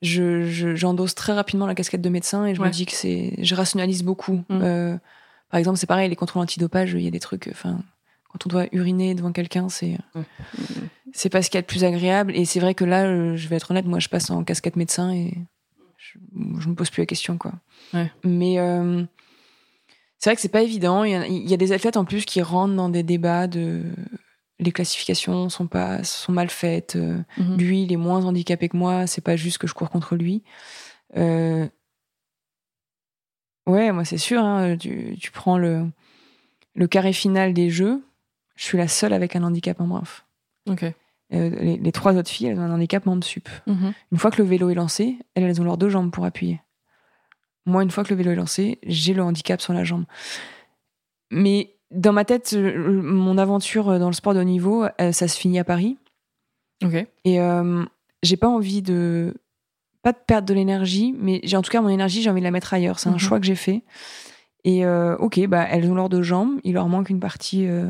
je 0.03 0.47
je- 0.49 0.75
j'endosse 0.75 1.15
très 1.15 1.33
rapidement 1.33 1.67
la 1.67 1.77
casquette 1.77 2.03
de 2.03 2.09
médecin 2.09 2.45
et 2.47 2.55
je 2.57 2.61
Ouais. 2.61 2.67
me 2.69 2.73
dis 2.73 2.87
que 2.87 2.93
c'est. 2.93 3.35
Je 3.39 3.55
rationalise 3.55 4.03
beaucoup. 4.03 4.43
Mm. 4.49 4.61
Euh, 4.63 4.97
par 5.51 5.59
exemple, 5.59 5.79
c'est 5.79 5.87
pareil, 5.87 6.09
les 6.09 6.17
contrôles 6.17 6.43
antidopage, 6.43 6.95
il 6.95 7.03
y 7.03 7.07
a 7.07 7.11
des 7.13 7.21
trucs. 7.21 7.49
Enfin, 7.53 7.79
quand 8.31 8.47
on 8.47 8.49
doit 8.49 8.67
uriner 8.73 9.15
devant 9.15 9.31
quelqu'un, 9.33 9.69
c'est. 9.69 9.99
Pas 11.31 11.43
ce 11.43 11.51
qu'il 11.51 11.59
y 11.59 11.59
a 11.59 11.63
de 11.63 11.67
plus 11.67 11.85
agréable. 11.85 12.33
Et 12.35 12.47
c'est 12.47 12.59
vrai 12.59 12.75
que 12.75 12.85
là, 12.85 13.05
euh, 13.05 13.37
je 13.37 13.47
vais 13.49 13.57
être 13.57 13.71
honnête, 13.71 13.85
moi, 13.85 13.99
je 14.01 14.09
passe 14.09 14.31
en 14.31 14.43
casquette 14.45 14.77
médecin 14.77 15.13
et 15.13 15.35
je, 15.99 16.19
je 16.59 16.69
me 16.69 16.75
pose 16.75 16.89
plus 16.91 17.03
la 17.03 17.07
question, 17.07 17.37
quoi. 17.37 17.53
Ouais. 17.93 18.11
Mais 18.25 18.59
euh, 18.59 19.05
c'est 20.19 20.31
vrai 20.31 20.35
que 20.37 20.41
c'est 20.41 20.49
pas 20.49 20.63
évident. 20.63 21.05
Il 21.05 21.13
y, 21.13 21.15
a, 21.15 21.27
il 21.27 21.49
y 21.49 21.53
a 21.55 21.59
des 21.59 21.73
athlètes 21.73 21.99
en 21.99 22.07
plus 22.07 22.25
qui 22.25 22.41
rentrent 22.41 22.75
dans 22.75 22.89
des 22.89 23.03
débats 23.03 23.47
de 23.47 23.83
les 24.59 24.73
classifications 24.73 25.49
sont 25.49 25.67
pas 25.67 26.05
sont 26.05 26.33
mal 26.33 26.49
faites. 26.51 26.97
euh, 26.97 27.19
Mhm. 27.39 27.57
Lui, 27.57 27.83
il 27.85 27.93
est 27.93 27.97
moins 27.97 28.25
handicapé 28.25 28.69
que 28.69 28.77
moi. 28.77 29.07
C'est 29.07 29.21
pas 29.25 29.37
juste 29.37 29.59
que 29.59 29.67
je 29.67 29.75
cours 29.75 29.91
contre 29.91 30.15
lui. 30.17 30.43
Euh, 31.17 31.67
Ouais, 33.67 33.93
moi 33.93 34.05
c'est 34.05 34.19
sûr. 34.19 34.43
hein, 34.45 34.77
tu, 34.77 35.17
tu 35.21 35.31
prends 35.31 35.59
le 35.59 35.87
le 36.75 36.87
carré 36.87 37.13
final 37.13 37.53
des 37.55 37.71
jeux. 37.71 38.03
Je 38.57 38.65
suis 38.65 38.79
la 38.79 38.89
seule 38.89 39.13
avec 39.13 39.37
un 39.37 39.43
handicap 39.43 39.81
en 39.81 39.87
bref. 39.87 40.25
ok 40.69 40.85
Euh, 41.33 41.49
les, 41.51 41.77
les 41.79 41.93
trois 41.93 42.15
autres 42.17 42.29
filles, 42.31 42.49
elles 42.49 42.59
ont 42.59 42.63
un 42.63 42.75
handicap 42.75 43.07
membre 43.07 43.25
sup. 43.25 43.49
Mhm. 43.67 43.93
Une 44.13 44.19
fois 44.19 44.31
que 44.31 44.43
le 44.43 44.49
vélo 44.49 44.69
est 44.71 44.75
lancé, 44.75 45.19
elles, 45.35 45.45
elles 45.45 45.61
ont 45.61 45.65
leurs 45.65 45.79
deux 45.79 45.89
jambes 45.91 46.11
pour 46.11 46.25
appuyer. 46.25 46.61
Moi, 47.67 47.83
une 47.85 47.91
fois 47.91 48.05
que 48.05 48.11
le 48.11 48.17
vélo 48.17 48.33
est 48.33 48.37
lancé, 48.37 48.79
j'ai 48.85 49.15
le 49.15 49.23
handicap 49.23 49.61
sur 49.61 49.73
la 49.73 49.85
jambe. 49.85 50.05
Mais 51.31 51.72
dans 51.93 52.13
ma 52.13 52.25
tête, 52.25 52.53
euh, 52.55 53.03
mon 53.03 53.39
aventure 53.39 53.99
dans 53.99 54.09
le 54.09 54.13
sport 54.15 54.35
de 54.35 54.41
haut 54.41 54.45
niveau, 54.45 54.85
euh, 55.01 55.13
ça 55.13 55.29
se 55.29 55.39
finit 55.39 55.59
à 55.59 55.65
Paris. 55.65 55.99
ok 56.85 57.07
Et 57.25 57.41
euh, 57.41 57.85
j'ai 58.23 58.37
pas 58.37 58.49
envie 58.49 58.83
de. 58.83 59.35
Pas 60.03 60.13
de 60.13 60.19
perdre 60.27 60.49
de 60.49 60.55
l'énergie, 60.55 61.15
mais 61.17 61.41
j'ai 61.45 61.57
en 61.57 61.63
tout 61.63 61.71
cas 61.71 61.81
mon 61.81 61.89
énergie, 61.89 62.23
j'ai 62.23 62.31
envie 62.31 62.41
de 62.41 62.45
la 62.45 62.51
mettre 62.51 62.75
ailleurs. 62.75 62.99
C'est 62.99 63.09
un 63.09 63.13
Mhm. 63.13 63.19
choix 63.21 63.39
que 63.39 63.47
j'ai 63.47 63.55
fait. 63.55 63.83
Et 64.65 64.85
euh, 64.85 65.17
ok, 65.19 65.47
bah, 65.47 65.65
elles 65.71 65.89
ont 65.91 65.95
leurs 65.95 66.09
deux 66.09 66.23
jambes, 66.23 66.59
il 66.65 66.75
leur 66.75 66.89
manque 66.89 67.09
une 67.09 67.21
partie 67.21 67.69
euh, 67.69 67.89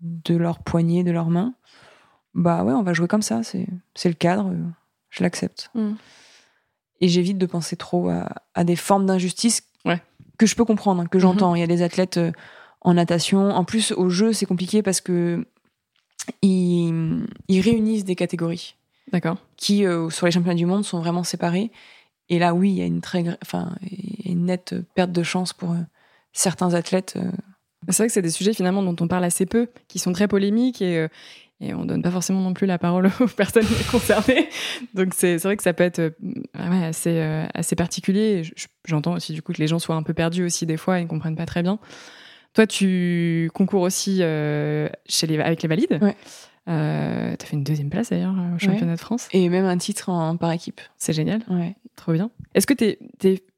de 0.00 0.34
leur 0.36 0.58
poignet, 0.58 1.04
de 1.04 1.12
leurs 1.12 1.30
mains. 1.30 1.54
Bah 2.34 2.64
ouais, 2.64 2.72
on 2.72 2.82
va 2.82 2.92
jouer 2.94 3.06
comme 3.08 3.22
ça, 3.22 3.42
c'est 3.44 3.68
le 4.04 4.12
cadre, 4.14 4.48
euh, 4.50 4.56
je 5.10 5.22
l'accepte. 5.22 5.70
Mhm. 5.74 5.96
Et 7.00 7.08
j'évite 7.08 7.38
de 7.38 7.46
penser 7.46 7.76
trop 7.76 8.08
à, 8.08 8.28
à 8.54 8.64
des 8.64 8.76
formes 8.76 9.06
d'injustice 9.06 9.62
Ouais. 9.84 10.00
que 10.38 10.46
je 10.46 10.54
peux 10.56 10.64
comprendre, 10.64 11.02
hein, 11.02 11.06
que 11.06 11.18
j'entends. 11.18 11.54
Il 11.56 11.60
y 11.60 11.64
a 11.64 11.66
des 11.68 11.82
athlètes 11.82 12.16
euh, 12.16 12.30
en 12.82 12.94
natation. 12.94 13.50
En 13.50 13.64
plus, 13.64 13.92
au 13.92 14.10
jeu, 14.10 14.32
c'est 14.32 14.46
compliqué 14.46 14.82
parce 14.82 15.00
que 15.00 15.46
ils, 16.42 17.24
ils 17.48 17.60
réunissent 17.60 18.04
des 18.04 18.14
catégories 18.14 18.76
d'accord 19.10 19.36
qui, 19.56 19.86
euh, 19.86 20.10
sur 20.10 20.26
les 20.26 20.32
championnats 20.32 20.56
du 20.56 20.66
monde, 20.66 20.84
sont 20.84 21.00
vraiment 21.00 21.24
séparés. 21.24 21.70
Et 22.28 22.38
là, 22.38 22.54
oui, 22.54 22.70
il 22.70 22.76
y 22.76 22.82
a 22.82 22.86
une 22.86 23.00
très, 23.00 23.24
enfin, 23.42 23.74
une 24.24 24.46
nette 24.46 24.74
perte 24.94 25.12
de 25.12 25.22
chance 25.22 25.52
pour 25.52 25.72
euh, 25.72 25.78
certains 26.32 26.74
athlètes. 26.74 27.14
euh. 27.16 27.30
C'est 27.88 27.98
vrai 27.98 28.06
que 28.06 28.12
c'est 28.12 28.22
des 28.22 28.30
sujets 28.30 28.54
finalement 28.54 28.82
dont 28.82 28.96
on 29.00 29.08
parle 29.08 29.24
assez 29.24 29.44
peu, 29.44 29.68
qui 29.88 29.98
sont 29.98 30.12
très 30.12 30.28
polémiques 30.28 30.80
et, 30.80 31.08
et 31.60 31.74
on 31.74 31.84
donne 31.84 32.00
pas 32.00 32.12
forcément 32.12 32.40
non 32.40 32.54
plus 32.54 32.68
la 32.68 32.78
parole 32.78 33.10
aux 33.20 33.26
personnes 33.26 33.66
concernées. 33.90 34.48
Donc 34.94 35.14
c'est 35.16 35.36
vrai 35.38 35.56
que 35.56 35.64
ça 35.64 35.72
peut 35.72 35.82
être 35.82 36.14
ouais, 36.54 36.84
assez, 36.84 37.20
assez 37.54 37.74
particulier. 37.74 38.42
J'entends 38.84 39.14
aussi 39.14 39.32
du 39.32 39.42
coup 39.42 39.52
que 39.52 39.58
les 39.58 39.66
gens 39.66 39.80
soient 39.80 39.96
un 39.96 40.04
peu 40.04 40.14
perdus 40.14 40.44
aussi 40.44 40.64
des 40.64 40.76
fois 40.76 41.00
et 41.00 41.02
ne 41.02 41.08
comprennent 41.08 41.34
pas 41.34 41.44
très 41.44 41.64
bien. 41.64 41.80
Toi, 42.54 42.66
tu 42.66 43.50
concours 43.54 43.82
aussi 43.82 44.18
euh, 44.20 44.88
chez 45.06 45.26
les, 45.26 45.38
avec 45.38 45.62
les 45.62 45.68
valides. 45.68 45.98
Ouais. 46.02 46.16
Euh, 46.68 47.34
tu 47.36 47.44
as 47.44 47.46
fait 47.48 47.56
une 47.56 47.64
deuxième 47.64 47.90
place 47.90 48.10
d'ailleurs 48.10 48.34
au 48.54 48.58
championnat 48.58 48.94
de 48.94 49.00
France. 49.00 49.28
Et 49.32 49.48
même 49.48 49.64
un 49.64 49.78
titre 49.78 50.10
en, 50.10 50.36
par 50.36 50.52
équipe. 50.52 50.80
C'est 50.96 51.12
génial. 51.12 51.42
Ouais. 51.48 51.74
Trop 51.96 52.12
bien. 52.12 52.30
Est-ce 52.54 52.66
que 52.66 52.74
t'es, 52.74 52.98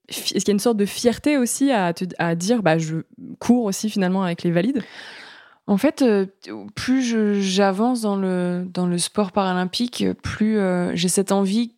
est-ce 0.09 0.23
qu'il 0.23 0.49
y 0.49 0.51
a 0.51 0.53
une 0.53 0.59
sorte 0.59 0.77
de 0.77 0.87
fierté 0.87 1.37
aussi 1.37 1.71
à, 1.71 1.93
te, 1.93 2.05
à 2.19 2.35
dire 2.35 2.63
bah 2.63 2.79
je 2.79 2.99
cours 3.39 3.65
aussi 3.65 3.91
finalement 3.91 4.23
avec 4.23 4.43
les 4.43 4.51
valides? 4.51 4.83
En 5.67 5.79
fait, 5.79 6.03
euh, 6.03 6.27
plus 6.75 7.41
j'avance 7.41 8.03
dans 8.03 8.17
le, 8.17 8.67
dans 8.69 8.87
le 8.87 8.99
sport 8.99 9.33
paralympique, 9.33 10.05
plus 10.23 10.59
euh, 10.59 10.95
j'ai 10.95 11.09
cette 11.09 11.33
envie 11.33 11.75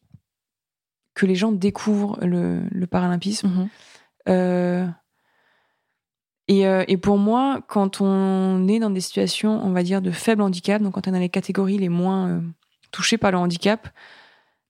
que 1.14 1.24
les 1.24 1.36
gens 1.36 1.52
découvrent 1.52 2.18
le, 2.20 2.62
le 2.70 2.86
paralympisme. 2.86 3.68
Euh, 4.28 4.86
et, 6.48 6.66
euh, 6.66 6.84
et 6.86 6.96
pour 6.96 7.18
moi, 7.18 7.60
quand 7.66 8.00
on 8.00 8.68
est 8.68 8.78
dans 8.78 8.90
des 8.90 9.00
situations, 9.00 9.60
on 9.64 9.72
va 9.72 9.82
dire, 9.82 10.00
de 10.00 10.10
faible 10.10 10.42
handicap, 10.42 10.80
donc 10.80 10.94
quand 10.94 11.06
on 11.08 11.10
est 11.10 11.14
dans 11.14 11.20
les 11.20 11.28
catégories 11.28 11.78
les 11.78 11.88
moins 11.88 12.28
euh, 12.28 12.40
touchées 12.92 13.18
par 13.18 13.32
le 13.32 13.38
handicap, 13.38 13.88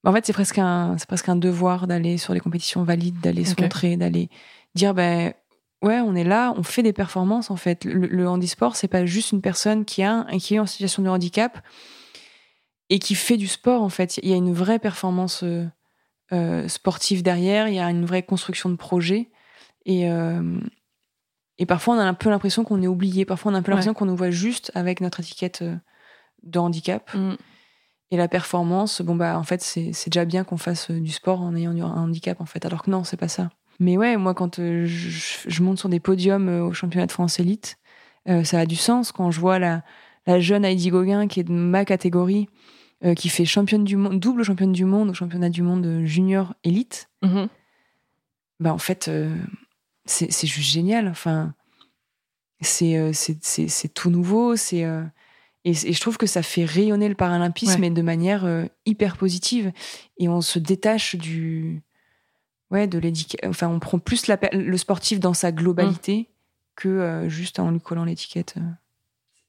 en 0.05 0.13
fait, 0.13 0.25
c'est 0.25 0.33
presque 0.33 0.59
un, 0.59 0.97
c'est 0.99 1.09
presque 1.09 1.29
un 1.29 1.37
devoir 1.37 1.87
d'aller 1.87 2.17
sur 2.17 2.33
les 2.33 2.41
compétitions 2.41 2.85
valides, 2.85 3.21
d'aller 3.21 3.45
se 3.45 3.61
montrer, 3.61 3.97
d'aller 3.97 4.31
dire, 4.75 4.95
ben 4.95 5.35
ouais, 5.83 5.99
on 6.01 6.15
est 6.15 6.25
là, 6.25 6.55
on 6.57 6.63
fait 6.63 6.83
des 6.83 6.93
performances 6.93 7.51
en 7.51 7.57
fait. 7.57 7.85
Le, 7.85 8.07
le 8.07 8.29
handisport, 8.29 8.77
c'est 8.77 8.89
pas 8.89 9.05
juste 9.05 9.33
une 9.33 9.43
personne 9.43 9.85
qui 9.85 10.03
a 10.03 10.25
qui 10.39 10.55
est 10.55 10.59
en 10.61 10.67
situation 10.67 11.03
de 11.03 11.09
handicap 11.09 11.61
et 12.89 13.01
qui 13.01 13.17
fait 13.17 13.37
du 13.37 13.49
sport 13.49 13.83
en 13.83 13.89
fait. 13.89 14.19
Il 14.23 14.29
y 14.29 14.33
a 14.33 14.37
une 14.37 14.53
vraie 14.53 14.79
performance 14.79 15.45
euh, 16.33 16.69
sportive 16.69 17.25
derrière, 17.25 17.69
il 17.69 17.75
y 17.75 17.81
a 17.81 17.91
une 17.91 18.07
vraie 18.07 18.23
construction 18.23 18.71
de 18.71 18.77
projet 18.77 19.29
et 19.87 20.09
et 21.59 21.67
parfois 21.67 21.97
on 21.97 21.99
a 21.99 22.05
un 22.05 22.15
peu 22.15 22.31
l'impression 22.31 22.65
qu'on 22.65 22.83
est 22.83 22.87
oublié. 22.87 23.25
Parfois 23.25 23.53
on 23.53 23.55
a 23.55 23.59
un 23.59 23.63
peu 23.63 23.71
l'impression 23.71 23.95
qu'on 23.95 24.07
nous 24.07 24.17
voit 24.17 24.31
juste 24.31 24.71
avec 24.75 25.01
notre 25.01 25.21
étiquette 25.21 25.63
euh, 25.63 25.77
de 26.43 26.59
handicap. 26.59 27.13
Mm. 27.15 27.35
Et 28.13 28.17
la 28.17 28.29
performance, 28.29 29.03
bon 29.03 29.17
bah 29.17 29.39
en 29.39 29.43
fait 29.43 29.63
c'est 29.63 29.91
déjà 30.07 30.25
bien 30.25 30.45
qu'on 30.45 30.59
fasse 30.59 30.91
euh, 30.91 31.01
du 31.01 31.11
sport 31.11 31.41
en 31.41 31.55
ayant 31.57 31.73
un 31.73 32.03
handicap 32.05 32.41
en 32.41 32.47
fait. 32.47 32.65
Alors 32.65 32.83
que 32.83 32.91
non, 32.91 33.05
c'est 33.05 33.17
pas 33.17 33.29
ça. 33.29 33.51
Mais 33.81 33.97
ouais, 33.97 34.17
moi 34.17 34.35
quand 34.35 34.59
euh, 34.59 34.87
je, 34.87 35.49
je 35.49 35.63
monte 35.63 35.79
sur 35.79 35.89
des 35.89 36.01
podiums 36.01 36.49
au 36.49 36.73
championnat 36.73 37.07
de 37.07 37.13
France 37.13 37.41
élite, 37.41 37.79
euh, 38.29 38.45
ça 38.45 38.61
a 38.61 38.67
du 38.67 38.77
sens 38.77 39.13
quand 39.13 39.31
je 39.31 39.41
vois 39.41 39.59
la, 39.59 39.83
la 40.27 40.41
jeune 40.41 40.65
Heidi 40.65 40.91
Gauguin 40.91 41.29
qui 41.29 41.41
est 41.41 41.45
de 41.45 41.53
ma 41.53 41.85
catégorie, 41.85 42.49
euh, 43.05 43.15
qui 43.15 43.29
fait 43.29 43.45
championne 43.45 43.85
du 43.85 43.97
monde, 43.97 44.19
double 44.19 44.43
championne 44.43 44.73
du 44.73 44.85
monde 44.85 45.11
au 45.11 45.15
championnat 45.15 45.51
du 45.51 45.63
monde 45.63 46.03
junior 46.05 46.55
élite. 46.65 47.09
Mhm. 47.23 47.49
Bah 48.59 48.73
en 48.73 48.79
fait 48.79 49.09
euh, 49.09 49.35
c'est 50.07 50.47
juste 50.47 50.71
génial. 50.71 51.09
Enfin 51.09 51.55
c'est 52.61 52.97
euh, 52.97 53.11
c'est 53.13 53.93
tout 53.95 54.11
nouveau. 54.11 54.57
C'est 54.57 54.85
euh, 54.85 55.03
et, 55.65 55.71
et 55.71 55.93
je 55.93 56.01
trouve 56.01 56.17
que 56.17 56.27
ça 56.27 56.43
fait 56.43 56.65
rayonner 56.65 57.09
le 57.09 57.15
paralympisme, 57.15 57.73
Ouais. 57.75 57.79
mais 57.79 57.91
de 57.91 58.03
manière 58.03 58.45
euh, 58.45 58.65
hyper 58.87 59.17
positive. 59.17 59.73
Et 60.19 60.29
on 60.29 60.41
se 60.41 60.59
détache 60.59 61.17
du. 61.17 61.83
Ouais, 62.71 62.87
de 62.89 62.99
l'étiquette. 62.99 63.45
Enfin, 63.47 63.69
on 63.69 63.79
prend 63.79 63.99
plus 63.99 64.27
la 64.27 64.39
le 64.53 64.77
sportif 64.77 65.21
dans 65.21 65.35
sa 65.35 65.53
globalité 65.53 66.29
que 66.77 66.89
euh, 66.89 67.29
juste 67.29 67.59
en 67.61 67.71
lui 67.71 67.81
collant 67.81 68.05
l'étiquette. 68.05 68.57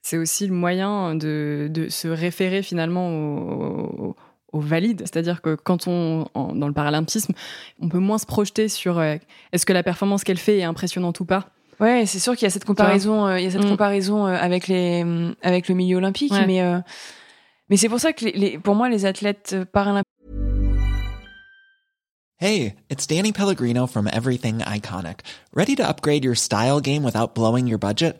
C'est 0.03 0.17
aussi 0.17 0.47
le 0.47 0.53
moyen 0.53 1.15
de, 1.15 1.67
de 1.69 1.89
se 1.89 2.07
référer 2.07 2.61
finalement 2.61 3.09
au, 3.09 4.09
au- 4.09 4.15
au 4.53 4.59
valide. 4.59 5.01
C'est-à-dire 5.01 5.41
que 5.41 5.55
quand 5.55 5.87
on, 5.87 6.27
en- 6.33 6.53
dans 6.55 6.67
le 6.67 6.73
paralympisme, 6.73 7.33
on 7.81 7.89
peut 7.89 7.99
moins 7.99 8.17
se 8.17 8.25
projeter 8.25 8.67
sur 8.69 8.97
euh, 8.99 9.15
est-ce 9.51 9.65
que 9.65 9.73
la 9.73 9.83
performance 9.83 10.23
qu'elle 10.23 10.37
fait 10.37 10.57
est 10.59 10.63
impressionnante 10.63 11.19
ou 11.19 11.25
pas? 11.25 11.49
Ouais, 11.79 12.05
c'est 12.05 12.19
sûr 12.19 12.33
qu'il 12.35 12.45
y 12.45 12.47
a 12.47 12.49
cette 12.49 12.65
comparaison, 12.65 13.27
euh, 13.27 13.39
il 13.39 13.43
y 13.43 13.47
a 13.47 13.51
cette 13.51 13.65
Mm. 13.65 13.69
comparaison 13.69 14.25
euh, 14.25 14.35
avec 14.35 14.67
les, 14.67 15.05
avec 15.43 15.67
le 15.69 15.75
milieu 15.75 15.97
olympique, 15.97 16.31
Ouais. 16.31 16.47
mais 16.47 16.61
euh, 16.61 16.79
mais 17.69 17.77
c'est 17.77 17.89
pour 17.89 17.99
ça 17.99 18.13
que 18.13 18.25
les, 18.25 18.31
les- 18.31 18.57
pour 18.57 18.73
moi 18.75 18.89
les 18.89 19.05
athlètes 19.05 19.51
euh, 19.53 19.65
paralympiques 19.65 20.03
Hey, 22.39 22.75
it's 22.91 23.07
Danny 23.07 23.31
Pellegrino 23.31 23.87
from 23.87 24.07
Everything 24.13 24.59
Iconic. 24.59 25.21
Ready 25.55 25.75
to 25.75 25.83
upgrade 25.83 26.23
your 26.23 26.35
style 26.35 26.79
game 26.79 27.03
without 27.03 27.33
blowing 27.33 27.65
your 27.67 27.79
budget? 27.79 28.19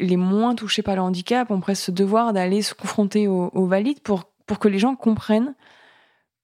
Les 0.00 0.16
moins 0.16 0.54
touchés 0.54 0.82
par 0.82 0.96
le 0.96 1.02
handicap 1.02 1.50
ont 1.50 1.60
presque 1.60 1.84
ce 1.84 1.90
devoir 1.90 2.32
d'aller 2.32 2.62
se 2.62 2.74
confronter 2.74 3.28
aux, 3.28 3.50
aux 3.52 3.66
valides 3.66 4.00
pour 4.00 4.24
pour 4.46 4.58
que 4.58 4.68
les 4.68 4.78
gens 4.78 4.94
comprennent 4.94 5.54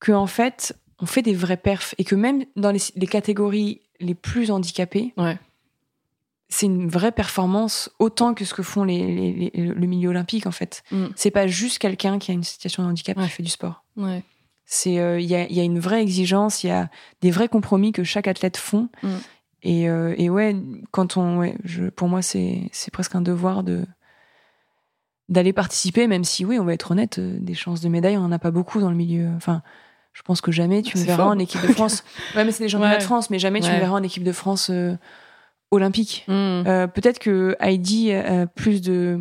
que 0.00 0.12
en 0.12 0.26
fait 0.26 0.76
on 1.00 1.06
fait 1.06 1.22
des 1.22 1.34
vrais 1.34 1.56
perfs 1.56 1.94
et 1.98 2.04
que 2.04 2.14
même 2.14 2.44
dans 2.56 2.70
les, 2.72 2.80
les 2.96 3.06
catégories 3.06 3.80
les 4.00 4.14
plus 4.14 4.50
handicapées, 4.50 5.12
Ouais. 5.16 5.38
c'est 6.48 6.66
une 6.66 6.88
vraie 6.88 7.12
performance 7.12 7.90
autant 7.98 8.34
que 8.34 8.44
ce 8.44 8.54
que 8.54 8.62
font 8.62 8.84
les, 8.84 9.50
les- 9.54 9.64
le 9.64 9.86
milieu 9.86 10.10
olympique 10.10 10.46
en 10.46 10.50
fait. 10.52 10.82
Mm. 10.90 11.06
C'est 11.16 11.30
pas 11.30 11.46
juste 11.46 11.78
quelqu'un 11.78 12.18
qui 12.18 12.30
a 12.30 12.34
une 12.34 12.42
situation 12.44 12.82
de 12.82 12.88
handicap 12.88 13.16
Ouais. 13.16 13.24
qui 13.24 13.30
fait 13.30 13.42
du 13.42 13.50
sport. 13.50 13.84
Ouais. 13.96 14.22
C'est 14.66 14.98
euh, 14.98 15.20
il 15.20 15.26
y, 15.26 15.34
a, 15.34 15.44
il 15.48 15.54
y 15.56 15.60
a 15.60 15.64
une 15.64 15.78
vraie 15.80 16.02
exigence, 16.02 16.64
il 16.64 16.68
y 16.68 16.70
a 16.70 16.88
des 17.20 17.30
vrais 17.30 17.48
compromis 17.48 17.92
que 17.92 18.04
chaque 18.04 18.26
athlète 18.28 18.56
font. 18.56 18.88
Mm. 19.02 19.08
Et, 19.62 19.88
euh, 19.88 20.14
et 20.18 20.28
ouais, 20.28 20.56
quand 20.90 21.16
on, 21.16 21.38
ouais, 21.38 21.56
je, 21.64 21.84
pour 21.84 22.08
moi 22.08 22.20
c'est 22.22 22.68
presque 22.92 23.14
un 23.14 23.20
devoir 23.20 23.62
de 23.62 23.84
d'aller 25.28 25.52
participer, 25.52 26.06
même 26.08 26.24
si 26.24 26.44
oui, 26.44 26.58
on 26.58 26.64
va 26.64 26.74
être 26.74 26.90
honnête, 26.90 27.18
euh, 27.18 27.38
des 27.40 27.54
chances 27.54 27.80
de 27.80 27.88
médaille, 27.88 28.16
on 28.18 28.24
en 28.24 28.32
a 28.32 28.38
pas 28.38 28.50
beaucoup 28.50 28.80
dans 28.80 28.90
le 28.90 28.96
milieu. 28.96 29.28
Enfin, 29.36 29.62
je 30.12 30.20
pense 30.22 30.40
que 30.40 30.52
jamais 30.52 30.82
tu 30.82 30.98
me 30.98 31.04
verras 31.04 31.22
fort. 31.24 31.32
en 31.32 31.38
équipe 31.38 31.62
de 31.62 31.68
France. 31.72 32.04
ouais, 32.36 32.44
mais 32.44 32.52
c'est 32.52 32.64
des 32.64 32.68
championnats 32.68 32.94
Ouais. 32.94 32.98
de 32.98 33.04
France, 33.04 33.30
mais 33.30 33.38
jamais 33.38 33.60
tu 33.60 33.70
me 33.70 33.78
verras 33.78 33.98
en 33.98 34.02
équipe 34.02 34.24
de 34.24 34.32
France 34.32 34.68
euh, 34.70 34.94
olympique. 35.70 36.24
Mm. 36.28 36.32
Euh, 36.32 36.86
Peut-être 36.86 37.18
que 37.18 37.56
Heidi 37.60 38.12
a 38.12 38.46
plus 38.46 38.82
de, 38.82 39.20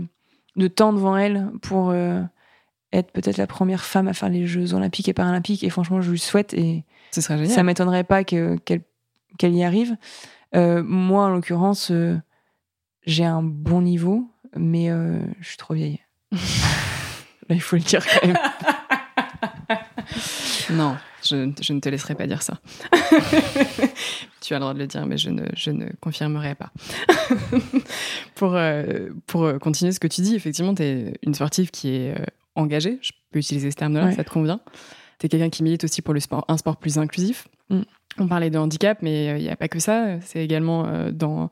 de 0.58 0.68
temps 0.68 0.92
devant 0.92 1.16
elle 1.16 1.50
pour 1.62 1.94
être 1.94 3.12
peut-être 3.12 3.38
la 3.38 3.48
première 3.48 3.84
femme 3.86 4.10
à 4.10 4.14
faire 4.14 4.28
les 4.28 4.46
Jeux 4.48 4.74
olympiques 4.74 5.08
et 5.08 5.14
paralympiques. 5.14 5.64
Et 5.64 5.70
franchement, 5.70 6.02
je 6.02 6.12
lui 6.12 6.20
souhaite 6.20 6.54
et 6.54 6.84
Ce 7.12 7.22
serait 7.22 7.38
génial. 7.38 7.54
ça 7.56 7.64
m'étonnerait 7.64 8.04
pas 8.04 8.26
que- 8.26 8.58
qu'elle 8.58 8.82
qu'elle 9.42 9.56
y 9.56 9.64
arrive. 9.64 9.98
Euh, 10.56 10.84
moi, 10.84 11.26
en 11.26 11.30
l'occurrence, 11.30 11.90
euh, 11.92 12.18
j'ai 13.06 13.26
un 13.26 13.42
bon 13.42 13.82
niveau, 13.82 14.30
mais 14.56 14.90
euh, 14.92 15.20
je 15.40 15.48
suis 15.50 15.58
trop 15.58 15.74
vieille. 15.74 16.00
Là, 16.32 17.56
il 17.56 17.62
faut 17.62 17.76
le 17.76 17.82
dire 17.82 18.06
quand 18.06 18.28
même. 18.28 18.38
Non, 20.72 20.96
je, 21.24 21.52
je 21.62 21.74
ne 21.74 21.80
te 21.82 21.90
laisserai 21.90 22.16
pas 22.16 22.28
dire 22.28 22.42
ça. 22.42 22.60
tu 24.42 24.54
as 24.54 24.58
le 24.58 24.62
droit 24.62 24.74
de 24.74 24.80
le 24.80 24.88
dire, 24.88 25.06
mais 25.06 25.18
je 25.18 25.30
ne, 25.30 25.44
je 25.54 25.70
ne 25.72 25.90
confirmerai 26.00 26.56
pas. 26.56 26.72
pour, 28.36 28.56
euh, 28.56 29.10
pour 29.28 29.52
continuer 29.60 29.92
ce 29.92 30.00
que 30.00 30.08
tu 30.08 30.22
dis, 30.22 30.36
effectivement, 30.36 30.74
tu 30.74 30.84
es 30.84 31.14
une 31.24 31.34
sportive 31.34 31.72
qui 31.72 31.90
est 31.96 32.18
euh, 32.18 32.26
engagée. 32.56 33.00
Je 33.02 33.12
peux 33.32 33.40
utiliser 33.40 33.70
ce 33.72 33.76
terme-là, 33.76 34.06
Ouais. 34.06 34.14
ça 34.16 34.24
te 34.24 34.30
convient. 34.30 34.62
Tu 35.20 35.26
es 35.26 35.30
quelqu'un 35.30 35.50
qui 35.50 35.64
milite 35.64 35.84
aussi 35.84 36.02
pour 36.02 36.14
le 36.14 36.20
sport, 36.22 36.46
un 36.48 36.58
sport 36.58 36.78
plus 36.78 36.98
inclusif. 36.98 37.48
Mm. 37.70 37.82
On 38.18 38.28
parlait 38.28 38.50
de 38.50 38.58
handicap, 38.58 39.00
mais 39.02 39.30
euh, 39.30 39.38
il 39.38 39.44
n'y 39.44 39.50
a 39.50 39.56
pas 39.56 39.68
que 39.68 39.80
ça. 39.80 40.20
C'est 40.22 40.44
également 40.44 40.86
euh, 40.86 41.12
dans 41.12 41.50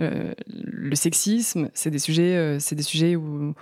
euh, 0.00 0.34
le 0.48 0.94
sexisme. 0.94 1.70
C'est 1.74 1.90
des 1.90 1.98
sujets, 1.98 2.58
c'est 2.60 2.74
des 2.74 2.82
sujets 2.82 3.16
où, 3.16 3.54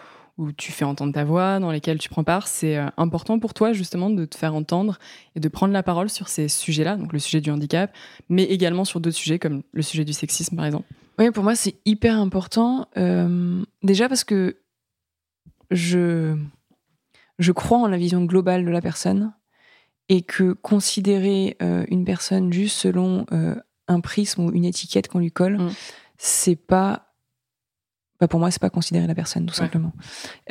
tu 0.57 0.73
fais 0.73 0.87
entendre 0.87 1.13
ta 1.13 1.23
voix, 1.23 1.61
dans 1.61 1.71
lesquels 1.71 1.99
tu 1.99 2.09
prends 2.09 2.25
part. 2.25 2.49
C'est 2.49 2.79
important 2.97 3.39
pour 3.39 3.53
toi, 3.53 3.75
justement, 3.75 4.09
de 4.09 4.25
te 4.25 4.39
faire 4.39 4.55
entendre 4.55 4.99
et 5.37 5.41
de 5.41 5.49
prendre 5.49 5.75
la 5.75 5.83
parole 5.83 6.09
sur 6.09 6.29
ces 6.29 6.49
sujets-là, 6.49 6.97
donc 6.97 7.13
le 7.13 7.19
sujet 7.19 7.43
du 7.43 7.51
handicap, 7.51 7.95
mais 8.31 8.45
également 8.45 8.87
sur 8.87 9.01
d'autres 9.01 9.19
sujets 9.19 9.39
comme 9.39 9.63
le 9.73 9.83
sujet 9.83 10.03
du 10.03 10.15
sexisme, 10.15 10.57
par 10.57 10.65
exemple. 10.65 10.87
Oui, 11.19 11.31
pour 11.31 11.45
moi, 11.45 11.55
c'est 11.55 11.75
hyper 11.85 12.19
important. 12.19 12.89
Déjà 13.83 14.09
parce 14.09 14.25
que 14.25 14.57
je 15.71 16.39
crois 17.55 17.77
en 17.77 17.87
la 17.87 17.99
vision 17.99 18.25
globale 18.25 18.65
de 18.65 18.71
la 18.71 18.81
personne 18.81 19.35
et 20.11 20.21
que 20.23 20.53
considérer 20.53 21.57
euh, 21.63 21.87
une 21.89 22.05
personne 22.05 22.53
juste 22.53 22.77
selon 22.77 23.25
euh, 23.33 23.55
un 23.89 24.01
prisme 24.01 24.43
ou 24.45 24.51
une 24.53 24.65
étiquette 24.67 25.09
qu'on 25.09 25.21
lui 25.21 25.31
colle, 25.33 25.57
Mm. 25.59 25.71
c'est 26.19 26.57
pas. 26.57 27.07
bah, 28.21 28.29
pour 28.29 28.39
moi, 28.41 28.51
c'est 28.51 28.61
pas 28.61 28.69
considérer 28.69 29.07
la 29.07 29.15
personne, 29.15 29.47
tout 29.47 29.55
Ouais. 29.55 29.61
simplement. 29.61 29.93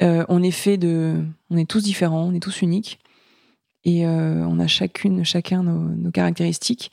Euh, 0.02 0.26
on 0.30 0.42
est 0.42 0.50
fait 0.50 0.78
de. 0.78 1.24
On 1.52 1.58
est 1.58 1.70
tous 1.70 1.84
différents, 1.84 2.24
on 2.24 2.34
est 2.34 2.40
tous 2.40 2.62
uniques. 2.64 2.98
Et 3.86 4.06
on 4.06 4.60
a 4.60 4.68
chacune, 4.68 5.24
chacun 5.24 5.64
nos, 5.64 5.80
nos 5.96 6.12
caractéristiques. 6.12 6.92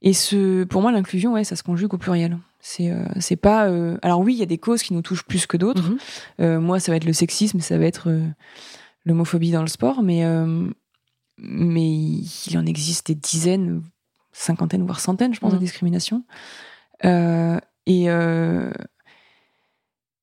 Et 0.00 0.14
ce, 0.14 0.64
pour 0.64 0.80
moi, 0.80 0.90
l'inclusion, 0.90 1.34
ouais, 1.34 1.44
ça 1.44 1.56
se 1.56 1.62
conjugue 1.62 1.92
au 1.92 1.98
pluriel. 1.98 2.38
C'est, 2.58 2.90
c'est 3.20 3.36
pas. 3.36 3.68
Alors 4.00 4.20
oui, 4.20 4.32
il 4.34 4.38
y 4.38 4.42
a 4.42 4.46
des 4.46 4.56
causes 4.58 4.82
qui 4.82 4.94
nous 4.94 5.02
touchent 5.02 5.24
plus 5.26 5.46
que 5.46 5.58
d'autres. 5.58 5.82
Mhm. 5.90 5.98
Euh, 6.40 6.60
moi, 6.60 6.80
ça 6.80 6.90
va 6.90 6.96
être 6.96 7.04
le 7.04 7.12
sexisme, 7.12 7.60
ça 7.60 7.76
va 7.76 7.84
être 7.84 8.08
l'homophobie 9.04 9.50
dans 9.50 9.60
le 9.60 9.68
sport, 9.68 10.02
mais 10.02 10.24
mais 11.38 11.88
il 11.90 12.58
en 12.58 12.66
existe 12.66 13.06
des 13.08 13.14
dizaines, 13.14 13.82
cinquantaines 14.32 14.84
voire 14.84 15.00
centaines, 15.00 15.34
je 15.34 15.40
pense, 15.40 15.52
de 15.52 15.56
Mhm. 15.56 15.62
discriminations. 15.62 16.24
Euh, 17.04 17.58
et 17.86 18.10
euh, 18.10 18.70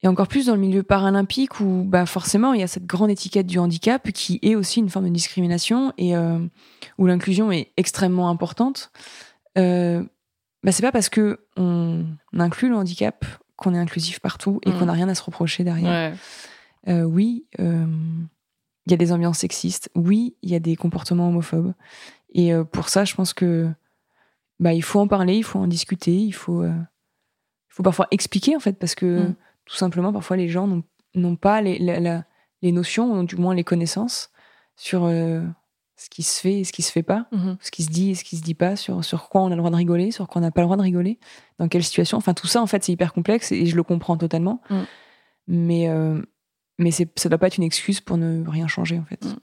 et 0.01 0.07
encore 0.07 0.27
plus 0.27 0.47
dans 0.47 0.55
le 0.55 0.59
milieu 0.59 0.83
paralympique 0.83 1.59
où 1.61 1.83
bah 1.85 2.05
forcément 2.05 2.53
il 2.53 2.59
y 2.59 2.63
a 2.63 2.67
cette 2.67 2.85
grande 2.85 3.09
étiquette 3.09 3.47
du 3.47 3.57
handicap 3.57 4.11
qui 4.11 4.37
est 4.41 4.55
aussi 4.55 4.79
une 4.81 4.89
forme 4.89 5.07
de 5.07 5.13
discrimination 5.13 5.93
et 5.97 6.15
euh, 6.15 6.39
où 6.97 7.05
l'inclusion 7.05 7.51
est 7.51 7.71
extrêmement 7.77 8.29
importante. 8.29 8.91
Bah 9.55 10.71
c'est 10.71 10.81
pas 10.81 10.91
parce 10.91 11.09
que 11.09 11.39
on 11.57 12.05
inclut 12.37 12.69
le 12.69 12.75
handicap 12.75 13.25
qu'on 13.55 13.73
est 13.75 13.77
inclusif 13.79 14.19
partout 14.19 14.59
et 14.65 14.71
Mhm. 14.71 14.79
qu'on 14.79 14.85
n'a 14.87 14.93
rien 14.93 15.09
à 15.09 15.15
se 15.15 15.21
reprocher 15.23 15.63
derrière. 15.63 16.13
Ouais. 16.87 17.03
Oui, 17.05 17.45
il 18.85 18.91
y 18.91 18.93
a 18.93 18.97
des 18.97 19.11
ambiances 19.11 19.39
sexistes. 19.39 19.89
Oui, 19.95 20.35
il 20.41 20.49
y 20.49 20.55
a 20.55 20.59
des 20.59 20.75
comportements 20.75 21.27
homophobes. 21.29 21.73
Et 22.33 22.53
euh, 22.53 22.63
pour 22.63 22.89
ça, 22.89 23.05
je 23.05 23.15
pense 23.15 23.33
que 23.33 23.69
bah, 24.59 24.73
il 24.73 24.83
faut 24.83 24.99
en 24.99 25.07
parler, 25.07 25.35
il 25.37 25.43
faut 25.43 25.59
en 25.59 25.67
discuter, 25.67 26.15
il 26.15 26.31
faut, 26.33 26.61
euh, 26.63 26.69
il 26.73 27.73
faut 27.75 27.83
parfois 27.83 28.07
expliquer 28.11 28.55
en 28.55 28.59
fait, 28.59 28.73
parce 28.79 28.95
que 28.95 29.19
Mm. 29.29 29.35
tout 29.65 29.75
simplement, 29.75 30.11
parfois 30.13 30.37
les 30.37 30.47
gens 30.49 30.67
n'ont- 30.67 31.35
pas 31.35 31.61
les, 31.61 31.77
la- 31.79 31.99
la- 31.99 32.23
les 32.61 32.71
notions, 32.71 33.11
ou 33.19 33.23
du 33.23 33.35
moins 33.35 33.53
les 33.55 33.63
connaissances 33.63 34.31
sur 34.75 35.03
euh, 35.05 35.43
ce 35.95 36.09
qui 36.09 36.23
se 36.23 36.41
fait 36.41 36.59
et 36.59 36.63
ce 36.63 36.73
qui 36.73 36.81
se 36.81 36.91
fait 36.91 37.03
pas, 37.03 37.27
Mhm. 37.31 37.57
ce 37.61 37.69
qui 37.71 37.83
se 37.83 37.89
dit 37.91 38.09
et 38.11 38.15
ce 38.15 38.23
qui 38.23 38.35
se 38.37 38.41
dit 38.41 38.55
pas, 38.55 38.75
sur, 38.75 39.05
sur 39.05 39.29
quoi 39.29 39.41
on 39.41 39.47
a 39.47 39.49
le 39.51 39.57
droit 39.57 39.69
de 39.69 39.75
rigoler, 39.75 40.09
sur 40.11 40.27
quoi 40.27 40.39
on 40.41 40.45
n'a 40.45 40.51
pas 40.51 40.61
le 40.61 40.65
droit 40.65 40.75
de 40.77 40.81
rigoler, 40.81 41.19
dans 41.59 41.67
quelle 41.67 41.83
situation. 41.83 42.17
Enfin, 42.17 42.33
tout 42.33 42.47
ça, 42.47 42.61
en 42.61 42.67
fait, 42.67 42.83
c'est 42.83 42.91
hyper 42.91 43.13
complexe 43.13 43.51
et 43.51 43.65
je 43.67 43.75
le 43.75 43.83
comprends 43.83 44.17
totalement. 44.17 44.61
Mm. 44.69 44.79
Mais, 45.47 45.89
euh, 45.89 46.21
mais 46.79 46.91
c'est- 46.91 47.17
ça 47.19 47.29
doit 47.29 47.37
pas 47.37 47.47
être 47.47 47.57
une 47.57 47.63
excuse 47.63 48.01
pour 48.01 48.17
ne 48.17 48.47
rien 48.47 48.67
changer, 48.67 48.97
en 48.99 49.05
fait. 49.05 49.23
Mm. 49.25 49.35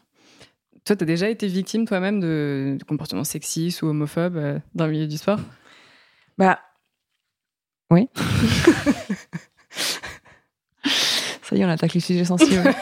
Toi, 0.85 0.97
t'as 0.97 1.05
déjà 1.05 1.29
été 1.29 1.47
victime 1.47 1.87
toi-même 1.87 2.21
de, 2.21 2.77
de 2.79 2.85
comportements 2.85 3.25
sexistes 3.25 3.83
ou 3.83 3.87
homophobes 3.89 4.37
euh, 4.37 4.59
dans 4.75 4.87
le 4.87 4.93
milieu 4.93 5.07
du 5.07 5.17
sport? 5.19 5.39
Bah. 6.39 6.59
Oui. 7.91 8.09
Ça 11.43 11.57
y 11.57 11.61
est, 11.61 11.65
on 11.65 11.69
attaque 11.69 11.95
les 11.95 12.01
sujets 12.01 12.25
sensibles. 12.25 12.63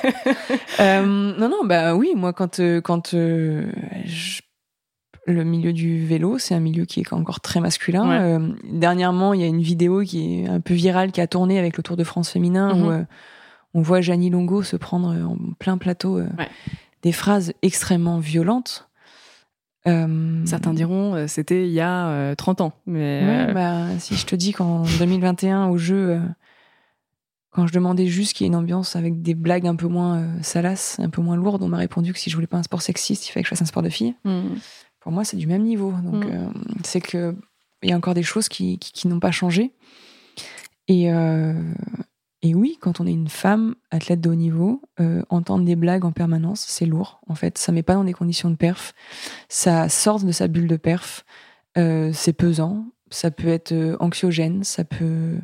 Euh, 0.81 1.03
non, 1.05 1.49
non, 1.49 1.65
bah 1.65 1.97
oui, 1.97 2.13
moi, 2.15 2.33
quand, 2.33 2.61
euh, 2.61 2.81
quand 2.81 3.11
je- 3.11 4.41
le 5.27 5.43
milieu 5.43 5.73
du 5.73 6.07
vélo, 6.07 6.39
c'est 6.39 6.55
un 6.55 6.61
milieu 6.61 6.85
qui 6.85 7.01
est 7.01 7.13
encore 7.13 7.41
très 7.41 7.59
masculin. 7.59 8.09
Ouais. 8.09 8.17
Euh, 8.21 8.53
dernièrement, 8.73 9.35
il 9.35 9.41
y 9.41 9.45
a 9.45 9.49
une 9.49 9.61
vidéo 9.61 10.03
qui 10.03 10.43
est 10.45 10.47
un 10.49 10.61
peu 10.61 10.75
virale 10.75 11.11
qui 11.11 11.21
a 11.21 11.27
tourné 11.27 11.59
avec 11.59 11.77
le 11.77 11.83
Tour 11.83 11.97
de 11.97 12.05
France 12.05 12.31
féminin 12.31 12.75
Mhm. 12.75 12.83
où 12.85 12.91
euh, 12.91 13.03
on 13.75 13.83
voit 13.83 14.01
Janie 14.01 14.31
Longo 14.31 14.63
se 14.63 14.77
prendre 14.77 15.09
en 15.09 15.37
plein 15.59 15.79
plateau 15.79 16.19
euh, 16.19 16.29
Ouais. 16.39 16.49
des 17.03 17.13
phrases 17.13 17.53
extrêmement 17.63 18.19
violentes. 18.19 18.89
Euh, 19.87 20.45
Certains 20.45 20.75
diront 20.75 21.15
euh, 21.15 21.27
c'était 21.29 21.67
il 21.67 21.73
y 21.73 21.81
a 21.81 22.09
euh, 22.09 22.35
30 22.35 22.61
ans. 22.61 22.73
Mais 22.87 23.23
Ouais, 23.25 23.47
euh, 23.51 23.53
bah, 23.55 23.99
si 23.99 24.17
je 24.17 24.27
te 24.27 24.35
dis 24.35 24.53
qu'en 24.53 24.83
2021, 24.99 25.69
au 25.69 25.79
jeu, 25.79 26.11
euh, 26.11 26.21
quand 27.51 27.67
je 27.67 27.73
demandais 27.73 28.07
juste 28.07 28.35
qu'il 28.35 28.45
y 28.45 28.47
ait 28.47 28.53
une 28.53 28.57
ambiance 28.57 28.97
avec 28.97 29.23
des 29.23 29.35
blagues 29.35 29.67
un 29.67 29.77
peu 29.77 29.87
moins 29.87 30.19
euh, 30.19 30.29
salaces, 30.43 30.99
un 31.01 31.09
peu 31.11 31.23
moins 31.23 31.37
lourdes, 31.37 31.63
on 31.63 31.69
m'a 31.69 31.79
répondu 31.79 32.13
que 32.13 32.19
si 32.19 32.29
je 32.29 32.35
voulais 32.35 32.47
pas 32.47 32.59
un 32.59 32.63
sport 32.63 32.83
sexiste, 32.83 33.27
il 33.29 33.33
fallait 33.33 33.43
que 33.43 33.47
je 33.49 33.51
fasse 33.51 33.63
un 33.63 33.67
sport 33.67 33.83
de 33.83 33.89
filles. 33.89 34.15
hmm. 34.25 34.57
Pour 35.01 35.13
moi, 35.13 35.25
c'est 35.25 35.37
du 35.37 35.47
même 35.47 35.63
niveau. 35.63 35.93
Donc, 36.05 36.25
Mm. 36.27 36.31
euh, 36.31 36.49
c'est 36.85 37.01
que 37.01 37.35
il 37.83 37.89
y 37.89 37.93
a 37.93 37.97
encore 37.97 38.15
des 38.15 38.25
choses 38.25 38.49
qui, 38.49 38.79
qui, 38.79 38.93
qui 38.93 39.09
n'ont 39.09 39.21
pas 39.21 39.31
changé. 39.31 39.73
Et, 40.89 41.11
euh, 41.13 41.55
et 42.43 42.55
oui, 42.55 42.79
quand 42.81 43.01
on 43.01 43.07
est 43.07 43.13
une 43.13 43.29
femme 43.29 43.75
athlète 43.91 44.21
de 44.21 44.31
haut 44.31 44.35
niveau, 44.37 44.83
euh, 45.01 45.23
entendre 45.29 45.65
des 45.65 45.75
blagues 45.77 46.05
en 46.05 46.13
permanence, 46.13 46.65
c'est 46.69 46.87
lourd. 46.87 47.21
En 47.27 47.35
fait, 47.35 47.59
ça 47.59 47.73
met 47.73 47.83
pas 47.83 47.95
dans 47.95 48.05
des 48.05 48.13
conditions 48.13 48.49
de 48.51 48.55
perf. 48.57 48.95
Ça 49.49 49.89
sort 49.89 50.23
de 50.23 50.31
sa 50.31 50.47
bulle 50.47 50.69
de 50.69 50.77
perf. 50.77 51.25
Euh, 51.77 52.11
c'est 52.13 52.33
pesant. 52.33 52.87
Ça 53.11 53.31
peut 53.33 53.49
être 53.49 53.73
euh, 53.73 53.97
anxiogène. 54.01 54.63
Ça 54.65 54.85
peut 54.85 55.39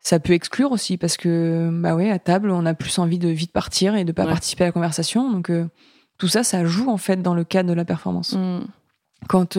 ça 0.00 0.20
peut 0.20 0.32
exclure 0.32 0.72
aussi 0.72 0.96
parce 0.96 1.16
que 1.16 1.68
bah 1.82 1.94
ouais 1.94 2.10
à 2.10 2.18
table 2.18 2.50
on 2.50 2.64
a 2.64 2.72
plus 2.72 2.98
envie 2.98 3.18
de 3.18 3.28
vite 3.28 3.52
partir 3.52 3.94
et 3.94 4.04
de 4.04 4.12
pas 4.12 4.22
Ouais. 4.24 4.30
participer 4.30 4.64
à 4.64 4.68
la 4.68 4.72
conversation 4.72 5.30
donc 5.30 5.50
euh, 5.50 5.68
tout 6.18 6.28
ça 6.28 6.44
ça 6.44 6.64
joue 6.64 6.88
en 6.88 6.96
fait 6.96 7.20
dans 7.20 7.34
le 7.34 7.44
cadre 7.44 7.68
de 7.68 7.74
la 7.74 7.84
performance 7.84 8.32
Hmm. 8.34 8.60
quand 9.28 9.58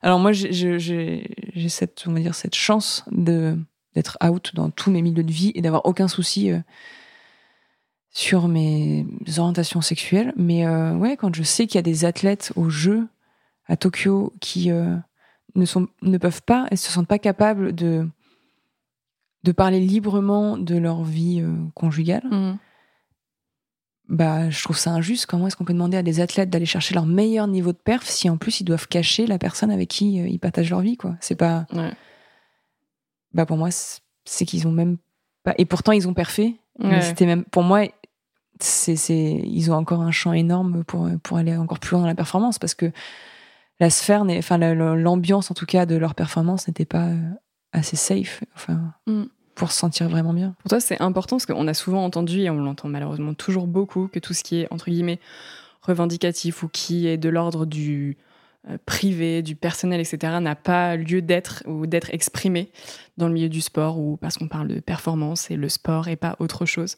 alors 0.00 0.18
moi 0.20 0.32
j'ai 0.32 1.68
cette 1.68 2.04
on 2.06 2.12
va 2.12 2.20
dire 2.20 2.34
cette 2.34 2.54
chance 2.54 3.04
de 3.10 3.58
d'être 3.94 4.18
out 4.24 4.52
dans 4.54 4.70
tous 4.70 4.90
mes 4.90 5.02
milieux 5.02 5.24
de 5.24 5.32
vie 5.32 5.52
et 5.54 5.62
d'avoir 5.62 5.86
aucun 5.86 6.08
souci 6.08 6.50
euh, 6.50 6.58
sur 8.10 8.48
mes 8.48 9.06
orientations 9.38 9.80
sexuelles 9.80 10.32
mais 10.36 10.66
euh, 10.66 10.94
ouais 10.94 11.16
quand 11.16 11.34
je 11.34 11.42
sais 11.42 11.66
qu'il 11.66 11.76
y 11.76 11.78
a 11.78 11.82
des 11.82 12.04
athlètes 12.04 12.52
au 12.56 12.68
jeu 12.68 13.06
à 13.66 13.76
Tokyo 13.76 14.32
qui 14.40 14.70
euh, 14.70 14.96
ne 15.54 15.64
sont 15.64 15.88
ne 16.02 16.18
peuvent 16.18 16.42
pas 16.42 16.66
et 16.70 16.76
se 16.76 16.90
sentent 16.90 17.08
pas 17.08 17.18
capables 17.18 17.74
de 17.74 18.06
de 19.44 19.52
parler 19.52 19.80
librement 19.80 20.56
de 20.56 20.76
leur 20.76 21.02
vie 21.02 21.44
conjugale 21.74 22.22
Hmm. 22.30 22.54
bah, 24.08 24.50
je 24.50 24.62
trouve 24.62 24.76
ça 24.76 24.90
injuste. 24.92 25.26
Comment 25.26 25.46
est-ce 25.48 25.56
qu'on 25.56 25.64
peut 25.64 25.72
demander 25.72 25.96
à 25.96 26.02
des 26.02 26.20
athlètes 26.20 26.50
d'aller 26.50 26.66
chercher 26.66 26.94
leur 26.94 27.06
meilleur 27.06 27.46
niveau 27.48 27.72
de 27.72 27.78
perf 27.78 28.06
si 28.06 28.30
en 28.30 28.36
plus 28.36 28.60
ils 28.60 28.64
doivent 28.64 28.86
cacher 28.86 29.26
la 29.26 29.38
personne 29.38 29.70
avec 29.70 29.88
qui 29.88 30.14
ils 30.14 30.38
partagent 30.38 30.70
leur 30.70 30.80
vie, 30.80 30.96
quoi? 30.96 31.16
C'est 31.20 31.34
pas. 31.34 31.66
Ouais. 31.72 31.92
Bah, 33.34 33.46
pour 33.46 33.56
moi, 33.56 33.68
c'est 34.24 34.44
qu'ils 34.44 34.66
ont 34.68 34.72
même 34.72 34.96
pas. 35.44 35.54
Et 35.58 35.64
pourtant, 35.64 35.92
ils 35.92 36.06
ont 36.08 36.14
perfé. 36.14 36.56
Mais 36.78 36.88
Ouais. 36.96 37.00
c'était 37.02 37.26
même. 37.26 37.44
Pour 37.44 37.62
moi, 37.62 37.82
c'est, 38.60 38.96
c'est, 38.96 39.32
ils 39.44 39.70
ont 39.70 39.74
encore 39.74 40.00
un 40.02 40.10
champ 40.12 40.32
énorme 40.32 40.84
pour, 40.84 41.08
pour 41.22 41.36
aller 41.36 41.56
encore 41.56 41.78
plus 41.80 41.92
loin 41.92 42.02
dans 42.02 42.06
la 42.06 42.14
performance 42.14 42.58
parce 42.58 42.74
que 42.74 42.92
la 43.80 43.90
sphère, 43.90 44.24
enfin, 44.38 44.58
la- 44.58 44.74
la- 44.74 44.94
l'ambiance 44.94 45.50
en 45.50 45.54
tout 45.54 45.66
cas 45.66 45.84
de 45.86 45.96
leur 45.96 46.14
performance 46.14 46.68
n'était 46.68 46.84
pas 46.84 47.08
euh, 47.08 47.18
assez 47.72 47.96
safe. 47.96 48.42
Enfin. 48.54 48.92
Mm. 49.06 49.24
Pour 49.54 49.70
se 49.70 49.78
sentir 49.78 50.08
vraiment 50.08 50.32
bien. 50.32 50.54
Pour 50.60 50.70
toi, 50.70 50.80
c'est 50.80 50.98
important 51.02 51.36
parce 51.36 51.44
qu'on 51.44 51.68
a 51.68 51.74
souvent 51.74 52.02
entendu, 52.06 52.40
et 52.40 52.48
on 52.48 52.56
l'entend 52.56 52.88
malheureusement 52.88 53.34
toujours 53.34 53.66
beaucoup, 53.66 54.08
que 54.08 54.18
tout 54.18 54.32
ce 54.32 54.42
qui 54.42 54.60
est, 54.60 54.68
entre 54.72 54.86
guillemets, 54.90 55.20
revendicatif 55.82 56.62
ou 56.62 56.68
qui 56.68 57.06
est 57.06 57.18
de 57.18 57.28
l'ordre 57.28 57.66
du 57.66 58.16
privé, 58.86 59.42
du 59.42 59.56
personnel, 59.56 60.00
etc., 60.00 60.34
n'a 60.40 60.54
pas 60.54 60.96
lieu 60.96 61.20
d'être 61.20 61.62
ou 61.66 61.86
d'être 61.86 62.10
exprimé 62.12 62.70
dans 63.16 63.26
le 63.28 63.34
milieu 63.34 63.48
du 63.48 63.60
sport 63.60 63.98
ou 63.98 64.16
parce 64.16 64.38
qu'on 64.38 64.48
parle 64.48 64.68
de 64.68 64.80
performance 64.80 65.50
et 65.50 65.56
le 65.56 65.68
sport 65.68 66.08
et 66.08 66.16
pas 66.16 66.36
autre 66.38 66.64
chose. 66.64 66.96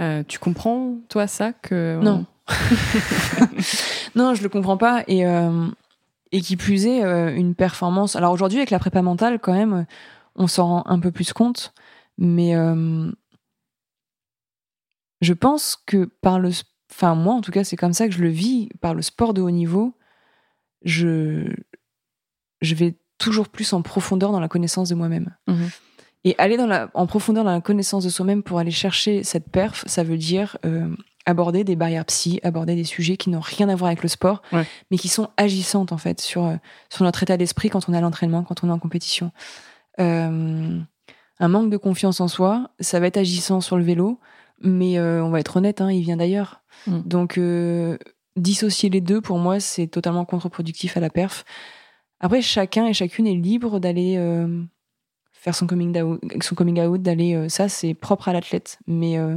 Euh, 0.00 0.22
tu 0.26 0.38
comprends, 0.38 0.98
toi, 1.08 1.26
ça 1.26 1.52
que 1.52 2.00
Non. 2.02 2.26
non, 4.14 4.34
je 4.34 4.42
le 4.42 4.48
comprends 4.48 4.76
pas. 4.76 5.04
Et, 5.06 5.26
euh, 5.26 5.68
et 6.32 6.40
qui 6.40 6.56
plus 6.56 6.86
est, 6.86 7.04
euh, 7.04 7.34
une 7.34 7.54
performance. 7.54 8.16
Alors 8.16 8.32
aujourd'hui, 8.32 8.58
avec 8.58 8.70
la 8.70 8.78
prépa 8.78 9.02
mentale, 9.02 9.38
quand 9.38 9.52
même, 9.52 9.72
euh, 9.72 9.84
on 10.36 10.46
s'en 10.46 10.66
rend 10.66 10.82
un 10.86 10.98
peu 10.98 11.12
plus 11.12 11.32
compte. 11.32 11.72
Mais 12.18 12.56
euh, 12.56 13.10
je 15.20 15.32
pense 15.32 15.76
que 15.86 16.04
par 16.20 16.38
le. 16.38 16.50
Enfin, 16.90 17.14
moi, 17.14 17.34
en 17.34 17.40
tout 17.40 17.50
cas, 17.50 17.64
c'est 17.64 17.76
comme 17.76 17.92
ça 17.92 18.08
que 18.08 18.14
je 18.14 18.22
le 18.22 18.28
vis. 18.28 18.68
Par 18.80 18.94
le 18.94 19.02
sport 19.02 19.34
de 19.34 19.42
haut 19.42 19.50
niveau, 19.50 19.94
je, 20.84 21.52
je 22.60 22.74
vais 22.74 22.96
toujours 23.18 23.48
plus 23.48 23.72
en 23.72 23.82
profondeur 23.82 24.32
dans 24.32 24.40
la 24.40 24.48
connaissance 24.48 24.88
de 24.88 24.94
moi-même. 24.94 25.34
Mhm. 25.46 25.68
Et 26.26 26.34
aller 26.38 26.56
dans 26.56 26.66
la, 26.66 26.90
en 26.94 27.06
profondeur 27.06 27.44
dans 27.44 27.52
la 27.52 27.60
connaissance 27.60 28.04
de 28.04 28.08
soi-même 28.08 28.42
pour 28.42 28.58
aller 28.58 28.70
chercher 28.70 29.22
cette 29.24 29.50
perf, 29.50 29.84
ça 29.86 30.02
veut 30.02 30.16
dire 30.16 30.56
euh, 30.64 30.88
aborder 31.26 31.64
des 31.64 31.76
barrières 31.76 32.06
psy, 32.06 32.40
aborder 32.42 32.74
des 32.76 32.84
sujets 32.84 33.16
qui 33.18 33.28
n'ont 33.28 33.40
rien 33.40 33.68
à 33.68 33.74
voir 33.74 33.88
avec 33.88 34.02
le 34.02 34.08
sport, 34.08 34.40
Ouais. 34.52 34.66
mais 34.90 34.96
qui 34.96 35.08
sont 35.08 35.28
agissantes 35.36 35.92
en 35.92 35.98
fait 35.98 36.20
sur, 36.20 36.44
euh, 36.44 36.56
sur 36.88 37.04
notre 37.04 37.22
état 37.22 37.36
d'esprit 37.36 37.68
quand 37.68 37.88
on 37.88 37.94
est 37.94 37.98
à 37.98 38.00
l'entraînement, 38.00 38.42
quand 38.42 38.64
on 38.64 38.68
est 38.68 38.72
en 38.72 38.78
compétition. 38.78 39.32
Euh, 40.00 40.78
un 41.40 41.48
manque 41.48 41.70
de 41.70 41.76
confiance 41.76 42.20
en 42.20 42.28
soi, 42.28 42.70
ça 42.80 43.00
va 43.00 43.06
être 43.06 43.16
agissant 43.18 43.60
sur 43.60 43.76
le 43.76 43.84
vélo, 43.84 44.18
mais 44.60 44.98
euh, 44.98 45.22
on 45.22 45.30
va 45.30 45.40
être 45.40 45.56
honnête, 45.56 45.80
hein, 45.80 45.90
il 45.90 46.02
vient 46.02 46.16
d'ailleurs. 46.16 46.62
Mm. 46.86 47.00
Donc 47.04 47.38
dissocier 48.36 48.90
les 48.90 49.00
deux, 49.00 49.20
pour 49.20 49.38
moi, 49.38 49.60
c'est 49.60 49.86
totalement 49.86 50.24
contre-productif 50.24 50.96
à 50.96 51.00
la 51.00 51.10
perf. 51.10 51.44
Après, 52.20 52.42
chacun 52.42 52.86
et 52.86 52.92
chacune 52.92 53.26
est 53.26 53.34
libre 53.34 53.78
d'aller 53.80 54.16
euh, 54.16 54.62
faire 55.32 55.54
son 55.54 55.66
coming 55.66 56.00
out, 56.00 56.20
son 56.42 56.54
coming 56.54 56.80
out 56.80 57.02
d'aller. 57.02 57.34
euh, 57.34 57.48
ça, 57.48 57.68
c'est 57.68 57.94
propre 57.94 58.28
à 58.28 58.32
l'athlète. 58.32 58.78
Mais 58.86 59.18
euh, 59.18 59.36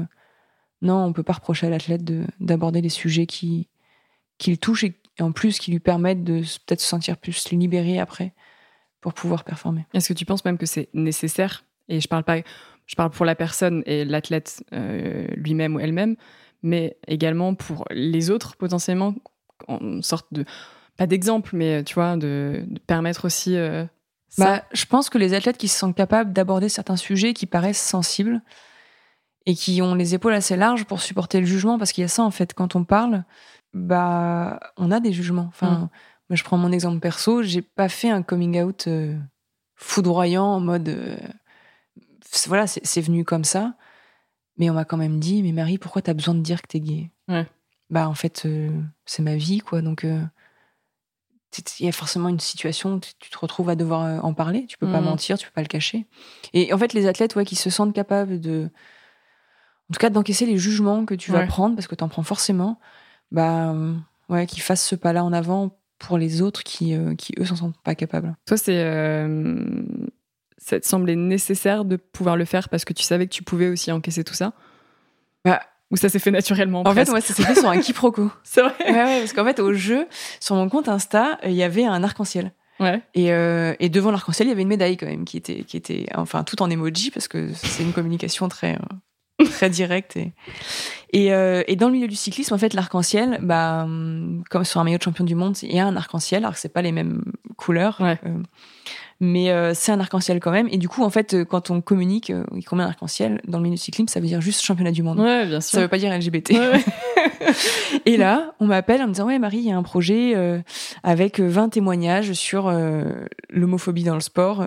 non, 0.81 1.03
on 1.03 1.13
peut 1.13 1.23
pas 1.23 1.33
reprocher 1.33 1.67
à 1.67 1.69
l'athlète 1.69 2.03
de- 2.03 2.25
d'aborder 2.39 2.81
les 2.81 2.89
sujets 2.89 3.25
qui, 3.25 3.67
le 4.47 4.55
touchent 4.55 4.85
et 4.85 4.95
en 5.19 5.31
plus 5.31 5.59
qui 5.59 5.71
lui 5.71 5.79
permettent 5.79 6.23
de 6.23 6.39
peut-être 6.65 6.81
se 6.81 6.87
sentir 6.87 7.17
plus 7.17 7.51
libéré 7.51 7.99
après 7.99 8.33
pour 9.01 9.13
pouvoir 9.13 9.43
performer. 9.43 9.85
Est-ce 9.93 10.09
que 10.09 10.13
tu 10.13 10.25
penses 10.25 10.45
même 10.45 10.57
que 10.57 10.65
c'est 10.65 10.89
nécessaire? 10.93 11.65
Et 11.89 11.99
je 11.99 12.07
parle 12.07 12.23
pas, 12.23 12.37
je 12.85 12.95
parle 12.95 13.09
pour 13.09 13.25
la 13.25 13.35
personne 13.35 13.81
et 13.85 14.05
l'athlète 14.05 14.63
lui-même 15.35 15.75
ou 15.75 15.79
elle-même, 15.79 16.17
mais 16.63 16.97
également 17.07 17.55
pour 17.55 17.85
les 17.91 18.29
autres 18.29 18.55
potentiellement, 18.57 19.13
en 19.67 20.01
sorte 20.01 20.27
de 20.31 20.45
pas 20.97 21.07
d'exemple, 21.07 21.51
mais 21.55 21.83
tu 21.83 21.93
vois, 21.95 22.17
de, 22.17 22.63
de 22.67 22.79
permettre 22.79 23.25
aussi. 23.25 23.55
euh, 23.55 23.85
ça. 24.29 24.43
Bah, 24.45 24.63
je 24.73 24.85
pense 24.85 25.09
que 25.09 25.17
les 25.17 25.33
athlètes 25.33 25.57
qui 25.57 25.67
se 25.67 25.77
sentent 25.77 25.95
capables 25.95 26.33
d'aborder 26.33 26.69
certains 26.69 26.95
sujets 26.97 27.33
qui 27.33 27.45
paraissent 27.45 27.81
sensibles 27.81 28.41
et 29.45 29.55
qui 29.55 29.81
ont 29.81 29.95
les 29.95 30.13
épaules 30.15 30.33
assez 30.33 30.57
larges 30.57 30.85
pour 30.85 31.01
supporter 31.01 31.39
le 31.39 31.45
jugement, 31.45 31.77
parce 31.77 31.91
qu'il 31.93 32.01
y 32.01 32.05
a 32.05 32.09
ça 32.09 32.23
en 32.23 32.31
fait, 32.31 32.53
quand 32.53 32.75
on 32.75 32.83
parle, 32.83 33.23
bah, 33.73 34.59
on 34.75 34.91
a 34.91 34.99
des 34.99 35.13
jugements. 35.13 35.45
Enfin, 35.49 35.71
Mm. 35.71 35.89
moi 36.29 36.35
je 36.35 36.43
prends 36.43 36.57
mon 36.57 36.71
exemple 36.71 36.99
perso, 36.99 37.41
j'ai 37.43 37.61
pas 37.61 37.87
fait 37.89 38.09
un 38.09 38.21
coming 38.23 38.61
out 38.61 38.87
euh, 38.87 39.15
foudroyant 39.75 40.45
en 40.45 40.59
mode, 40.59 40.89
euh, 40.89 41.17
voilà, 42.47 42.67
c'est 42.67 43.01
venu 43.01 43.23
comme 43.23 43.43
ça, 43.45 43.75
mais 44.57 44.69
on 44.69 44.73
m'a 44.73 44.85
quand 44.85 44.97
même 44.97 45.19
dit, 45.19 45.43
mais 45.43 45.51
Marie, 45.51 45.77
pourquoi 45.77 46.01
t'as 46.01 46.13
besoin 46.13 46.33
de 46.35 46.41
dire 46.41 46.61
que 46.61 46.67
t'es 46.67 46.79
gay? 46.79 47.11
Ouais. 47.27 47.45
Bah 47.89 48.09
en 48.09 48.13
fait, 48.13 48.43
euh, 48.45 48.69
c'est 49.05 49.21
ma 49.23 49.35
vie, 49.35 49.59
quoi, 49.59 49.81
donc. 49.81 50.03
euh, 50.03 50.21
il 51.79 51.85
y 51.85 51.89
a 51.89 51.91
forcément 51.93 52.29
une 52.29 52.39
situation 52.39 52.95
où 52.95 52.99
tu 52.99 53.29
te 53.31 53.37
retrouves 53.37 53.69
à 53.69 53.75
devoir 53.75 54.03
euh, 54.03 54.19
en 54.19 54.33
parler. 54.33 54.65
Tu 54.67 54.77
peux 54.77 54.85
pas 54.91 54.99
Mhm. 54.99 55.05
mentir, 55.05 55.37
tu 55.39 55.47
peux 55.47 55.53
pas 55.53 55.61
le 55.61 55.67
cacher. 55.67 56.05
Et 56.53 56.71
en 56.73 56.77
fait, 56.77 56.93
les 56.93 57.07
athlètes, 57.07 57.35
ouais, 57.35 57.45
qui 57.45 57.55
se 57.55 57.69
sentent 57.69 57.95
capables 57.95 58.39
de, 58.39 58.69
en 59.89 59.93
tout 59.93 59.99
cas, 59.99 60.09
d'encaisser 60.09 60.45
les 60.45 60.57
jugements 60.57 61.05
que 61.05 61.15
tu 61.15 61.31
vas 61.31 61.43
prendre, 61.47 61.75
parce 61.75 61.87
que 61.87 61.95
tu 61.95 62.03
en 62.03 62.09
prends 62.09 62.21
forcément, 62.23 62.79
bah, 63.31 63.71
euh, 63.71 63.95
ouais, 64.29 64.45
qu'ils 64.45 64.61
fassent 64.61 64.85
ce 64.85 64.95
pas-là 64.95 65.23
en 65.23 65.33
avant 65.33 65.79
pour 65.97 66.17
les 66.19 66.41
autres 66.43 66.63
qui, 66.63 66.93
qui 67.17 67.33
eux, 67.39 67.45
s'en 67.45 67.55
sentent 67.55 67.81
pas 67.81 67.95
capables. 67.95 68.35
Toi, 68.45 68.57
c'est. 68.57 68.83
Euh, 70.67 70.75
ça 70.75 70.79
te 70.79 70.87
semblait 70.87 71.15
nécessaire 71.15 71.85
de 71.85 71.95
pouvoir 71.95 72.35
le 72.37 72.45
faire 72.45 72.69
parce 72.69 72.85
que 72.85 72.93
tu 72.93 73.03
savais 73.03 73.27
que 73.27 73.33
tu 73.33 73.43
pouvais 73.43 73.69
aussi 73.69 73.91
encaisser 73.91 74.23
tout 74.23 74.33
ça 74.33 74.53
Bah, 75.45 75.61
Ou 75.91 75.97
ça 75.97 76.09
s'est 76.09 76.19
fait 76.19 76.31
naturellement 76.31 76.81
En 76.81 76.85
fait, 76.93 76.95
presque 76.95 77.11
moi, 77.11 77.21
ça 77.21 77.33
s'est 77.33 77.43
fait 77.43 77.55
sur 77.55 77.69
un 77.69 77.79
quiproquo. 77.79 78.31
c'est 78.43 78.61
vrai. 78.61 78.73
Ouais, 78.85 78.93
ouais, 78.93 79.19
parce 79.19 79.33
qu'en 79.33 79.45
fait, 79.45 79.59
au 79.59 79.73
jeu, 79.73 80.07
sur 80.39 80.55
mon 80.55 80.67
compte 80.69 80.87
Insta, 80.89 81.39
il 81.43 81.53
y 81.53 81.63
avait 81.63 81.85
un 81.85 82.03
arc-en-ciel. 82.03 82.51
Ouais. 82.79 83.01
Et, 83.15 83.31
euh, 83.33 83.73
et 83.79 83.89
devant 83.89 84.11
l'arc-en-ciel, 84.11 84.47
il 84.47 84.49
y 84.49 84.53
avait 84.53 84.61
une 84.61 84.67
médaille 84.67 84.97
quand 84.97 85.07
même 85.07 85.25
qui 85.25 85.37
était, 85.37 85.63
qui 85.63 85.77
était, 85.77 86.05
enfin, 86.13 86.43
tout 86.43 86.61
en 86.61 86.69
emoji 86.69 87.09
parce 87.09 87.27
que 87.27 87.49
c'est 87.53 87.81
une 87.81 87.91
communication 87.93 88.47
très, 88.49 88.75
euh, 89.41 89.45
très 89.45 89.69
directe. 89.71 90.15
Et, 90.15 90.31
et, 91.11 91.33
euh, 91.33 91.63
et 91.67 91.75
dans 91.75 91.87
le 91.87 91.93
milieu 91.93 92.07
du 92.07 92.15
cyclisme, 92.15 92.53
en 92.53 92.57
fait, 92.59 92.75
l'arc-en-ciel, 92.75 93.39
bah, 93.41 93.87
comme 94.51 94.63
sur 94.63 94.79
un 94.79 94.83
maillot 94.83 94.99
de 94.99 95.03
champion 95.03 95.23
du 95.23 95.33
monde, 95.33 95.57
il 95.63 95.73
y 95.75 95.79
a 95.79 95.87
un 95.87 95.95
arc-en-ciel, 95.95 96.43
alors 96.43 96.53
que 96.53 96.59
c'est 96.59 96.69
pas 96.69 96.83
les 96.83 96.91
mêmes 96.91 97.23
couleurs. 97.55 97.97
Ouais. 97.99 98.19
euh, 98.27 98.37
mais 99.19 99.49
euh, 99.51 99.73
c'est 99.73 99.91
un 99.91 99.99
arc-en-ciel 99.99 100.39
quand 100.39 100.51
même. 100.51 100.67
Et 100.71 100.77
du 100.77 100.87
coup, 100.87 101.03
en 101.03 101.09
fait, 101.09 101.33
euh, 101.33 101.45
quand 101.45 101.71
on 101.71 101.81
communique, 101.81 102.29
euh, 102.29 102.43
qu'on 102.67 102.75
met 102.75 102.83
un 102.83 102.87
arc-en-ciel 102.89 103.41
dans 103.47 103.57
le 103.57 103.63
milieu 103.63 103.75
du 103.75 103.81
cyclisme, 103.81 104.07
ça 104.07 104.19
veut 104.19 104.27
dire 104.27 104.41
juste 104.41 104.61
championnat 104.61 104.91
du 104.91 105.01
monde. 105.03 105.19
Ouais, 105.19 105.45
bien 105.47 105.59
Ça 105.61 105.69
sûr. 105.71 105.79
veut 105.81 105.87
pas 105.87 105.97
dire 105.97 106.15
LGBT. 106.15 106.51
Ouais, 106.51 106.71
ouais. 106.71 106.83
Et 108.05 108.17
là, 108.17 108.53
on 108.59 108.67
m'appelle 108.67 109.01
en 109.01 109.07
me 109.07 109.13
disant 109.13 109.25
Ouais, 109.27 109.39
Marie, 109.39 109.57
il 109.57 109.65
y 109.65 109.71
a 109.71 109.77
un 109.77 109.83
projet 109.83 110.33
euh, 110.35 110.59
avec 111.03 111.39
euh, 111.39 111.47
20 111.47 111.69
témoignages 111.69 112.33
sur 112.33 112.71
l'homophobie 113.49 114.03
dans 114.03 114.13
le 114.15 114.21
sport. 114.21 114.63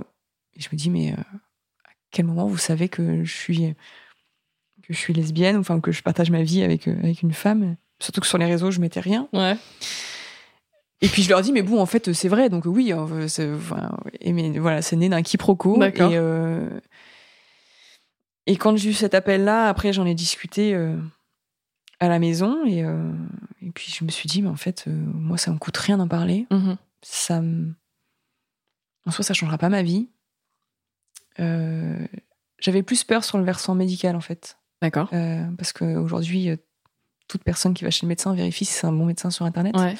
Et 0.56 0.60
je 0.60 0.68
me 0.72 0.76
dis 0.76 0.90
Mais 0.90 1.12
à 1.12 1.90
quel 2.10 2.24
moment 2.26 2.46
vous 2.46 2.58
savez 2.58 2.88
que 2.88 3.22
je 3.24 3.32
suis, 3.32 3.74
que 4.82 4.92
je 4.92 4.98
suis 4.98 5.12
lesbienne, 5.12 5.56
enfin 5.56 5.80
que 5.80 5.92
je 5.92 6.02
partage 6.02 6.30
ma 6.30 6.42
vie 6.42 6.62
avec, 6.62 6.88
avec 6.88 7.22
une 7.22 7.32
femme? 7.32 7.76
Surtout 8.00 8.20
que 8.22 8.26
sur 8.26 8.38
les 8.38 8.46
réseaux, 8.46 8.70
je 8.70 8.80
mettais 8.80 9.00
rien. 9.00 9.28
Ouais. 9.32 9.56
Et 11.02 11.08
puis 11.08 11.22
je 11.22 11.28
leur 11.30 11.40
dis 11.42 11.52
Mais 11.52 11.62
bon, 11.62 11.80
en 11.80 11.86
fait, 11.86 12.12
c'est 12.12 12.28
vrai. 12.28 12.48
Donc 12.50 12.64
oui, 12.66 12.92
c'est- 13.28 13.48
mais 14.26 14.58
voilà, 14.58 14.82
c'est 14.82 14.96
né 14.96 15.08
d'un 15.08 15.22
quiproquo. 15.22 15.76
Et, 16.10 16.16
euh, 16.16 16.68
et 18.46 18.56
quand 18.56 18.76
j'ai 18.76 18.90
eu 18.90 18.94
cet 18.94 19.14
appel-là, 19.14 19.68
après, 19.68 19.92
j'en 19.92 20.06
ai 20.06 20.14
discuté. 20.14 20.74
euh, 20.74 20.96
à 22.02 22.08
la 22.08 22.18
maison 22.18 22.64
et, 22.64 22.82
euh, 22.82 23.12
et 23.60 23.70
puis 23.72 23.92
je 23.94 24.04
me 24.06 24.08
suis 24.10 24.26
dit 24.26 24.40
mais 24.40 24.48
en 24.48 24.56
fait 24.56 24.84
moi 24.86 25.36
ça 25.36 25.50
me 25.52 25.58
coûte 25.58 25.76
rien 25.76 25.98
d'en 25.98 26.08
parler 26.08 26.46
Mhm. 26.50 26.78
ça 27.02 27.42
me... 27.42 27.74
en 29.04 29.10
soi 29.10 29.22
ça 29.22 29.34
changera 29.34 29.58
pas 29.58 29.68
ma 29.68 29.82
vie 29.82 30.08
j'avais 32.58 32.82
plus 32.82 33.04
peur 33.04 33.22
sur 33.22 33.36
le 33.36 33.44
versant 33.44 33.74
médical 33.74 34.16
en 34.16 34.20
fait 34.22 34.56
D'accord. 34.80 35.10
Parce 35.58 35.74
qu'aujourd'hui 35.74 36.48
toute 37.28 37.44
personne 37.44 37.74
qui 37.74 37.84
va 37.84 37.90
chez 37.90 38.06
le 38.06 38.08
médecin 38.08 38.34
vérifie 38.34 38.64
si 38.64 38.72
c'est 38.72 38.86
un 38.86 38.92
bon 38.92 39.04
médecin 39.04 39.28
sur 39.30 39.44
internet 39.44 39.76
Ouais. 39.76 39.94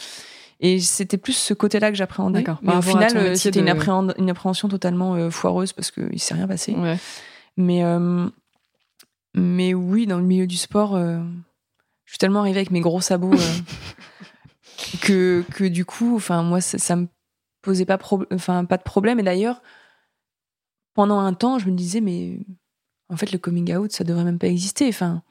Et 0.61 0.79
c'était 0.81 1.17
plus 1.19 1.33
ce 1.33 1.55
côté-là 1.55 1.91
que 1.91 1.97
j'appréhendais 1.97 2.43
D'accord. 2.43 2.61
mais 2.63 2.77
au 2.77 2.83
final 2.83 3.17
euh, 3.17 3.35
c'était 3.35 3.61
une, 3.61 3.67
de- 3.67 3.71
appréhend- 3.73 4.15
une 4.19 4.29
appréhension 4.31 4.69
totalement 4.69 5.15
euh, 5.15 5.31
foireuse 5.31 5.73
parce 5.73 5.91
qu'il 5.91 6.21
s'est 6.21 6.35
rien 6.35 6.47
passé 6.47 6.73
Ouais. 6.75 6.99
mais, 7.57 7.83
euh, 7.85 8.29
mais 9.35 9.75
oui, 9.75 10.07
dans 10.07 10.19
le 10.19 10.25
milieu 10.25 10.47
du 10.47 10.57
sport, 10.57 10.95
euh, 10.97 11.19
je 12.05 12.13
suis 12.13 12.19
tellement 12.19 12.41
arrivée 12.41 12.59
avec 12.59 12.71
mes 12.73 12.81
gros 12.81 13.01
sabots 13.01 13.33
que, 15.03 15.45
que 15.55 15.65
du 15.65 15.85
coup, 15.85 16.17
enfin, 16.17 16.43
moi, 16.43 16.61
ça, 16.61 16.79
ça 16.79 16.97
me 16.97 17.07
posait 17.63 17.85
pas, 17.85 17.99
pro- 17.99 18.25
enfin, 18.33 18.65
pas 18.65 18.77
de 18.77 18.83
problème. 18.83 19.21
Et 19.21 19.23
d'ailleurs, 19.23 19.63
pendant 20.95 21.21
un 21.21 21.33
temps, 21.35 21.59
je 21.59 21.67
me 21.67 21.77
disais, 21.77 22.01
mais 22.01 22.41
en 23.09 23.17
fait, 23.17 23.33
le 23.33 23.39
coming 23.39 23.75
out, 23.77 23.93
ça 23.93 24.05
devrait 24.05 24.25
même 24.25 24.39
pas 24.39 24.49
exister. 24.49 24.89
Enfin, 24.89 25.23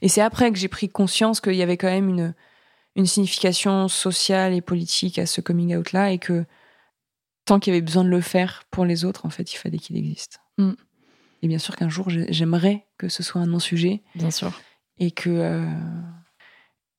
et 0.00 0.08
c'est 0.08 0.20
après 0.22 0.50
que 0.52 0.58
j'ai 0.58 0.68
pris 0.68 0.88
conscience 0.88 1.40
qu'il 1.40 1.54
y 1.54 1.62
avait 1.62 1.76
quand 1.76 1.88
même 1.90 2.08
une, 2.08 2.34
une 2.96 3.06
signification 3.06 3.88
sociale 3.88 4.52
et 4.54 4.60
politique 4.60 5.18
à 5.18 5.26
ce 5.26 5.40
coming 5.40 5.74
out-là 5.76 6.10
et 6.12 6.18
que 6.18 6.44
tant 7.44 7.58
qu'il 7.58 7.72
y 7.72 7.76
avait 7.76 7.84
besoin 7.84 8.04
de 8.04 8.08
le 8.08 8.20
faire 8.20 8.64
pour 8.70 8.84
les 8.84 9.04
autres, 9.04 9.26
en 9.26 9.30
fait, 9.30 9.52
il 9.52 9.56
fallait 9.56 9.78
qu'il 9.78 9.96
existe. 9.96 10.40
Mm. 10.58 10.72
Et 11.42 11.48
bien 11.48 11.58
sûr 11.58 11.74
qu'un 11.74 11.88
jour, 11.88 12.08
j'ai- 12.10 12.32
j'aimerais 12.32 12.86
que 12.98 13.08
ce 13.08 13.22
soit 13.22 13.40
un 13.40 13.46
non-sujet 13.46 14.02
Bien 14.14 14.30
sûr. 14.30 14.52
et 14.98 15.10
que, 15.10 15.28
euh, 15.30 15.64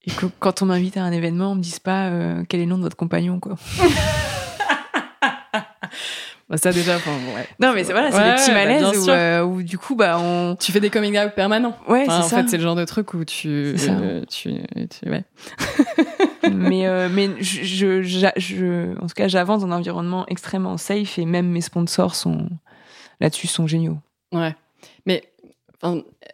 et 0.06 0.12
que 0.12 0.26
quand 0.40 0.62
on 0.62 0.66
m'invite 0.66 0.98
à 0.98 1.04
un 1.04 1.12
événement, 1.14 1.52
on 1.52 1.56
me 1.56 1.62
dise 1.62 1.80
pas 1.80 2.10
euh, 2.10 2.44
quel 2.50 2.60
est 2.60 2.64
le 2.66 2.70
nom 2.72 2.78
de 2.78 2.84
votre 2.84 2.98
compagnon, 2.98 3.40
quoi. 3.40 3.56
Bah, 6.50 6.58
ça 6.58 6.72
déjà, 6.72 6.98
enfin, 6.98 7.12
ouais. 7.36 7.48
Non, 7.60 7.74
mais 7.74 7.84
c'est 7.84 7.94
voilà, 7.94 8.12
c'est 8.12 8.18
Ouais, 8.18 8.30
des 8.32 8.36
petits 8.36 8.50
bah, 8.52 8.54
malaises 8.56 8.98
où, 9.08 9.10
euh, 9.10 9.44
où, 9.44 9.64
du 9.64 9.78
coup, 9.78 9.96
bah, 9.96 10.18
on. 10.20 10.56
Tu 10.60 10.72
fais 10.72 10.80
des 10.82 10.90
coming 10.90 11.18
out 11.18 11.32
permanents. 11.36 11.76
Ouais, 11.88 12.04
Enfin, 12.06 12.20
en 12.20 12.24
c'est 12.24 12.30
ça. 12.36 12.44
fait, 12.44 12.50
c'est 12.50 12.58
le 12.58 12.64
genre 12.64 12.76
de 12.76 12.86
truc 12.86 13.14
où 13.14 13.24
tu, 13.26 13.48
euh, 13.90 14.24
tu, 14.30 14.52
tu- 14.90 15.10
ouais. 15.10 15.24
mais 16.52 16.86
euh, 16.88 17.08
mais 17.12 17.30
je, 17.40 17.64
je, 17.64 18.02
je- 18.04 18.96
en 19.00 19.08
tout 19.08 19.14
cas, 19.16 19.28
j'avance 19.28 19.62
dans 19.62 19.68
un 19.68 19.72
environnement 19.78 20.26
extrêmement 20.28 20.78
safe 20.78 21.18
et 21.18 21.26
même 21.26 21.48
mes 21.48 21.62
sponsors 21.62 22.16
sont 22.16 22.50
là-dessus 23.22 23.48
sont 23.48 23.66
géniaux. 23.68 23.98
Ouais. 24.34 24.56
Mais 25.06 25.24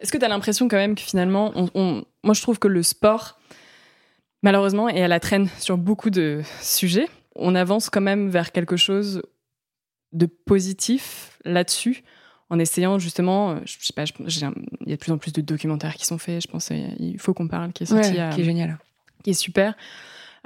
est-ce 0.01 0.11
que 0.11 0.17
tu 0.17 0.25
as 0.25 0.27
l'impression 0.29 0.67
quand 0.67 0.77
même 0.77 0.95
que 0.95 1.01
finalement, 1.01 1.51
on, 1.55 1.69
on- 1.75 2.03
moi 2.23 2.33
je 2.33 2.41
trouve 2.41 2.59
que 2.59 2.67
le 2.67 2.83
sport, 2.83 3.39
malheureusement, 4.43 4.89
est 4.89 5.03
à 5.03 5.07
la 5.07 5.19
traîne 5.19 5.49
sur 5.59 5.77
beaucoup 5.77 6.09
de 6.09 6.41
sujets. 6.61 7.07
On 7.35 7.55
avance 7.55 7.89
quand 7.89 8.01
même 8.01 8.29
vers 8.29 8.51
quelque 8.51 8.75
chose 8.75 9.21
de 10.13 10.25
positif 10.25 11.37
là-dessus, 11.45 12.03
en 12.49 12.57
essayant 12.59 12.97
justement, 12.99 13.51
euh, 13.51 13.55
je 13.65 13.77
sais 13.79 13.93
pas, 13.93 14.03
il 14.05 14.89
y 14.89 14.93
a 14.93 14.95
de 14.95 14.99
plus 14.99 15.11
en 15.11 15.17
plus 15.17 15.31
de 15.33 15.41
documentaires 15.41 15.93
qui 15.95 16.05
sont 16.05 16.17
faits. 16.17 16.41
Je 16.43 16.51
pense 16.51 16.71
euh, 16.71 16.87
il 16.99 17.19
faut 17.19 17.33
qu'on 17.33 17.47
parle, 17.47 17.71
qui 17.73 17.83
est 17.83 17.85
sorti 17.87 18.11
Ouais, 18.13 18.19
à- 18.19 18.29
qui 18.29 18.41
est 18.41 18.43
génial. 18.45 18.77
qui 19.23 19.29
est 19.31 19.33
super. 19.33 19.75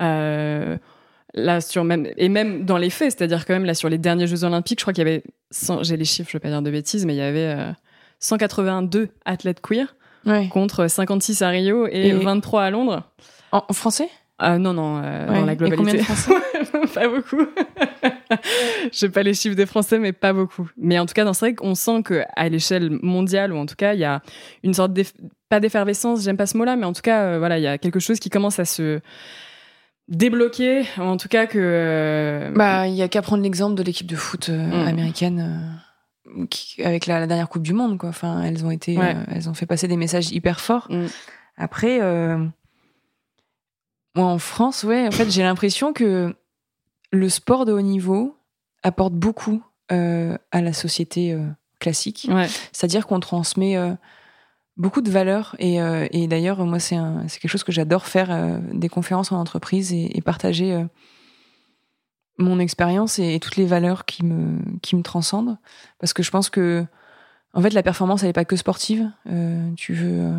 Euh, 0.01 0.77
là, 1.33 1.61
sur 1.61 1.83
même, 1.83 2.07
et 2.17 2.29
même 2.29 2.65
dans 2.65 2.77
les 2.77 2.89
faits, 2.89 3.11
c'est-à-dire 3.17 3.45
quand 3.45 3.53
même 3.53 3.65
là 3.65 3.73
sur 3.73 3.89
les 3.89 3.97
derniers 3.97 4.27
Jeux 4.27 4.43
Olympiques, 4.43 4.79
je 4.79 4.83
crois 4.83 4.93
qu'il 4.93 5.05
y 5.05 5.07
avait, 5.09 5.23
100 5.51 5.83
j'ai 5.83 5.97
les 5.97 6.05
chiffres, 6.05 6.29
je 6.29 6.35
vais 6.37 6.41
pas 6.41 6.49
dire 6.49 6.61
de 6.61 6.71
bêtises, 6.71 7.05
mais 7.05 7.13
il 7.13 7.17
y 7.17 7.21
avait 7.21 7.55
euh, 7.57 7.71
182 8.19 9.09
athlètes 9.25 9.61
queer 9.61 9.95
Ouais. 10.25 10.47
contre 10.47 10.87
56 10.87 11.41
à 11.41 11.49
Rio 11.49 11.85
et, 11.87 12.07
Et- 12.07 12.13
23 12.13 12.63
à 12.63 12.69
Londres. 12.69 13.03
En, 13.51 13.63
en 13.67 13.73
français? 13.73 14.09
Ah 14.45 14.57
non, 14.57 14.73
non, 14.73 14.97
euh, 15.03 15.27
Ouais. 15.29 15.39
dans 15.39 15.45
la 15.45 15.53
Et 15.53 15.57
combien 15.57 15.75
globalité. 15.75 15.97
de 15.99 16.03
Français 16.03 16.33
pas 16.93 17.07
beaucoup. 17.07 17.45
J'ai 18.91 19.09
pas 19.09 19.23
les 19.23 19.33
chiffres 19.33 19.55
des 19.55 19.65
Français, 19.65 19.99
mais 19.99 20.11
pas 20.11 20.33
beaucoup. 20.33 20.69
Mais 20.77 20.99
en 20.99 21.05
tout 21.05 21.13
cas, 21.13 21.23
dans 21.23 21.31
vrai 21.31 21.53
qu'on 21.55 21.75
sent 21.75 22.03
que 22.03 22.23
à 22.35 22.49
l'échelle 22.49 22.91
mondiale, 23.01 23.53
ou 23.53 23.57
en 23.57 23.65
tout 23.65 23.75
cas, 23.75 23.93
il 23.93 23.99
y 23.99 24.03
a 24.05 24.21
une 24.63 24.73
sorte 24.73 24.91
d'eff- 24.93 25.13
pas 25.49 25.59
d'effervescence, 25.59 26.23
j'aime 26.23 26.37
pas 26.37 26.45
ce 26.47 26.57
mot-là, 26.57 26.75
mais 26.75 26.85
en 26.85 26.93
tout 26.93 27.01
cas, 27.01 27.21
euh, 27.23 27.39
voilà, 27.39 27.57
il 27.57 27.61
y 27.61 27.67
a 27.67 27.77
quelque 27.77 27.99
chose 27.99 28.19
qui 28.19 28.29
commence 28.29 28.59
à 28.59 28.65
se 28.65 28.99
débloquer. 30.09 30.83
En 30.97 31.17
tout 31.17 31.27
cas, 31.29 31.45
que 31.45 31.57
euh, 31.61 32.51
Bah, 32.55 32.87
il 32.87 32.95
y 32.95 33.01
a 33.01 33.07
qu'à 33.07 33.21
prendre 33.21 33.43
l'exemple 33.43 33.75
de 33.75 33.83
l'équipe 33.83 34.07
de 34.07 34.15
foot 34.15 34.49
euh, 34.49 34.57
Mm. 34.83 34.87
américaine 34.87 35.75
euh, 36.37 36.45
qui- 36.49 36.83
avec 36.83 37.05
la, 37.05 37.19
la 37.19 37.27
dernière 37.27 37.49
Coupe 37.49 37.63
du 37.63 37.73
Monde, 37.73 37.97
quoi. 37.97 38.09
Enfin, 38.09 38.41
elles 38.43 38.65
ont 38.65 38.71
été, 38.71 38.97
Ouais. 38.97 39.15
euh, 39.15 39.23
elles 39.33 39.49
ont 39.49 39.53
fait 39.53 39.65
passer 39.65 39.87
des 39.87 39.97
messages 39.97 40.31
hyper 40.31 40.59
forts. 40.59 40.87
Mm. 40.89 41.05
Après, 41.57 41.99
euh, 42.01 42.37
moi 44.15 44.27
en 44.27 44.37
France, 44.37 44.83
ouais, 44.83 45.07
en 45.07 45.11
fait, 45.11 45.29
j'ai 45.31 45.43
l'impression 45.43 45.93
que 45.93 46.35
le 47.11 47.29
sport 47.29 47.65
de 47.65 47.73
haut 47.73 47.81
niveau 47.81 48.37
apporte 48.83 49.13
beaucoup 49.13 49.63
euh, 49.91 50.37
à 50.51 50.61
la 50.61 50.73
société 50.73 51.33
euh, 51.33 51.45
classique. 51.79 52.27
ouais, 52.29 52.47
C'est-à-dire 52.71 53.07
qu'on 53.07 53.19
transmet 53.19 53.77
euh, 53.77 53.93
beaucoup 54.77 55.01
de 55.01 55.09
valeurs. 55.09 55.55
Et, 55.59 55.77
et 55.77 56.27
d'ailleurs, 56.27 56.65
moi, 56.65 56.79
c'est 56.79 56.95
quelque 56.95 57.47
chose 57.47 57.63
que 57.63 57.71
j'adore 57.71 58.05
faire, 58.05 58.59
des 58.73 58.89
conférences 58.89 59.31
en 59.31 59.39
entreprise 59.39 59.93
et, 59.93 60.17
et 60.17 60.21
partager 60.21 60.85
mon 62.39 62.59
expérience 62.59 63.19
et, 63.19 63.35
et 63.35 63.39
toutes 63.39 63.57
les 63.57 63.67
valeurs 63.67 64.05
qui 64.05 64.25
me, 64.25 64.59
qui 64.81 64.95
me 64.95 65.03
transcendent. 65.03 65.57
Parce 65.99 66.13
que 66.13 66.23
je 66.23 66.31
pense 66.31 66.49
que, 66.49 66.85
en 67.53 67.61
fait, 67.61 67.69
la 67.71 67.83
performance, 67.83 68.23
elle 68.23 68.29
n'est 68.29 68.33
pas 68.33 68.45
que 68.45 68.55
sportive. 68.55 69.11
Tu 69.75 69.93
veux 69.93 70.33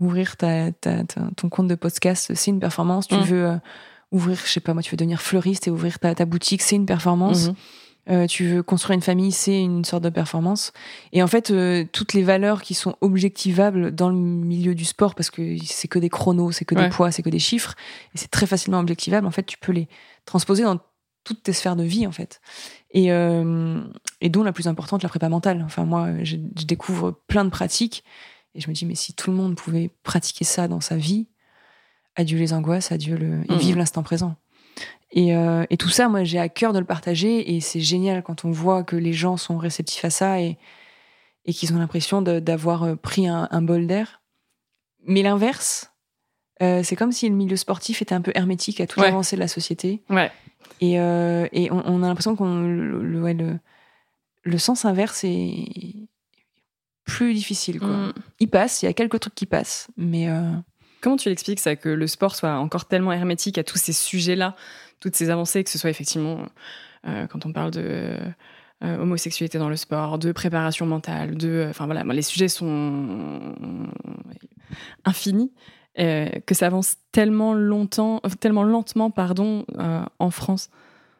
ouvrir 0.00 0.36
ta, 0.36 0.70
ta- 0.72 1.04
ta- 1.04 1.28
ton 1.36 1.48
compte 1.48 1.68
de 1.68 1.74
podcast, 1.74 2.32
c'est 2.34 2.50
une 2.50 2.60
performance. 2.60 3.08
Tu 3.08 3.16
Mm. 3.16 3.22
veux 3.22 3.46
euh, 3.46 3.56
ouvrir, 4.12 4.38
je 4.44 4.50
sais 4.50 4.60
pas, 4.60 4.72
moi, 4.74 4.82
tu 4.82 4.90
veux 4.92 4.96
devenir 4.96 5.20
fleuriste 5.20 5.66
et 5.68 5.70
ouvrir 5.70 5.98
ta, 5.98 6.14
ta 6.14 6.24
boutique, 6.24 6.62
c'est 6.62 6.76
une 6.76 6.86
performance. 6.86 7.48
Mhm. 7.48 7.54
Euh, 8.10 8.26
tu 8.26 8.46
veux 8.48 8.62
construire 8.62 8.94
une 8.94 9.02
famille, 9.02 9.32
c'est 9.32 9.60
une 9.60 9.84
sorte 9.84 10.02
de 10.02 10.08
performance. 10.08 10.72
Et 11.12 11.22
en 11.22 11.26
fait, 11.26 11.50
euh, 11.50 11.84
toutes 11.92 12.14
les 12.14 12.22
valeurs 12.22 12.62
qui 12.62 12.72
sont 12.72 12.96
objectivables 13.02 13.94
dans 13.94 14.08
le 14.08 14.16
milieu 14.16 14.74
du 14.74 14.86
sport, 14.86 15.14
parce 15.14 15.28
que 15.28 15.56
c'est 15.62 15.88
que 15.88 15.98
des 15.98 16.08
chronos, 16.08 16.52
c'est 16.52 16.64
que 16.64 16.74
Ouais. 16.74 16.84
des 16.84 16.88
poids, 16.88 17.10
c'est 17.10 17.22
que 17.22 17.28
des 17.28 17.38
chiffres, 17.38 17.74
et 18.14 18.18
c'est 18.18 18.30
très 18.30 18.46
facilement 18.46 18.78
objectivable, 18.80 19.26
en 19.26 19.30
fait, 19.30 19.42
tu 19.44 19.58
peux 19.58 19.72
les 19.72 19.88
transposer 20.24 20.62
dans 20.62 20.78
toutes 21.24 21.42
tes 21.42 21.52
sphères 21.52 21.76
de 21.76 21.82
vie, 21.82 22.06
en 22.06 22.12
fait. 22.12 22.40
Et, 22.92 23.12
euh, 23.12 23.82
et 24.22 24.30
dont 24.30 24.42
la 24.42 24.52
plus 24.52 24.68
importante, 24.68 25.02
la 25.02 25.10
prépa 25.10 25.28
mentale. 25.28 25.62
Enfin, 25.66 25.84
moi, 25.84 26.08
je, 26.22 26.36
je 26.58 26.64
découvre 26.64 27.20
plein 27.26 27.44
de 27.44 27.50
pratiques, 27.50 28.04
et 28.58 28.60
je 28.60 28.68
me 28.68 28.74
dis, 28.74 28.84
mais 28.84 28.96
si 28.96 29.14
tout 29.14 29.30
le 29.30 29.36
monde 29.38 29.54
pouvait 29.54 29.90
pratiquer 30.02 30.44
ça 30.44 30.68
dans 30.68 30.80
sa 30.82 30.96
vie, 30.96 31.28
adieu 32.16 32.36
les 32.38 32.52
angoisses, 32.52 32.92
adieu 32.92 33.16
le... 33.16 33.40
et 33.50 33.56
vivre 33.56 33.78
l'instant 33.78 34.02
présent. 34.02 34.34
Et, 35.12 35.34
euh, 35.34 35.64
et 35.70 35.76
tout 35.78 35.88
ça, 35.88 36.08
moi, 36.08 36.24
j'ai 36.24 36.38
à 36.40 36.48
cœur 36.50 36.72
de 36.74 36.78
le 36.80 36.84
partager. 36.84 37.54
Et 37.54 37.60
c'est 37.60 37.80
génial 37.80 38.22
quand 38.22 38.44
on 38.44 38.50
voit 38.50 38.82
que 38.82 38.96
les 38.96 39.12
gens 39.14 39.36
sont 39.38 39.56
réceptifs 39.56 40.04
à 40.04 40.10
ça 40.10 40.40
et, 40.40 40.58
et 41.46 41.54
qu'ils 41.54 41.72
ont 41.72 41.78
l'impression 41.78 42.20
d'avoir 42.20 42.82
euh, 42.82 42.96
pris 42.96 43.26
un, 43.28 43.48
un 43.50 43.62
bol 43.62 43.86
d'air. 43.86 44.20
Mais 45.06 45.22
l'inverse, 45.22 45.92
Euh, 46.60 46.82
c'est 46.82 46.96
comme 46.96 47.12
si 47.12 47.28
le 47.28 47.36
milieu 47.36 47.56
sportif 47.56 48.02
était 48.02 48.16
un 48.16 48.20
peu 48.20 48.32
hermétique 48.34 48.80
à 48.80 48.86
toute 48.88 49.00
Ouais. 49.00 49.08
l'avancée 49.10 49.36
de 49.36 49.40
la 49.40 49.46
société. 49.46 50.02
Ouais. 50.10 50.28
Et, 50.80 50.98
euh, 50.98 51.46
et 51.52 51.70
on, 51.70 51.80
on 51.86 52.02
a 52.02 52.08
l'impression 52.08 52.34
qu'on 52.34 52.62
le, 52.62 53.00
le, 53.04 53.32
le, 53.32 53.60
le 54.42 54.58
sens 54.58 54.84
inverse 54.84 55.22
est 55.22 56.07
plus 57.08 57.34
difficile. 57.34 57.80
Quoi. 57.80 57.88
Mm. 57.88 58.12
Il 58.40 58.48
passe, 58.48 58.82
il 58.82 58.86
y 58.86 58.88
a 58.88 58.92
quelques 58.92 59.18
trucs 59.18 59.34
qui 59.34 59.46
passent, 59.46 59.88
mais 59.96 60.28
euh, 60.28 60.52
Comment 61.00 61.16
tu 61.16 61.28
l'expliques 61.28 61.60
ça 61.60 61.76
que 61.76 61.88
le 61.88 62.06
sport 62.06 62.34
soit 62.34 62.54
encore 62.54 62.86
tellement 62.86 63.12
hermétique 63.12 63.56
à 63.58 63.64
tous 63.64 63.78
ces 63.78 63.92
sujets-là, 63.92 64.56
toutes 65.00 65.14
ces 65.14 65.30
avancées, 65.30 65.62
que 65.62 65.70
ce 65.70 65.78
soit 65.78 65.90
effectivement 65.90 66.40
euh, 67.06 67.26
quand 67.28 67.46
on 67.46 67.52
parle 67.52 67.70
de 67.70 68.16
euh, 68.84 68.98
homosexualité 68.98 69.58
dans 69.58 69.68
le 69.68 69.76
sport, 69.76 70.18
de 70.18 70.32
préparation 70.32 70.86
mentale, 70.86 71.36
de, 71.36 71.66
enfin 71.70 71.86
voilà, 71.86 72.02
les 72.02 72.22
sujets 72.22 72.48
sont 72.48 73.54
infinis, 75.04 75.52
euh, 76.00 76.28
que 76.46 76.54
ça 76.54 76.66
avance 76.66 76.96
tellement 77.12 77.54
longtemps, 77.54 78.20
tellement 78.40 78.64
lentement, 78.64 79.10
pardon, 79.10 79.64
en 80.18 80.30
France? 80.30 80.68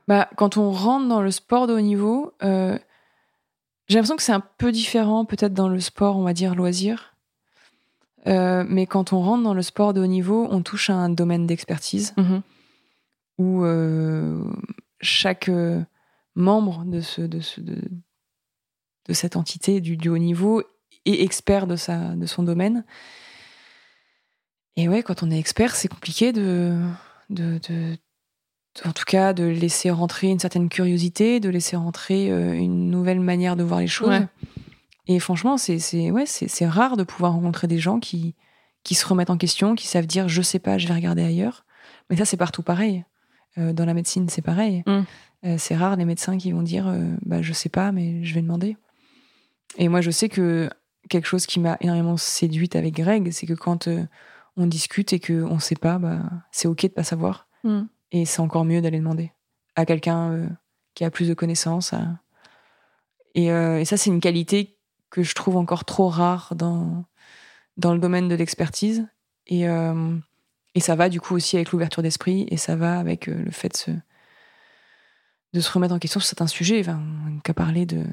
bah, 0.08 0.28
quand 0.36 0.56
on 0.56 0.72
rentre 0.72 1.06
dans 1.06 1.22
le 1.22 1.30
sport 1.30 1.68
de 1.68 1.74
haut 1.74 1.80
niveau, 1.80 2.32
j'ai 3.88 3.94
l'impression 3.96 4.16
que 4.16 4.22
c'est 4.22 4.32
un 4.32 4.42
peu 4.58 4.70
différent 4.72 5.24
peut-être 5.24 5.54
dans 5.54 5.68
le 5.68 5.80
sport, 5.80 6.16
on 6.16 6.22
va 6.22 6.32
dire, 6.34 6.54
loisir. 6.54 7.14
Euh, 8.26 8.64
mais 8.68 8.86
quand 8.86 9.12
on 9.12 9.20
rentre 9.20 9.42
dans 9.44 9.54
le 9.54 9.62
sport 9.62 9.94
de 9.94 10.00
haut 10.00 10.06
niveau, 10.06 10.46
on 10.50 10.62
touche 10.62 10.90
à 10.90 10.94
un 10.94 11.08
domaine 11.08 11.46
d'expertise. 11.46 12.14
où 13.38 13.64
euh, 13.64 14.42
chaque 15.00 15.48
euh, 15.48 15.80
membre 16.34 16.84
de, 16.84 17.00
ce, 17.00 17.22
de, 17.22 17.40
ce- 17.40 17.60
de, 17.60 17.76
de 19.06 19.12
cette 19.12 19.36
entité 19.36 19.80
du, 19.80 19.96
du 19.96 20.08
haut 20.08 20.18
niveau 20.18 20.60
est 21.04 21.22
expert 21.22 21.66
de, 21.68 21.76
sa, 21.76 22.14
de 22.16 22.26
son 22.26 22.42
domaine. 22.42 22.84
Et 24.76 24.88
ouais, 24.88 25.02
quand 25.04 25.22
on 25.22 25.30
est 25.30 25.38
expert, 25.38 25.74
c'est 25.76 25.88
compliqué 25.88 26.32
de, 26.32 26.76
de, 27.30 27.58
de- 27.68 27.94
de- 27.94 27.98
en 28.84 28.92
tout 28.92 29.04
cas, 29.06 29.32
de 29.32 29.44
laisser 29.44 29.90
rentrer 29.90 30.28
une 30.28 30.38
certaine 30.38 30.68
curiosité, 30.68 31.40
de 31.40 31.48
laisser 31.48 31.76
rentrer 31.76 32.30
euh, 32.30 32.52
une 32.54 32.90
nouvelle 32.90 33.20
manière 33.20 33.56
de 33.56 33.62
voir 33.62 33.80
les 33.80 33.86
choses. 33.86 34.08
Ouais. 34.08 34.26
Et 35.06 35.18
franchement, 35.20 35.56
c'est 35.56 35.78
c'est- 35.78 36.10
ouais, 36.10 36.26
c'est 36.26 36.48
c'est 36.48 36.66
rare 36.66 36.96
de 36.96 37.02
pouvoir 37.04 37.32
rencontrer 37.32 37.66
des 37.66 37.78
gens 37.78 37.98
qui, 37.98 38.34
qui 38.84 38.94
se 38.94 39.06
remettent 39.06 39.30
en 39.30 39.38
question, 39.38 39.74
qui 39.74 39.86
savent 39.86 40.06
dire 40.06 40.28
je 40.28 40.42
sais 40.42 40.58
pas, 40.58 40.78
je 40.78 40.86
vais 40.88 40.94
regarder 40.94 41.22
ailleurs. 41.22 41.64
Mais 42.10 42.16
ça, 42.16 42.24
c'est 42.24 42.36
partout 42.36 42.62
pareil. 42.62 43.04
Euh, 43.56 43.72
dans 43.72 43.84
la 43.84 43.94
médecine, 43.94 44.28
c'est 44.28 44.42
pareil. 44.42 44.82
Mm. 44.86 45.00
Euh, 45.46 45.54
c'est 45.58 45.76
rare 45.76 45.96
les 45.96 46.04
médecins 46.04 46.36
qui 46.36 46.52
vont 46.52 46.62
dire 46.62 46.92
bah, 47.24 47.42
je 47.42 47.52
sais 47.52 47.68
pas, 47.68 47.92
mais 47.92 48.24
je 48.24 48.34
vais 48.34 48.42
demander. 48.42 48.76
Et 49.76 49.88
moi, 49.88 50.00
je 50.00 50.10
sais 50.10 50.28
que 50.28 50.68
quelque 51.08 51.26
chose 51.26 51.46
qui 51.46 51.60
m'a 51.60 51.76
énormément 51.80 52.16
séduite 52.16 52.76
avec 52.76 52.94
Greg, 52.94 53.30
c'est 53.30 53.46
que 53.46 53.54
quand 53.54 53.88
on 54.56 54.66
discute 54.66 55.12
et 55.12 55.20
qu'on 55.20 55.54
ne 55.54 55.60
sait 55.60 55.76
pas, 55.76 55.98
bah, 55.98 56.20
c'est 56.50 56.68
OK 56.68 56.82
de 56.82 56.88
pas 56.88 57.04
savoir. 57.04 57.46
Mm. 57.64 57.82
Et 58.12 58.24
c'est 58.24 58.40
encore 58.40 58.64
mieux 58.64 58.80
d'aller 58.80 58.98
demander 58.98 59.32
à 59.76 59.84
quelqu'un 59.84 60.30
euh, 60.32 60.48
qui 60.94 61.04
a 61.04 61.10
plus 61.10 61.28
de 61.28 61.34
connaissances. 61.34 61.92
à- 61.92 62.20
Et, 63.34 63.52
euh, 63.52 63.78
et 63.80 63.84
ça, 63.84 63.96
c'est 63.96 64.10
une 64.10 64.20
qualité 64.20 64.76
que 65.10 65.22
je 65.22 65.34
trouve 65.34 65.56
encore 65.56 65.84
trop 65.84 66.08
rare 66.08 66.54
dans, 66.56 67.04
dans 67.76 67.92
le 67.92 67.98
domaine 67.98 68.28
de 68.28 68.34
l'expertise. 68.34 69.06
Et, 69.46 69.68
euh, 69.68 70.16
et 70.74 70.80
ça 70.80 70.94
va 70.96 71.08
du 71.08 71.20
coup 71.20 71.34
aussi 71.34 71.56
avec 71.56 71.70
l'ouverture 71.72 72.02
d'esprit 72.02 72.46
et 72.50 72.56
ça 72.56 72.76
va 72.76 72.98
avec 72.98 73.26
le 73.26 73.50
fait 73.50 73.68
de 73.70 73.76
se, 73.76 73.90
de 75.54 75.60
se 75.60 75.70
remettre 75.72 75.94
en 75.94 75.98
question 75.98 76.20
sur 76.20 76.28
certains 76.28 76.46
sujets. 76.46 76.80
Enfin, 76.80 77.00
qu'à 77.44 77.54
parler 77.54 77.86
de 77.86 78.04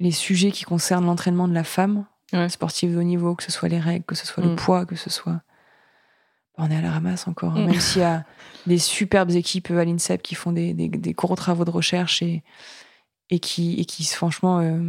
les 0.00 0.10
sujets 0.12 0.52
qui 0.52 0.64
concernent 0.64 1.06
l'entraînement 1.06 1.48
de 1.48 1.54
la 1.54 1.64
femme 1.64 2.06
Ouais. 2.32 2.48
sportive 2.50 2.92
de 2.92 2.98
haut 2.98 3.02
niveau, 3.02 3.34
que 3.34 3.42
ce 3.42 3.50
soit 3.50 3.68
les 3.70 3.80
règles, 3.80 4.04
que 4.04 4.14
ce 4.14 4.26
soit 4.26 4.44
Mm. 4.44 4.50
le 4.50 4.56
poids, 4.56 4.84
que 4.86 4.96
ce 4.96 5.08
soit. 5.10 5.40
On 6.58 6.70
est 6.70 6.76
à 6.76 6.80
la 6.80 6.90
ramasse 6.90 7.28
encore, 7.28 7.52
hein, 7.56 7.62
Mm. 7.62 7.70
même 7.70 7.80
s'il 7.80 8.02
y 8.02 8.04
a 8.04 8.24
des 8.66 8.78
superbes 8.78 9.30
équipes 9.30 9.70
à 9.70 9.84
l'INSEP 9.84 10.22
qui 10.22 10.34
font 10.34 10.52
des, 10.52 10.74
des- 10.74 10.88
des 10.88 11.12
gros 11.12 11.36
travaux 11.36 11.64
de 11.64 11.70
recherche 11.70 12.20
et, 12.22 12.42
et, 13.30 13.38
qui, 13.38 13.74
et 13.80 13.84
qui, 13.84 14.04
franchement, 14.04 14.60
euh, 14.60 14.80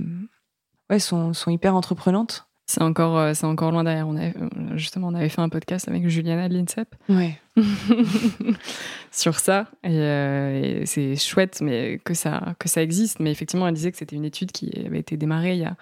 ouais, 0.90 1.00
sont, 1.00 1.34
sont 1.34 1.52
hyper 1.52 1.76
entreprenantes. 1.76 2.46
C'est 2.66 2.84
encore, 2.84 3.18
euh, 3.18 3.34
c'est 3.34 3.48
encore 3.48 3.72
loin 3.72 3.84
derrière. 3.84 4.08
On 4.08 4.16
avait, 4.16 4.34
euh, 4.40 4.78
justement, 4.78 5.08
on 5.08 5.16
avait 5.16 5.30
fait 5.30 5.42
un 5.42 5.50
podcast 5.50 5.88
avec 5.88 6.08
Juliana 6.08 6.48
de 6.50 6.54
l'INSEP 6.56 6.94
Ouais. 7.10 7.40
sur 9.12 9.40
ça 9.40 9.68
et, 9.84 9.90
euh, 9.92 10.82
et 10.82 10.86
c'est 10.86 11.16
chouette 11.16 11.60
mais 11.62 12.00
que 12.06 12.14
ça 12.14 12.54
que 12.60 12.70
ça 12.70 12.82
existe 12.82 13.20
mais 13.20 13.32
effectivement 13.32 13.68
elle 13.68 13.74
disait 13.74 13.92
que 13.92 13.98
c'était 13.98 14.16
une 14.16 14.24
étude 14.24 14.52
qui 14.52 14.72
avait 14.86 15.00
été 15.00 15.18
démarrée 15.18 15.54
il 15.54 15.60
y 15.60 15.66
a 15.66 15.76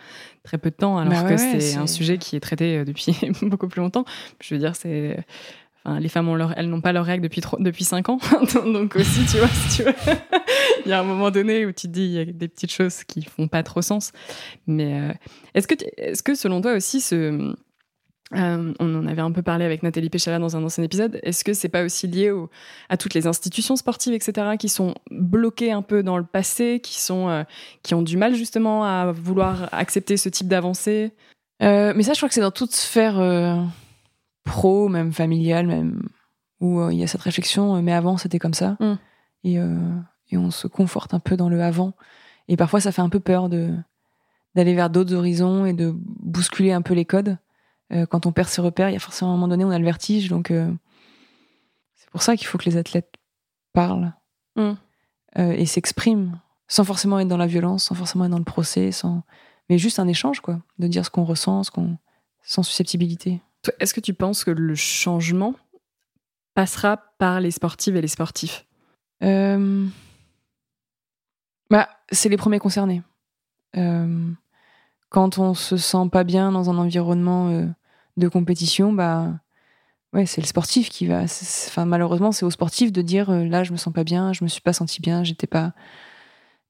très 0.44 0.58
peu 0.58 0.72
de 0.72 0.76
temps 0.76 0.98
alors 0.98 1.12
Bah 1.14 1.22
ouais, 1.24 1.36
que 1.36 1.42
ouais, 1.42 1.60
c'est 1.60 1.76
un 1.76 1.86
c'est- 1.86 1.94
sujet 1.94 2.18
qui 2.18 2.36
est 2.36 2.40
traité 2.40 2.78
euh, 2.80 2.86
depuis 2.86 3.16
beaucoup 3.44 3.68
plus 3.68 3.82
longtemps 3.82 4.06
je 4.42 4.56
veux 4.56 4.60
dire 4.60 4.76
c'est 4.76 5.24
les 6.00 6.10
femmes 6.10 6.28
ont 6.28 6.36
leur, 6.36 6.58
elles 6.58 6.70
n'ont 6.70 6.82
pas 6.82 6.92
leurs 6.92 7.06
règles 7.06 7.24
depuis 7.24 7.42
trop- 7.42 7.58
depuis 7.60 7.84
5 7.84 8.10
ans 8.10 8.20
donc 8.66 8.96
aussi 8.96 9.26
tu 9.26 9.38
vois 9.38 9.50
il 10.86 10.90
y 10.90 10.94
a 10.94 11.00
un 11.00 11.04
moment 11.04 11.32
donné 11.32 11.66
où 11.66 11.72
tu 11.72 11.88
te 11.88 11.94
dis 11.94 12.06
il 12.06 12.12
y 12.12 12.20
a 12.20 12.26
des 12.26 12.48
petites 12.48 12.72
choses 12.72 13.04
qui 13.04 13.24
font 13.24 13.48
pas 13.48 13.64
trop 13.64 13.82
sens 13.82 14.12
mais 14.68 15.00
euh, 15.00 15.14
est-ce 15.54 15.68
que 15.68 15.76
est-ce 15.98 16.24
que 16.24 16.36
selon 16.36 16.62
toi 16.62 16.74
aussi 16.74 17.02
euh, 17.14 17.54
on 18.80 18.96
en 18.96 19.08
avait 19.08 19.22
un 19.22 19.32
peu 19.32 19.42
parlé 19.42 19.64
avec 19.64 19.84
Nathalie 19.84 20.10
Péchala 20.10 20.38
dans 20.38 20.58
un 20.58 20.64
ancien 20.66 20.84
épisode. 20.84 21.18
Est-ce 21.24 21.46
que 21.46 21.54
c'est 21.54 21.70
pas 21.70 21.86
aussi 21.86 22.08
lié 22.08 22.30
à 22.90 22.98
toutes 22.98 23.14
les 23.14 23.26
institutions 23.26 23.78
sportives, 23.78 24.14
etc., 24.14 24.58
qui 24.60 24.68
sont 24.68 24.96
bloquées 25.12 25.72
un 25.72 25.82
peu 25.82 26.04
dans 26.04 26.18
le 26.18 26.26
passé, 26.26 26.82
qui 26.84 27.00
sont, 27.00 27.30
euh, 27.30 27.44
qui 27.84 27.94
ont 27.94 28.02
du 28.02 28.18
mal 28.18 28.36
justement 28.36 28.84
à 28.84 29.14
vouloir 29.14 29.70
accepter 29.72 30.18
ce 30.18 30.28
type 30.28 30.50
d'avancée? 30.50 31.14
Mais 31.62 32.04
ça, 32.04 32.12
je 32.12 32.18
crois 32.18 32.28
que 32.28 32.36
c'est 32.36 32.42
dans 32.42 32.52
toute 32.52 32.74
sphère 32.74 33.18
pro, 34.48 34.90
même 34.90 35.14
familiale, 35.14 35.68
même 35.68 36.02
où 36.60 36.80
euh, 36.80 36.92
il 36.92 36.98
y 37.00 37.04
a 37.04 37.08
cette 37.08 37.22
réflexion. 37.22 37.76
euh, 37.76 37.82
Mais 37.82 37.94
avant, 37.94 38.18
c'était 38.18 38.40
comme 38.40 38.54
ça. 38.56 38.78
Mm. 38.80 38.94
Et, 39.44 39.60
euh, 39.60 39.78
et 40.32 40.38
on 40.38 40.50
se 40.50 40.68
conforte 40.68 41.14
un 41.14 41.20
peu 41.20 41.38
dans 41.38 41.50
le 41.50 41.62
avant. 41.62 41.94
Et 42.48 42.58
parfois, 42.58 42.80
ça 42.82 42.92
fait 42.92 43.02
un 43.02 43.10
peu 43.10 43.20
peur 43.20 43.50
de 43.50 43.76
d'aller 44.56 44.74
vers 44.74 44.90
d'autres 44.90 45.14
horizons 45.14 45.68
et 45.68 45.74
de 45.74 45.94
bousculer 45.96 46.72
un 46.72 46.82
peu 46.82 46.96
les 46.96 47.06
codes. 47.06 47.38
Quand 48.10 48.26
on 48.26 48.32
perd 48.32 48.50
ses 48.50 48.60
repères, 48.60 48.90
il 48.90 48.94
y 48.94 48.96
a 48.96 49.00
forcément 49.00 49.32
un 49.32 49.36
moment 49.36 49.48
donné, 49.48 49.64
on 49.64 49.70
a 49.70 49.78
le 49.78 49.86
vertige. 49.86 50.30
Donc, 50.30 50.52
c'est 51.94 52.10
pour 52.10 52.24
ça 52.24 52.36
qu'il 52.36 52.48
faut 52.48 52.58
que 52.58 52.66
les 52.66 52.76
athlètes 52.76 53.14
parlent 53.74 54.14
Mm. 54.56 54.72
et 55.36 55.66
s'expriment, 55.68 56.40
sans 56.68 56.84
forcément 56.84 57.20
être 57.20 57.28
dans 57.28 57.38
la 57.38 57.46
violence, 57.46 57.84
sans 57.84 57.94
forcément 57.94 58.26
être 58.26 58.32
dans 58.32 58.40
le 58.40 58.44
procès, 58.44 58.92
sans 58.92 59.22
mais 59.70 59.78
juste 59.78 60.00
un 60.00 60.08
échange, 60.08 60.40
quoi, 60.40 60.60
de 60.80 60.88
dire 60.88 61.06
ce 61.06 61.12
qu'on 61.12 61.24
ressent, 61.24 61.64
ce 61.64 61.70
qu'on 61.70 62.00
sans 62.42 62.64
susceptibilité. 62.64 63.42
Est-ce 63.80 63.94
que 63.94 64.00
tu 64.00 64.14
penses 64.14 64.44
que 64.44 64.52
le 64.52 64.76
changement 64.76 65.54
passera 66.54 66.98
par 67.18 67.40
les 67.40 67.52
sportives 67.52 67.96
et 67.96 68.02
les 68.02 68.08
sportifs? 68.08 68.66
Euh, 69.24 69.88
Bah, 71.70 71.90
c'est 72.12 72.30
les 72.30 72.38
premiers 72.38 72.60
concernés. 72.60 73.02
Euh, 73.76 74.32
Quand 75.10 75.38
on 75.38 75.54
se 75.54 75.78
sent 75.78 76.10
pas 76.12 76.24
bien 76.24 76.52
dans 76.52 76.70
un 76.70 76.78
environnement 76.78 77.50
euh, 77.50 77.66
de 78.18 78.28
compétition, 78.28 78.94
bah, 78.94 79.40
ouais, 80.14 80.26
c'est 80.26 80.42
le 80.42 80.48
sportif 80.48 80.90
qui 80.90 81.06
va. 81.08 81.24
Enfin, 81.24 81.86
malheureusement, 81.86 82.32
c'est 82.32 82.46
au 82.46 82.52
sportif 82.52 82.92
de 82.92 83.02
dire 83.02 83.32
là, 83.32 83.64
je 83.64 83.72
me 83.72 83.78
sens 83.78 83.94
pas 83.94 84.04
bien, 84.04 84.34
je 84.34 84.44
me 84.44 84.50
suis 84.50 84.62
pas 84.62 84.74
senti 84.74 85.02
bien, 85.02 85.24
j'étais 85.24 85.48
pas. 85.48 85.74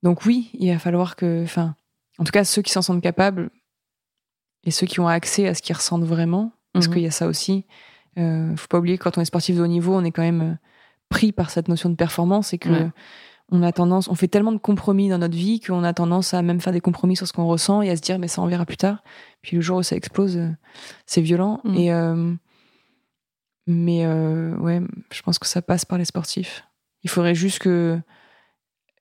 Donc 0.04 0.26
oui, 0.26 0.50
il 0.54 0.72
va 0.72 0.80
falloir 0.80 1.16
que, 1.16 1.44
enfin, 1.44 1.76
en 2.20 2.24
tout 2.24 2.32
cas, 2.32 2.44
ceux 2.44 2.62
qui 2.62 2.72
s'en 2.72 2.82
sentent 2.82 3.02
capables 3.02 3.50
et 4.64 4.72
ceux 4.72 4.88
qui 4.88 5.00
ont 5.00 5.08
accès 5.08 5.48
à 5.48 5.54
ce 5.54 5.62
qu'ils 5.62 5.76
ressentent 5.76 6.04
vraiment, 6.04 6.52
parce 6.78 6.88
Mhm. 6.88 6.94
qu'il 6.94 7.04
y 7.04 7.08
a 7.08 7.12
ça 7.12 7.28
aussi. 7.28 7.66
Euh, 8.18 8.56
faut 8.56 8.68
pas 8.68 8.80
oublier 8.80 8.98
que 8.98 9.04
quand 9.04 9.18
on 9.18 9.22
est 9.22 9.26
sportif 9.26 9.56
de 9.56 9.62
haut 9.62 9.68
niveau, 9.68 9.96
on 9.96 10.04
est 10.04 10.12
quand 10.12 10.22
même 10.24 10.42
euh, 10.42 10.54
pris 11.10 11.32
par 11.32 11.50
cette 11.50 11.68
notion 11.68 11.90
de 11.90 11.96
performance 11.96 12.54
et 12.54 12.58
que 12.58 12.70
Ouais. 12.70 12.90
on 13.52 13.62
a 13.64 13.72
tendance, 13.72 14.08
on 14.10 14.16
fait 14.16 14.28
tellement 14.28 14.52
de 14.52 14.58
compromis 14.58 15.08
dans 15.10 15.18
notre 15.20 15.36
vie 15.38 15.60
qu'on 15.62 15.84
a 15.84 15.94
tendance 15.94 16.34
à 16.34 16.42
même 16.42 16.60
faire 16.60 16.74
des 16.74 16.82
compromis 16.82 17.16
sur 17.16 17.28
ce 17.28 17.34
qu'on 17.34 17.46
ressent 17.48 17.82
et 17.82 17.90
à 17.90 17.96
se 17.96 18.02
dire 18.02 18.18
mais 18.20 18.28
ça 18.28 18.42
on 18.42 18.48
verra 18.48 18.66
plus 18.66 18.76
tard. 18.78 19.04
Puis 19.42 19.56
le 19.56 19.62
jour 19.62 19.78
où 19.78 19.84
ça 19.84 19.96
explose, 19.96 20.38
euh, 20.38 20.50
c'est 21.06 21.22
violent. 21.22 21.62
Mhm. 21.64 21.76
Et 21.76 21.94
euh, 21.94 22.34
mais 23.68 24.06
euh, 24.06 24.56
ouais, 24.58 24.82
je 25.12 25.22
pense 25.22 25.40
que 25.40 25.48
ça 25.48 25.62
passe 25.62 25.86
par 25.86 25.98
les 25.98 26.06
sportifs. 26.06 26.66
Il 27.04 27.10
faudrait 27.10 27.36
juste 27.36 27.60
que 27.60 28.00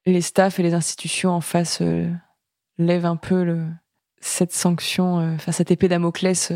les 0.04 0.20
staffs 0.20 0.58
et 0.60 0.62
les 0.62 0.74
institutions 0.74 1.30
en 1.30 1.40
face 1.40 1.78
euh, 1.80 2.08
lèvent 2.78 3.06
un 3.06 3.16
peu 3.16 3.42
le, 3.44 3.66
cette 4.20 4.52
sanction, 4.52 5.34
enfin 5.34 5.52
cette 5.52 5.70
épée 5.70 5.88
Damoclès 5.88 6.52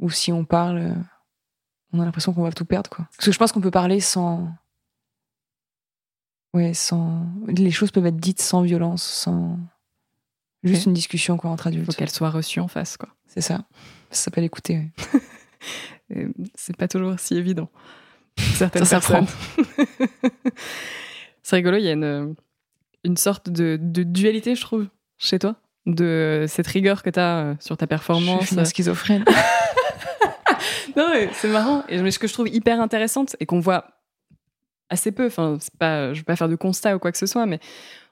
euh, 0.00 0.04
où 0.06 0.10
si 0.10 0.32
on 0.32 0.44
parle, 0.44 0.78
euh, 0.78 0.94
on 1.92 2.00
a 2.00 2.04
l'impression 2.04 2.32
qu'on 2.32 2.42
va 2.42 2.52
tout 2.52 2.64
perdre 2.64 2.90
quoi. 2.90 3.06
Parce 3.16 3.26
que 3.26 3.32
je 3.32 3.38
pense 3.38 3.52
qu'on 3.52 3.60
peut 3.60 3.70
parler 3.70 4.00
sans 4.00 4.48
Ouais, 6.52 6.72
sans. 6.72 7.26
Les 7.48 7.72
choses 7.72 7.90
peuvent 7.90 8.06
être 8.06 8.16
dites 8.16 8.40
sans 8.40 8.62
violence, 8.62 9.02
sans. 9.02 9.58
Juste 10.62 10.86
une 10.86 10.92
discussion 10.94 11.36
quoi, 11.36 11.50
entre 11.50 11.66
Il 11.66 11.72
faut 11.74 11.80
adultes. 11.82 11.96
qu'elle 11.96 12.10
soit 12.10 12.30
reçue 12.30 12.60
en 12.60 12.68
face, 12.68 12.96
quoi. 12.96 13.08
C'est 13.26 13.40
ça. 13.40 13.64
Ça 14.10 14.24
s'appelle 14.24 14.44
écouter. 14.44 14.90
ouais. 16.10 16.28
C'est 16.54 16.76
pas 16.76 16.86
toujours 16.88 17.18
si 17.18 17.36
évident. 17.36 17.68
Certaines 18.38 18.84
Ça 18.84 19.00
s'apprend. 19.00 19.24
personnes. 19.26 20.06
c'est 21.42 21.56
rigolo, 21.56 21.76
il 21.78 21.84
y 21.84 21.88
a 21.88 21.92
une, 21.92 22.34
une 23.04 23.16
sorte 23.16 23.50
de, 23.50 23.78
de 23.80 24.02
dualité, 24.02 24.54
je 24.54 24.60
trouve, 24.60 24.86
chez 25.18 25.38
toi, 25.38 25.56
de 25.86 26.44
cette 26.48 26.66
rigueur 26.66 27.02
que 27.02 27.10
tu 27.10 27.18
as 27.20 27.56
sur 27.60 27.76
ta 27.76 27.84
Je 27.84 27.88
performance. 27.88 28.46
suis 28.46 28.56
une 28.56 28.64
schizophrène. 28.64 29.24
non, 30.96 31.08
c'est 31.32 31.48
marrant. 31.48 31.84
Et 31.88 32.00
mais 32.00 32.10
ce 32.10 32.18
que 32.18 32.26
je 32.26 32.32
trouve 32.32 32.48
hyper 32.48 32.80
intéressante 32.80 33.36
et 33.40 33.46
qu'on 33.46 33.60
voit 33.60 33.86
assez 34.90 35.12
peu, 35.12 35.26
enfin, 35.26 35.58
c'est 35.60 35.76
pas, 35.76 36.12
vais 36.12 36.22
pas 36.22 36.36
faire 36.36 36.48
de 36.48 36.56
constat 36.56 36.96
ou 36.96 36.98
quoi 36.98 37.12
que 37.12 37.18
ce 37.18 37.26
soit, 37.26 37.46
mais 37.46 37.60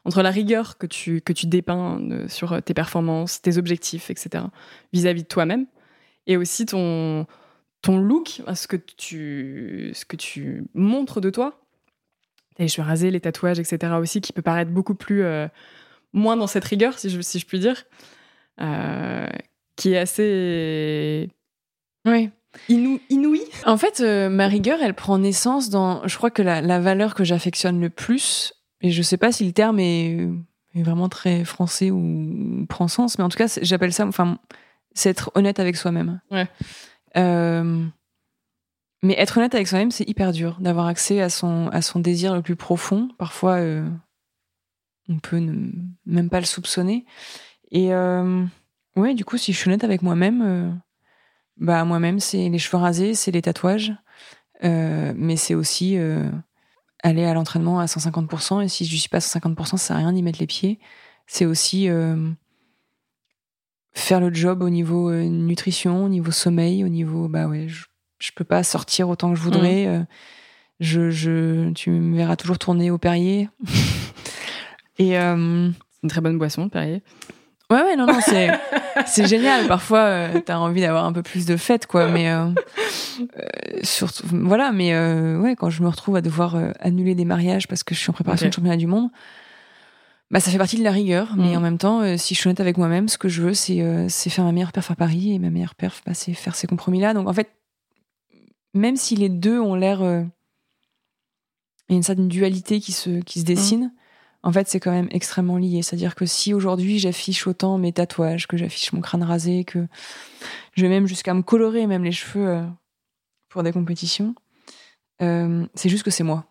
entre 0.04 0.22
la 0.22 0.30
rigueur 0.30 0.78
que 0.78 0.86
tu, 0.86 1.20
que 1.20 1.32
tu 1.32 1.46
dépeins 1.46 2.00
euh, 2.10 2.28
sur 2.28 2.60
tes 2.62 2.74
performances, 2.74 3.40
tes 3.42 3.58
objectifs, 3.58 4.10
etc., 4.10 4.44
vis-à-vis 4.92 5.22
de 5.22 5.28
toi-même, 5.28 5.66
et 6.26 6.36
aussi 6.36 6.66
ton, 6.66 7.26
ton 7.82 7.98
look, 7.98 8.42
ce 8.54 8.66
que, 8.66 8.76
tu, 8.76 9.90
ce 9.94 10.04
que 10.04 10.16
tu 10.16 10.64
montres 10.74 11.20
de 11.20 11.30
toi, 11.30 11.60
les 12.58 12.68
cheveux 12.68 12.86
rasés, 12.86 13.10
les 13.10 13.20
tatouages, 13.20 13.58
etc., 13.60 13.94
aussi, 14.00 14.20
qui 14.20 14.32
peut 14.32 14.42
paraître 14.42 14.70
beaucoup 14.70 14.94
plus. 14.94 15.22
euh, 15.22 15.46
moins 16.12 16.36
dans 16.36 16.46
cette 16.46 16.64
rigueur, 16.64 16.98
si 16.98 17.10
je, 17.10 17.20
si 17.20 17.38
je 17.38 17.46
puis 17.46 17.58
dire, 17.58 17.84
euh, 18.60 19.28
qui 19.76 19.92
est 19.92 19.98
assez 19.98 21.30
Oui. 22.06 22.30
Inou, 22.68 23.00
inouïe. 23.10 23.42
En 23.66 23.76
fait, 23.76 24.00
euh, 24.00 24.28
ma 24.28 24.46
rigueur, 24.46 24.78
elle 24.82 24.94
prend 24.94 25.18
naissance 25.18 25.70
dans. 25.70 26.06
Je 26.06 26.16
crois 26.16 26.30
que 26.30 26.42
la, 26.42 26.60
la 26.60 26.80
valeur 26.80 27.14
que 27.14 27.24
j'affectionne 27.24 27.80
le 27.80 27.90
plus, 27.90 28.52
et 28.80 28.90
je 28.90 29.02
sais 29.02 29.16
pas 29.16 29.32
si 29.32 29.44
le 29.46 29.52
terme 29.52 29.78
est, 29.78 30.28
est 30.74 30.82
vraiment 30.82 31.08
très 31.08 31.44
français 31.44 31.90
ou, 31.90 32.66
prend 32.68 32.88
sens, 32.88 33.18
mais 33.18 33.24
en 33.24 33.28
tout 33.28 33.38
cas, 33.38 33.46
j'appelle 33.62 33.92
ça. 33.92 34.06
Enfin, 34.06 34.38
c'est 34.94 35.10
être 35.10 35.30
honnête 35.34 35.58
avec 35.60 35.76
soi-même. 35.76 36.20
Ouais. 36.30 36.48
Euh, 37.16 37.84
mais 39.02 39.14
être 39.18 39.36
honnête 39.38 39.54
avec 39.54 39.66
soi-même, 39.68 39.90
c'est 39.90 40.08
hyper 40.08 40.32
dur 40.32 40.58
d'avoir 40.60 40.86
accès 40.86 41.20
à 41.20 41.28
son, 41.28 41.68
à 41.68 41.82
son 41.82 41.98
désir 42.00 42.34
le 42.34 42.42
plus 42.42 42.56
profond. 42.56 43.08
Parfois, 43.18 43.54
euh, 43.56 43.86
on 45.08 45.18
peut 45.18 45.38
ne- 45.38 45.72
même 46.06 46.30
pas 46.30 46.38
le 46.40 46.46
soupçonner. 46.46 47.04
Et 47.72 47.92
euh, 47.92 48.44
ouais, 48.96 49.14
du 49.14 49.24
coup, 49.24 49.38
si 49.38 49.52
je 49.52 49.58
suis 49.58 49.68
honnête 49.68 49.82
avec 49.84 50.02
moi-même, 50.02 50.80
bah 51.62 51.84
moi-même, 51.84 52.18
c'est 52.20 52.48
les 52.48 52.58
cheveux 52.58 52.76
rasés, 52.82 53.14
c'est 53.14 53.30
les 53.30 53.40
tatouages, 53.40 53.94
euh, 54.64 55.12
mais 55.16 55.36
c'est 55.36 55.54
aussi 55.54 55.96
euh, 55.96 56.28
aller 57.04 57.24
à 57.24 57.34
l'entraînement 57.34 57.78
à 57.78 57.86
150%. 57.86 58.62
Et 58.62 58.68
si 58.68 58.84
je 58.84 58.92
ne 58.92 58.98
suis 58.98 59.08
pas 59.08 59.18
à 59.18 59.20
150%, 59.20 59.64
ça 59.64 59.78
sert 59.78 59.96
à 59.96 60.00
rien 60.00 60.12
d'y 60.12 60.22
mettre 60.22 60.40
les 60.40 60.48
pieds. 60.48 60.80
C'est 61.28 61.46
aussi 61.46 61.88
euh, 61.88 62.28
faire 63.94 64.18
le 64.20 64.34
job 64.34 64.62
au 64.62 64.70
niveau 64.70 65.12
nutrition, 65.12 66.04
au 66.04 66.08
niveau 66.08 66.32
sommeil, 66.32 66.84
au 66.84 66.88
niveau 66.88 67.28
bah 67.28 67.46
ouais, 67.46 67.68
je, 67.68 67.84
je 68.18 68.32
peux 68.34 68.44
pas 68.44 68.64
sortir 68.64 69.08
autant 69.08 69.30
que 69.30 69.38
je 69.38 69.42
voudrais. 69.42 69.86
euh, 69.86 70.02
je, 70.80 71.10
je, 71.10 71.70
tu 71.74 71.90
me 71.90 72.16
verras 72.16 72.34
toujours 72.34 72.58
tourner 72.58 72.90
au 72.90 72.98
Perrier. 72.98 73.48
Et 74.98 75.10
C'est 75.10 75.16
une 75.16 75.74
très 76.08 76.20
bonne 76.20 76.38
boisson, 76.38 76.68
Perrier. 76.68 77.02
Ouais, 77.72 77.82
ouais, 77.82 77.96
non, 77.96 78.06
non, 78.06 78.18
c'est, 78.20 78.50
c'est 79.06 79.26
génial. 79.26 79.66
Parfois, 79.66 80.00
euh, 80.00 80.40
t'as 80.44 80.58
envie 80.58 80.80
d'avoir 80.82 81.04
un 81.04 81.12
peu 81.12 81.22
plus 81.22 81.46
de 81.46 81.56
fête, 81.56 81.86
quoi. 81.86 82.08
Mais 82.08 82.30
euh, 82.30 82.46
euh, 83.20 83.46
surtout, 83.82 84.24
voilà. 84.30 84.72
Mais 84.72 84.92
euh, 84.94 85.38
ouais, 85.38 85.56
quand 85.56 85.70
je 85.70 85.82
me 85.82 85.88
retrouve 85.88 86.16
à 86.16 86.20
devoir 86.20 86.56
annuler 86.80 87.14
des 87.14 87.24
mariages 87.24 87.66
parce 87.68 87.82
que 87.82 87.94
je 87.94 88.00
suis 88.00 88.10
en 88.10 88.12
préparation 88.12 88.48
de 88.48 88.52
championnat 88.52 88.76
du 88.76 88.86
monde, 88.86 89.08
bah 90.30 90.40
ça 90.40 90.50
fait 90.50 90.58
partie 90.58 90.78
de 90.78 90.84
la 90.84 90.90
rigueur. 90.90 91.34
Mais 91.36 91.50
Mhm. 91.52 91.56
en 91.56 91.60
même 91.60 91.78
temps, 91.78 92.16
si 92.18 92.34
je 92.34 92.40
suis 92.40 92.48
honnête 92.48 92.60
avec 92.60 92.76
moi-même, 92.78 93.08
ce 93.08 93.18
que 93.18 93.28
je 93.28 93.42
veux, 93.42 93.54
c'est, 93.54 93.82
c'est 94.08 94.30
faire 94.30 94.44
ma 94.44 94.52
meilleure 94.52 94.72
perf 94.72 94.90
à 94.90 94.94
Paris 94.94 95.32
et 95.34 95.38
ma 95.38 95.50
meilleure 95.50 95.74
perf, 95.74 96.02
bah, 96.06 96.14
c'est 96.14 96.34
faire 96.34 96.54
ces 96.54 96.66
compromis-là. 96.66 97.14
Donc 97.14 97.28
en 97.28 97.32
fait, 97.32 97.50
même 98.74 98.96
si 98.96 99.14
les 99.16 99.28
deux 99.28 99.60
ont 99.60 99.74
l'air, 99.74 100.00
il 101.88 101.92
y 101.92 101.94
a 101.94 101.96
une 101.96 102.02
certaine 102.02 102.28
dualité 102.28 102.80
qui 102.80 102.92
se, 102.92 103.20
qui 103.20 103.40
se 103.40 103.44
dessine. 103.44 103.92
En 104.42 104.52
fait, 104.52 104.68
c'est 104.68 104.80
quand 104.80 104.90
même 104.90 105.08
extrêmement 105.10 105.56
lié. 105.56 105.82
C'est-à-dire 105.82 106.14
que 106.14 106.26
si 106.26 106.52
aujourd'hui 106.52 106.98
j'affiche 106.98 107.46
autant 107.46 107.78
mes 107.78 107.92
tatouages, 107.92 108.46
que 108.46 108.56
j'affiche 108.56 108.92
mon 108.92 109.00
crâne 109.00 109.22
rasé, 109.22 109.64
que 109.64 109.86
je 110.74 110.82
vais 110.82 110.88
même 110.88 111.06
jusqu'à 111.06 111.32
me 111.34 111.42
colorer 111.42 111.86
même 111.86 112.02
les 112.02 112.12
cheveux 112.12 112.48
euh, 112.48 112.66
pour 113.48 113.62
des 113.62 113.72
compétitions, 113.72 114.34
euh, 115.20 115.64
c'est 115.74 115.88
juste 115.88 116.02
que 116.02 116.10
c'est 116.10 116.24
moi 116.24 116.44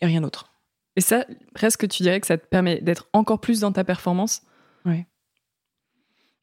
et 0.00 0.06
rien 0.06 0.20
d'autre. 0.20 0.52
Et 0.96 1.00
ça, 1.00 1.26
presque, 1.54 1.88
tu 1.88 2.02
dirais 2.02 2.20
que 2.20 2.26
ça 2.26 2.38
te 2.38 2.46
permet 2.46 2.80
d'être 2.80 3.08
encore 3.12 3.40
plus 3.40 3.60
dans 3.60 3.72
ta 3.72 3.84
performance? 3.84 4.42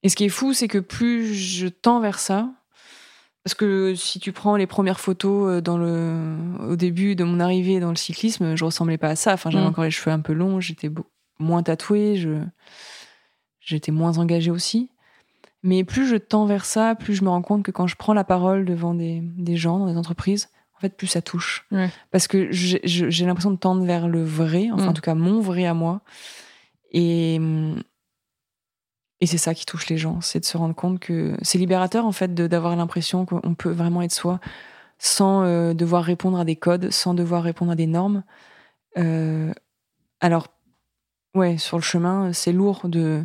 Et 0.04 0.10
ce 0.10 0.16
qui 0.16 0.26
est 0.26 0.30
fou, 0.30 0.54
c'est 0.54 0.68
que 0.68 0.80
plus 0.80 1.34
je 1.34 1.68
tends 1.68 2.02
vers 2.02 2.20
ça, 2.20 2.52
parce 3.44 3.54
que 3.56 3.94
si 3.96 4.20
tu 4.20 4.32
prends 4.32 4.56
les 4.56 4.68
premières 4.68 5.00
photos 5.00 5.50
euh, 5.58 5.62
dans 5.62 5.78
le, 5.78 6.36
au 6.70 6.76
début 6.76 7.16
de 7.16 7.24
mon 7.24 7.40
arrivée 7.40 7.80
dans 7.80 7.90
le 7.90 7.96
cyclisme, 7.96 8.56
je 8.56 8.64
ressemblais 8.66 8.98
pas 8.98 9.10
à 9.10 9.16
ça. 9.16 9.34
Enfin, 9.34 9.50
j'avais 9.50 9.66
Mm. 9.66 9.70
encore 9.70 9.84
les 9.84 9.92
cheveux 9.92 10.12
un 10.14 10.20
peu 10.22 10.34
longs, 10.34 10.60
j'étais 10.60 10.90
moins 11.40 11.64
tatouée, 11.64 12.16
je, 12.16 12.40
j'étais 13.60 13.92
moins 13.92 14.18
engagée 14.18 14.52
aussi. 14.52 14.90
Mais 15.62 15.84
plus 15.84 16.08
je 16.08 16.16
tends 16.18 16.46
vers 16.46 16.66
ça, 16.66 16.94
plus 16.96 17.16
je 17.16 17.24
me 17.24 17.30
rends 17.30 17.42
compte 17.42 17.64
que 17.64 17.72
quand 17.72 17.88
je 17.88 17.96
prends 17.96 18.14
la 18.14 18.24
parole 18.26 18.66
devant 18.66 18.94
des, 18.94 19.22
des 19.22 19.56
gens, 19.56 19.80
dans 19.80 19.88
des 19.88 19.98
entreprises, 19.98 20.50
en 20.78 20.80
fait, 20.82 20.96
plus 20.98 21.08
ça 21.08 21.22
touche. 21.22 21.66
Parce 22.12 22.28
que 22.28 22.50
j'ai, 22.52 23.26
l'impression 23.26 23.52
de 23.52 23.58
tendre 23.58 23.86
vers 23.86 24.08
le 24.10 24.24
vrai, 24.24 24.70
enfin, 24.74 24.86
Mm. 24.86 24.90
en 24.90 24.94
tout 24.94 25.02
cas, 25.02 25.16
mon 25.16 25.40
vrai 25.40 25.66
à 25.66 25.74
moi. 25.74 26.02
Et, 26.92 27.40
et 29.24 29.26
c'est 29.26 29.38
ça 29.38 29.54
qui 29.54 29.66
touche 29.66 29.88
les 29.88 29.96
gens, 29.98 30.20
c'est 30.20 30.42
de 30.42 30.46
se 30.46 30.58
rendre 30.58 30.76
compte 30.76 31.00
que 31.00 31.38
c'est 31.44 31.58
libérateur, 31.58 32.06
en 32.06 32.12
fait, 32.12 32.34
d'avoir 32.36 32.76
l'impression 32.76 33.26
qu'on 33.26 33.56
peut 33.56 33.72
vraiment 33.72 34.02
être 34.02 34.12
soi 34.12 34.42
sans 35.00 35.44
euh, 35.44 35.74
devoir 35.74 36.04
répondre 36.04 36.38
à 36.38 36.44
des 36.44 36.58
codes, 36.58 36.92
sans 36.92 37.14
devoir 37.14 37.42
répondre 37.42 37.72
à 37.72 37.76
des 37.76 37.88
normes. 37.88 38.26
Euh, 38.98 39.54
alors, 40.20 40.50
ouais, 41.36 41.58
sur 41.58 41.78
le 41.78 41.84
chemin, 41.84 42.34
c'est 42.34 42.52
lourd 42.52 42.90
de 42.90 43.24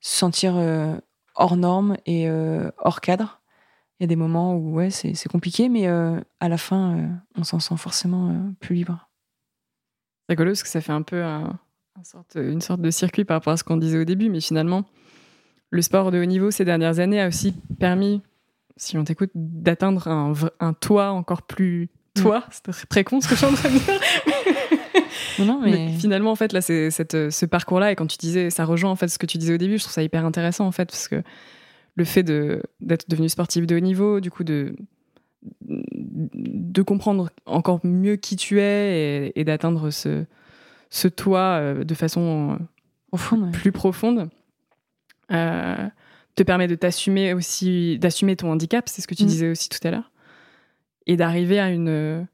se 0.00 0.16
sentir 0.16 0.54
euh, 0.56 0.96
hors 1.34 1.58
norme 1.58 1.98
et 2.06 2.26
hors 2.78 3.02
cadre. 3.02 3.42
Il 4.00 4.04
y 4.04 4.04
a 4.04 4.06
des 4.06 4.16
moments 4.16 4.54
où 4.54 4.72
ouais, 4.76 4.88
c'est 4.88 5.28
compliqué, 5.28 5.68
mais 5.68 5.88
à 5.88 6.48
la 6.48 6.56
fin, 6.56 7.20
on 7.36 7.44
s'en 7.44 7.60
sent 7.60 7.76
forcément 7.76 8.34
plus 8.60 8.76
libre. 8.76 9.10
C'est 10.26 10.32
rigolo 10.32 10.52
parce 10.52 10.62
que 10.62 10.70
ça 10.70 10.80
fait 10.80 10.92
un 10.92 11.02
peu 11.02 11.22
un- 11.22 11.58
une 12.34 12.62
sorte 12.62 12.80
de 12.80 12.90
circuit 12.90 13.26
par 13.26 13.36
rapport 13.36 13.52
à 13.52 13.56
ce 13.58 13.64
qu'on 13.64 13.76
disait 13.76 13.98
au 13.98 14.04
début, 14.04 14.30
mais 14.30 14.40
finalement, 14.40 14.84
le 15.74 15.82
sport 15.82 16.10
de 16.10 16.20
haut 16.20 16.24
niveau 16.24 16.50
ces 16.50 16.64
dernières 16.64 17.00
années 17.00 17.20
a 17.20 17.26
aussi 17.28 17.52
permis, 17.80 18.22
si 18.76 18.96
on 18.96 19.04
t'écoute, 19.04 19.30
d'atteindre 19.34 20.06
un, 20.08 20.32
un 20.60 20.72
toit 20.72 21.10
encore 21.10 21.42
plus 21.42 21.88
toi. 22.14 22.44
C'est 22.50 22.88
très, 22.88 23.02
con 23.02 23.20
ce 23.20 23.26
que 23.26 23.34
je 23.34 23.44
suis 23.44 23.46
en 23.46 23.52
train 23.54 23.68
de 23.70 23.78
dire. 23.78 24.00
Non, 25.40 25.46
non, 25.46 25.60
Mais, 25.64 25.70
mais, 25.72 25.88
finalement, 25.98 26.30
en 26.30 26.36
fait, 26.36 26.52
là, 26.52 26.60
c'est 26.60 26.90
cette- 26.92 27.30
ce 27.30 27.46
parcours-là, 27.46 27.90
et 27.90 27.96
quand 27.96 28.06
tu 28.06 28.16
disais, 28.18 28.50
ça 28.50 28.64
rejoint 28.64 28.90
en 28.90 28.94
fait 28.96 29.08
ce 29.08 29.18
que 29.18 29.26
tu 29.26 29.36
disais 29.36 29.54
au 29.54 29.56
début, 29.58 29.78
je 29.78 29.82
trouve 29.82 29.92
ça 29.92 30.02
hyper 30.04 30.24
intéressant 30.24 30.64
en 30.66 30.70
fait, 30.70 30.86
parce 30.86 31.08
que 31.08 31.22
le 31.96 32.04
fait 32.04 32.22
de 32.22 32.62
d'être 32.80 33.08
devenu 33.10 33.28
sportif 33.28 33.66
de 33.66 33.74
haut 33.76 33.80
niveau, 33.80 34.20
du 34.20 34.30
coup, 34.30 34.44
de 34.44 34.76
de 35.62 36.82
comprendre 36.82 37.30
encore 37.46 37.80
mieux 37.84 38.16
qui 38.16 38.36
tu 38.36 38.60
es 38.60 39.26
et, 39.34 39.40
et 39.40 39.44
d'atteindre 39.44 39.90
ce 39.90 40.24
ce 40.90 41.08
toi 41.08 41.58
euh, 41.60 41.84
de 41.84 41.94
façon 41.94 42.56
euh, 43.12 43.34
ouais. 43.36 43.50
plus 43.50 43.72
profonde, 43.72 44.28
euh, 45.32 45.88
te 46.34 46.42
permet 46.42 46.66
de 46.68 46.74
t'assumer 46.74 47.32
aussi, 47.34 47.98
d'assumer 47.98 48.36
ton 48.36 48.50
handicap, 48.52 48.88
c'est 48.88 49.02
ce 49.02 49.06
que 49.06 49.14
tu 49.14 49.24
Mm. 49.24 49.26
disais 49.26 49.50
aussi 49.50 49.68
tout 49.68 49.78
à 49.86 49.90
l'heure, 49.90 50.10
et 51.06 51.16
d'arriver 51.16 51.58
à 51.60 51.70
une 51.70 52.26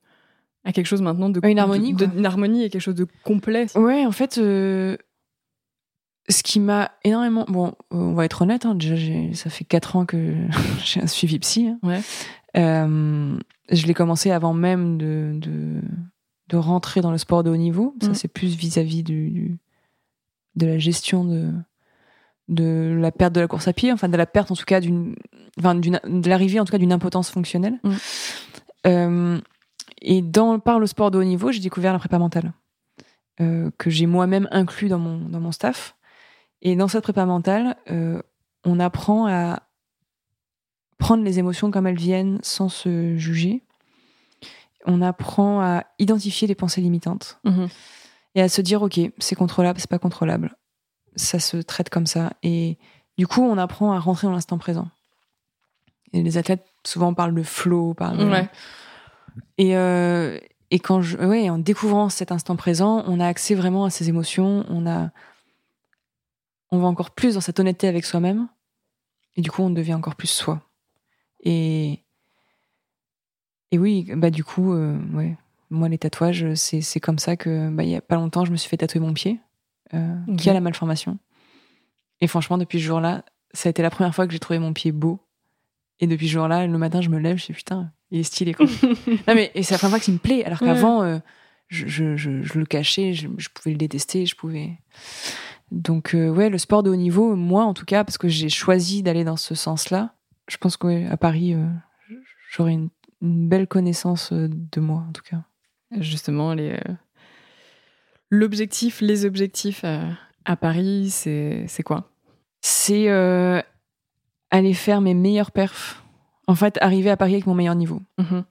à 0.64 0.72
quelque 0.72 0.86
chose 0.86 1.00
maintenant 1.02 1.30
de 1.30 1.40
une 1.42 1.58
harmonie, 1.58 1.94
de, 1.94 2.06
une 2.16 2.26
harmonie 2.26 2.64
et 2.64 2.68
quelque 2.70 2.82
chose 2.82 2.94
de 2.94 3.06
complet. 3.24 3.66
Ouais, 3.76 4.04
en 4.04 4.12
fait, 4.12 4.36
euh, 4.38 4.96
ce 6.28 6.42
qui 6.42 6.60
m'a 6.60 6.92
énormément. 7.04 7.44
Bon, 7.48 7.68
euh, 7.68 7.72
on 7.96 8.12
va 8.14 8.24
être 8.24 8.42
honnête, 8.42 8.66
hein, 8.66 8.74
déjà, 8.74 8.94
ça 9.34 9.50
fait 9.50 9.64
4 9.64 9.96
ans 9.96 10.04
que 10.06 10.34
j'ai 10.84 11.00
un 11.00 11.06
suivi 11.06 11.38
psy. 11.38 11.68
hein. 11.68 11.78
Ouais. 11.82 12.00
Euh, 12.56 13.38
je 13.70 13.86
l'ai 13.86 13.94
commencé 13.94 14.30
avant 14.30 14.52
même 14.52 14.98
de, 14.98 15.32
de, 15.36 15.80
de 16.48 16.56
rentrer 16.56 17.00
dans 17.00 17.10
le 17.12 17.18
sport 17.18 17.42
de 17.42 17.50
haut 17.50 17.56
niveau. 17.56 17.94
Ça, 18.02 18.08
Mhm. 18.08 18.14
c'est 18.14 18.28
plus 18.28 18.54
vis-à-vis 18.54 19.02
du, 19.02 19.30
du- 19.30 19.58
de 20.56 20.66
la 20.66 20.78
gestion 20.78 21.24
de, 21.24 21.52
de 22.50 22.96
la 23.00 23.10
perte 23.12 23.32
de 23.32 23.40
la 23.40 23.46
course 23.48 23.66
à 23.68 23.72
pied, 23.72 23.90
enfin, 23.92 24.08
de 24.10 24.16
la 24.18 24.26
perte 24.26 24.50
en 24.50 24.56
tout 24.56 24.64
cas 24.66 24.80
d'une. 24.80 25.14
Enfin, 25.58 25.74
d'une- 25.74 26.00
de 26.04 26.28
l'arrivée 26.28 26.60
en 26.60 26.64
tout 26.66 26.72
cas 26.72 26.78
d'une 26.78 26.92
impotence 26.92 27.30
fonctionnelle. 27.30 27.80
Mhm. 27.84 27.96
Euh, 28.86 29.40
et 30.02 30.20
dans, 30.22 30.58
par 30.58 30.78
le 30.78 30.86
sport 30.86 31.10
de 31.10 31.18
haut 31.18 31.24
niveau, 31.24 31.52
j'ai 31.52 31.60
découvert 31.60 31.92
la 31.92 31.98
prépa 31.98 32.18
mentale, 32.18 32.52
euh, 33.40 33.70
que 33.78 33.88
j'ai 33.90 34.06
moi-même 34.06 34.48
inclus 34.50 34.88
dans 34.88 34.98
mon, 34.98 35.18
dans 35.28 35.40
mon 35.40 35.52
staff. 35.52 35.96
Et 36.62 36.76
dans 36.76 36.88
cette 36.88 37.02
prépa 37.02 37.24
mentale, 37.24 37.76
euh, 37.90 38.20
on 38.64 38.80
apprend 38.80 39.26
à 39.26 39.62
prendre 40.98 41.24
les 41.24 41.38
émotions 41.38 41.70
comme 41.70 41.86
elles 41.86 41.96
viennent 41.96 42.38
sans 42.42 42.68
se 42.68 43.16
juger. 43.16 43.62
On 44.86 45.02
apprend 45.02 45.60
à 45.60 45.84
identifier 45.98 46.48
les 46.48 46.54
pensées 46.54 46.80
limitantes 46.80 47.38
Mhm. 47.44 47.68
et 48.34 48.42
à 48.42 48.48
se 48.48 48.60
dire 48.62 48.82
ok, 48.82 48.98
c'est 49.18 49.34
contrôlable, 49.36 49.78
c'est 49.80 49.90
pas 49.90 49.98
contrôlable. 49.98 50.56
Ça 51.16 51.38
se 51.40 51.56
traite 51.58 51.90
comme 51.90 52.06
ça. 52.06 52.32
Et 52.42 52.78
du 53.18 53.26
coup, 53.26 53.42
on 53.42 53.58
apprend 53.58 53.92
à 53.92 53.98
rentrer 53.98 54.26
dans 54.26 54.32
l'instant 54.32 54.58
présent. 54.58 54.88
Et 56.12 56.22
les 56.22 56.38
athlètes 56.38 56.66
souvent 56.84 57.14
parlent 57.14 57.34
de 57.34 57.42
flow, 57.42 57.94
parlent 57.94 58.30
Ouais. 58.30 58.48
et, 59.58 59.76
euh, 59.76 60.38
et 60.70 60.78
quand 60.78 61.02
je, 61.02 61.16
ouais, 61.18 61.50
en 61.50 61.58
découvrant 61.58 62.08
cet 62.08 62.32
instant 62.32 62.56
présent, 62.56 63.04
on 63.06 63.20
a 63.20 63.26
accès 63.26 63.54
vraiment 63.54 63.84
à 63.84 63.90
ses 63.90 64.08
émotions. 64.08 64.64
On 64.68 64.86
a, 64.86 65.10
on 66.70 66.78
va 66.78 66.86
encore 66.86 67.10
plus 67.10 67.34
dans 67.34 67.40
cette 67.40 67.58
honnêteté 67.60 67.88
avec 67.88 68.04
soi-même. 68.04 68.48
Et 69.36 69.42
du 69.42 69.50
coup, 69.50 69.62
on 69.62 69.70
devient 69.70 69.94
encore 69.94 70.16
plus 70.16 70.28
soi. 70.30 70.62
Et 71.42 72.00
et 73.72 73.78
oui, 73.78 74.10
bah 74.16 74.30
du 74.30 74.42
coup, 74.42 74.72
euh, 74.72 74.98
ouais, 75.14 75.36
moi 75.70 75.88
les 75.88 75.98
tatouages, 75.98 76.54
c'est 76.54 76.80
c'est 76.80 76.98
comme 76.98 77.18
ça 77.20 77.36
que, 77.36 77.70
bah 77.70 77.84
il 77.84 77.90
y 77.90 77.94
a 77.96 78.00
pas 78.00 78.16
longtemps, 78.16 78.44
je 78.44 78.50
me 78.50 78.56
suis 78.56 78.68
fait 78.68 78.76
tatouer 78.76 79.00
mon 79.00 79.12
pied, 79.14 79.38
euh, 79.94 80.16
qui 80.36 80.50
a 80.50 80.54
la 80.54 80.60
malformation. 80.60 81.18
Et 82.20 82.26
franchement, 82.26 82.58
depuis 82.58 82.78
ce 82.78 82.84
jour-là, 82.84 83.24
ça 83.52 83.68
a 83.68 83.70
été 83.70 83.82
la 83.82 83.90
première 83.90 84.14
fois 84.14 84.26
que 84.26 84.32
j'ai 84.32 84.38
trouvé 84.38 84.58
mon 84.58 84.72
pied 84.72 84.92
beau. 84.92 85.20
Et 86.00 86.06
depuis 86.06 86.28
ce 86.28 86.32
jour-là, 86.32 86.66
le 86.66 86.78
matin, 86.78 87.00
je 87.00 87.08
me 87.08 87.18
lève, 87.18 87.36
je 87.36 87.44
suis 87.44 87.54
putain, 87.54 87.92
il 88.10 88.20
est 88.20 88.24
stylé 88.24 88.54
quoi. 88.54 88.66
non 89.28 89.34
mais 89.34 89.50
et 89.54 89.62
c'est 89.62 89.74
la 89.74 89.78
première 89.78 89.96
fois 89.96 90.00
qu'il 90.00 90.14
me 90.14 90.18
plaît, 90.18 90.44
alors 90.44 90.58
qu'avant, 90.58 91.02
euh, 91.02 91.18
je, 91.68 91.86
je, 91.86 92.16
je, 92.16 92.42
je 92.42 92.58
le 92.58 92.64
cachais, 92.64 93.12
je, 93.12 93.28
pouvais 93.28 93.72
le 93.72 93.76
détester, 93.76 94.24
je 94.24 94.34
pouvais. 94.34 94.78
Donc 95.70 96.14
euh, 96.14 96.30
ouais, 96.30 96.48
le 96.48 96.58
sport 96.58 96.82
de 96.82 96.90
haut 96.90 96.96
niveau, 96.96 97.36
moi 97.36 97.64
en 97.64 97.74
tout 97.74 97.84
cas, 97.84 98.02
parce 98.02 98.18
que 98.18 98.28
j'ai 98.28 98.48
choisi 98.48 99.02
d'aller 99.02 99.24
dans 99.24 99.36
ce 99.36 99.54
sens-là, 99.54 100.14
je 100.48 100.56
pense 100.56 100.76
que 100.76 100.86
ouais, 100.86 101.06
à 101.06 101.16
Paris, 101.16 101.54
euh, 101.54 101.66
j'aurais 102.50 102.72
une, 102.72 102.88
une 103.20 103.48
belle 103.48 103.66
connaissance 103.66 104.32
de 104.32 104.80
moi 104.80 105.04
en 105.08 105.12
tout 105.12 105.22
cas. 105.22 105.42
Justement, 105.98 106.54
les, 106.54 106.78
l'objectif, 108.30 109.00
les 109.00 109.24
objectifs 109.24 109.84
à, 109.84 110.00
à 110.44 110.56
Paris, 110.56 111.10
c'est, 111.10 111.66
quoi? 111.84 112.10
C'est 112.62 113.08
euh, 113.10 113.60
aller 114.50 114.74
faire 114.74 115.00
mes 115.00 115.14
meilleurs 115.14 115.50
perfs. 115.50 116.02
En 116.46 116.54
fait, 116.54 116.78
arriver 116.80 117.10
à 117.10 117.16
Paris 117.16 117.34
avec 117.34 117.46
mon 117.46 117.54
meilleur 117.54 117.74
niveau. 117.74 118.02
Mhm. 118.18 118.44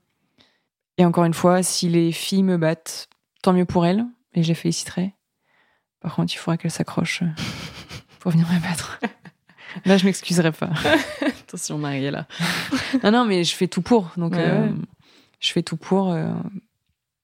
Et 0.98 1.04
encore 1.04 1.24
une 1.24 1.34
fois, 1.34 1.62
si 1.62 1.88
les 1.88 2.12
filles 2.12 2.42
me 2.42 2.56
battent, 2.56 3.08
tant 3.42 3.52
mieux 3.52 3.64
pour 3.64 3.86
elles, 3.86 4.04
et 4.34 4.42
je 4.42 4.48
les 4.48 4.54
féliciterai. 4.54 5.14
Par 6.00 6.14
contre, 6.14 6.32
il 6.32 6.36
faudra 6.36 6.56
qu'elles 6.56 6.70
s'accrochent 6.70 7.22
euh, 7.22 7.42
pour 8.20 8.30
venir 8.32 8.46
me 8.50 8.60
battre. 8.60 8.98
Là, 9.84 9.96
je 9.98 10.04
m'excuserai 10.04 10.50
pas. 10.52 10.70
Attention, 11.22 11.78
Marie 11.78 12.04
est 12.04 12.10
là. 12.10 12.26
Non, 13.04 13.10
non, 13.12 13.24
mais 13.24 13.44
je 13.44 13.54
fais 13.54 13.68
tout 13.68 13.82
pour. 13.82 14.10
Donc, 14.16 14.32
Ouais, 14.32 14.40
euh, 14.40 14.66
ouais. 14.66 14.72
je 15.40 15.52
fais 15.52 15.62
tout 15.62 15.76
pour. 15.76 16.10
euh, 16.10 16.32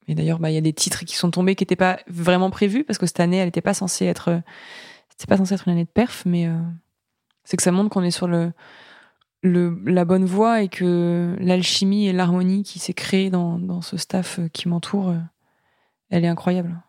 et 0.08 0.14
d'ailleurs, 0.14 0.38
bah, 0.38 0.50
il 0.50 0.54
y 0.54 0.58
a 0.58 0.60
des 0.62 0.72
titres 0.72 1.04
qui 1.04 1.16
sont 1.16 1.30
tombés 1.30 1.54
qui 1.56 1.62
n'étaient 1.64 1.76
pas 1.76 1.98
vraiment 2.06 2.50
prévus 2.50 2.84
parce 2.84 2.98
que 2.98 3.06
cette 3.06 3.20
année, 3.20 3.38
elle 3.38 3.46
n'était 3.48 3.60
pas 3.60 3.74
censée 3.74 4.04
être. 4.06 4.28
euh, 4.28 4.40
C'était 5.10 5.26
pas 5.28 5.36
censé 5.36 5.54
être 5.54 5.66
une 5.68 5.72
année 5.72 5.84
de 5.84 5.90
perf, 5.90 6.22
mais 6.26 6.46
euh, 6.46 6.56
c'est 7.44 7.56
que 7.56 7.62
ça 7.62 7.72
montre 7.72 7.90
qu'on 7.90 8.02
est 8.04 8.10
sur 8.12 8.28
le, 8.28 8.52
le, 9.42 9.80
la 9.86 10.04
bonne 10.04 10.24
voie 10.24 10.62
et 10.62 10.68
que 10.68 11.36
l'alchimie 11.40 12.06
et 12.06 12.12
l'harmonie 12.12 12.62
qui 12.62 12.78
s'est 12.78 12.94
créée 12.94 13.30
dans, 13.30 13.58
dans 13.58 13.82
ce 13.82 13.96
staff 13.96 14.38
euh, 14.38 14.48
qui 14.48 14.68
m'entoure, 14.68 15.14
elle 16.10 16.24
est 16.24 16.28
incroyable. 16.28 16.80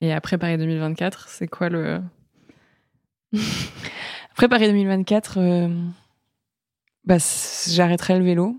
Et 0.00 0.12
après 0.12 0.38
Paris 0.38 0.58
2024, 0.58 1.28
c'est 1.28 1.46
quoi 1.46 1.68
le. 1.68 2.00
Après 4.32 4.48
Paris 4.48 4.66
2024, 4.66 5.38
euh, 5.38 5.68
bah, 7.04 7.16
j'arrêterai 7.68 8.18
le 8.18 8.24
vélo. 8.24 8.56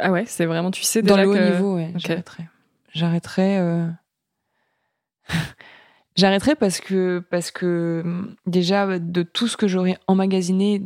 Ah 0.00 0.10
ouais, 0.12 0.24
c'est 0.26 0.46
vraiment, 0.46 0.70
tu 0.70 0.82
sais 0.82 1.02
Dans 1.02 1.16
le 1.16 1.28
haut 1.28 1.34
que- 1.34 1.52
niveau, 1.54 1.76
ouais, 1.76 1.90
Ok. 1.94 2.00
j'arrêterai. 2.06 2.48
J'arrêterai. 2.94 3.58
euh, 3.58 3.86
j'arrêterai 6.16 6.54
parce 6.54 6.80
que, 6.80 7.24
parce 7.30 7.50
que 7.50 8.02
hum, 8.04 8.34
déjà, 8.46 8.98
de 8.98 9.22
tout 9.22 9.48
ce 9.48 9.56
que 9.56 9.66
j'aurais 9.68 9.98
emmagasiné 10.06 10.82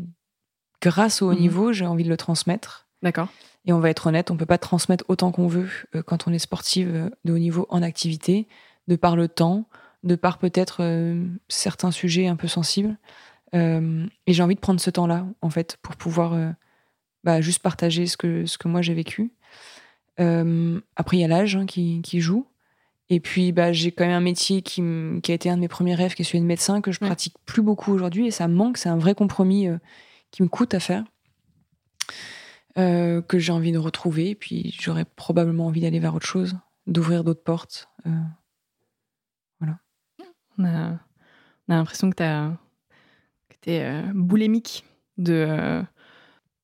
grâce 0.82 1.22
au 1.22 1.30
haut 1.30 1.34
Mhm. 1.34 1.40
niveau, 1.40 1.72
j'ai 1.72 1.86
envie 1.86 2.04
de 2.04 2.08
le 2.08 2.16
transmettre. 2.16 2.86
D'accord. 3.02 3.28
Et 3.64 3.72
on 3.72 3.80
va 3.80 3.90
être 3.90 4.06
honnête, 4.06 4.30
on 4.30 4.36
peut 4.36 4.46
pas 4.46 4.58
transmettre 4.58 5.04
autant 5.08 5.32
qu'on 5.32 5.48
veut 5.48 5.68
euh, 5.94 6.02
quand 6.02 6.28
on 6.28 6.32
est 6.32 6.38
sportive 6.38 6.94
euh, 6.94 7.10
de 7.24 7.32
haut 7.32 7.38
niveau 7.38 7.66
en 7.70 7.82
activité, 7.82 8.46
de 8.88 8.94
par 8.96 9.16
le 9.16 9.26
temps, 9.28 9.68
de 10.04 10.14
par 10.14 10.38
peut-être 10.38 10.78
euh, 10.82 11.24
certains 11.48 11.90
sujets 11.90 12.28
un 12.28 12.36
peu 12.36 12.46
sensibles. 12.46 12.96
Euh, 13.54 14.06
et 14.26 14.32
j'ai 14.32 14.42
envie 14.42 14.54
de 14.54 14.60
prendre 14.60 14.80
ce 14.80 14.90
temps-là, 14.90 15.26
en 15.40 15.50
fait, 15.50 15.78
pour 15.82 15.96
pouvoir 15.96 16.32
bah, 17.26 17.40
juste 17.42 17.58
partager 17.60 18.06
ce 18.06 18.16
que, 18.16 18.46
ce 18.46 18.56
que 18.56 18.68
moi 18.68 18.80
j'ai 18.80 18.94
vécu. 18.94 19.32
Euh, 20.20 20.80
après, 20.94 21.18
il 21.18 21.20
y 21.20 21.24
a 21.24 21.28
l'âge 21.28 21.56
hein, 21.56 21.66
qui, 21.66 22.00
qui 22.02 22.20
joue. 22.20 22.46
Et 23.10 23.20
puis, 23.20 23.52
bah, 23.52 23.72
j'ai 23.72 23.90
quand 23.92 24.04
même 24.06 24.14
un 24.14 24.20
métier 24.20 24.62
qui, 24.62 24.80
qui 25.22 25.32
a 25.32 25.34
été 25.34 25.50
un 25.50 25.56
de 25.56 25.60
mes 25.60 25.68
premiers 25.68 25.94
rêves, 25.94 26.14
qui 26.14 26.22
est 26.22 26.24
celui 26.24 26.40
de 26.40 26.46
médecin, 26.46 26.80
que 26.80 26.92
je 26.92 26.98
Ouais. 27.00 27.08
pratique 27.08 27.34
plus 27.44 27.62
beaucoup 27.62 27.92
aujourd'hui. 27.92 28.26
Et 28.28 28.30
ça 28.30 28.48
me 28.48 28.54
manque, 28.54 28.78
c'est 28.78 28.88
un 28.88 28.96
vrai 28.96 29.14
compromis 29.14 29.68
euh, 29.68 29.76
qui 30.30 30.42
me 30.42 30.48
coûte 30.48 30.72
à 30.72 30.80
faire 30.80 31.04
euh, 32.78 33.20
que 33.22 33.38
j'ai 33.38 33.52
envie 33.52 33.72
de 33.72 33.78
retrouver. 33.78 34.30
Et 34.30 34.34
puis 34.34 34.74
j'aurais 34.80 35.04
probablement 35.04 35.66
envie 35.66 35.80
d'aller 35.80 35.98
vers 36.00 36.14
autre 36.14 36.26
chose, 36.26 36.56
d'ouvrir 36.86 37.22
d'autres 37.24 37.42
portes. 37.44 37.88
Euh, 38.06 38.10
On 40.58 40.64
a, 40.64 40.98
on 41.68 41.72
a 41.74 41.76
l'impression 41.76 42.08
que 42.10 42.16
tu 43.60 43.70
es 43.70 44.02
boulémique 44.14 44.84
de 45.18 45.82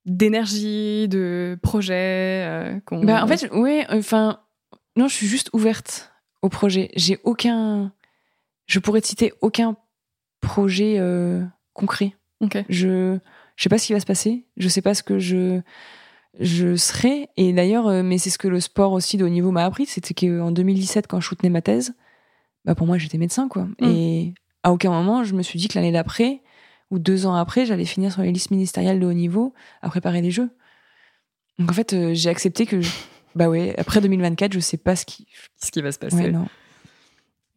d'énergie, 0.06 1.08
de 1.08 1.58
projets. 1.62 2.44
euh, 2.46 2.80
qu'on- 2.86 3.04
Bah, 3.04 3.22
en 3.24 3.26
fait, 3.26 3.50
ouais, 3.52 3.86
enfin, 3.90 4.40
non, 4.96 5.08
je 5.08 5.14
suis 5.14 5.26
juste 5.26 5.50
ouverte 5.52 6.12
au 6.42 6.48
projet. 6.48 6.90
J'ai 6.96 7.18
aucun. 7.24 7.92
Je 8.66 8.78
pourrais 8.78 9.00
te 9.00 9.06
citer 9.06 9.32
aucun 9.40 9.76
projet 10.40 10.96
euh, 10.98 11.42
concret. 11.72 12.14
Ok. 12.40 12.58
Je 12.68 13.18
je 13.56 13.62
sais 13.62 13.68
pas 13.68 13.78
ce 13.78 13.86
qui 13.86 13.92
va 13.92 14.00
se 14.00 14.06
passer. 14.06 14.44
Je 14.56 14.68
sais 14.68 14.82
pas 14.82 14.94
ce 14.94 15.02
que 15.02 15.18
je 15.18 15.60
je 16.40 16.74
serai. 16.76 17.28
Et 17.36 17.52
d'ailleurs, 17.52 17.86
euh, 17.88 18.02
mais 18.02 18.18
c'est 18.18 18.30
ce 18.30 18.38
que 18.38 18.48
le 18.48 18.60
sport 18.60 18.92
aussi 18.92 19.16
de 19.18 19.24
haut 19.24 19.28
niveau 19.28 19.50
m'a 19.50 19.64
appris, 19.64 19.86
c'était 19.86 20.14
qu'en 20.14 20.50
2017, 20.50 21.06
quand 21.06 21.20
je 21.20 21.28
soutenais 21.28 21.50
ma 21.50 21.60
thèse, 21.62 21.94
bah 22.64 22.74
pour 22.74 22.86
moi 22.86 22.96
j'étais 22.98 23.18
médecin 23.18 23.48
quoi. 23.48 23.64
Mm. 23.80 23.84
Et 23.84 24.34
à 24.62 24.72
aucun 24.72 24.90
moment 24.90 25.22
je 25.24 25.34
me 25.34 25.42
suis 25.42 25.58
dit 25.58 25.68
que 25.68 25.74
l'année 25.78 25.92
d'après 25.92 26.40
ou 26.92 26.98
deux 27.00 27.26
ans 27.26 27.34
après, 27.34 27.66
j'allais 27.66 27.84
finir 27.84 28.12
sur 28.12 28.22
les 28.22 28.30
listes 28.30 28.50
ministérielles 28.52 29.00
de 29.00 29.06
haut 29.06 29.12
niveau 29.12 29.52
à 29.80 29.88
préparer 29.88 30.20
les 30.22 30.30
Jeux. 30.30 30.50
Donc 31.58 31.70
en 31.70 31.74
fait, 31.74 31.92
euh, 31.92 32.14
j'ai 32.14 32.28
accepté 32.30 32.66
que 32.66 32.80
je- 32.80 32.90
bah 33.34 33.48
ouais, 33.48 33.74
après 33.78 34.00
2024, 34.00 34.52
je 34.52 34.60
sais 34.60 34.76
pas 34.76 34.94
ce 34.94 35.04
qui. 35.06 35.26
ce 35.60 35.70
qui 35.70 35.82
va 35.82 35.90
se 35.90 35.98
passer. 35.98 36.16
Ouais. 36.16 36.32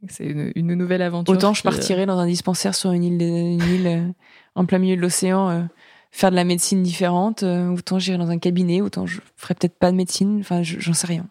C'est 0.07 0.25
une, 0.25 0.51
une 0.55 0.73
nouvelle 0.75 1.01
aventure. 1.01 1.33
Autant 1.33 1.53
je 1.53 1.61
qui, 1.61 1.67
euh, 1.67 1.71
partirais 1.71 2.05
dans 2.05 2.17
un 2.19 2.27
dispensaire 2.27 2.75
sur 2.75 2.91
une 2.91 3.03
île, 3.03 3.17
de- 3.17 3.25
une 3.25 3.61
île 3.75 3.87
euh, 3.87 4.07
en 4.55 4.65
plein 4.65 4.77
milieu 4.77 4.95
de 4.95 5.01
l'océan, 5.01 5.49
euh, 5.49 5.63
faire 6.11 6.29
de 6.31 6.35
la 6.35 6.43
médecine 6.43 6.81
différente. 6.83 7.43
autant 7.43 7.99
j'irais 7.99 8.17
dans 8.17 8.29
un 8.29 8.37
cabinet, 8.39 8.81
autant 8.81 9.05
je 9.05 9.19
ferais 9.35 9.53
peut-être 9.55 9.77
pas 9.79 9.91
de 9.91 9.97
médecine. 9.97 10.37
Enfin, 10.39 10.63
je- 10.63 10.79
j'en 10.79 10.93
sais 10.93 11.07
rien. 11.07 11.27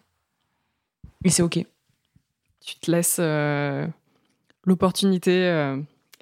Et 1.23 1.29
c'est 1.29 1.41
ok. 1.43 1.65
tu 2.65 2.75
te 2.79 2.91
laisses 2.91 3.19
l'opportunité, 4.65 5.75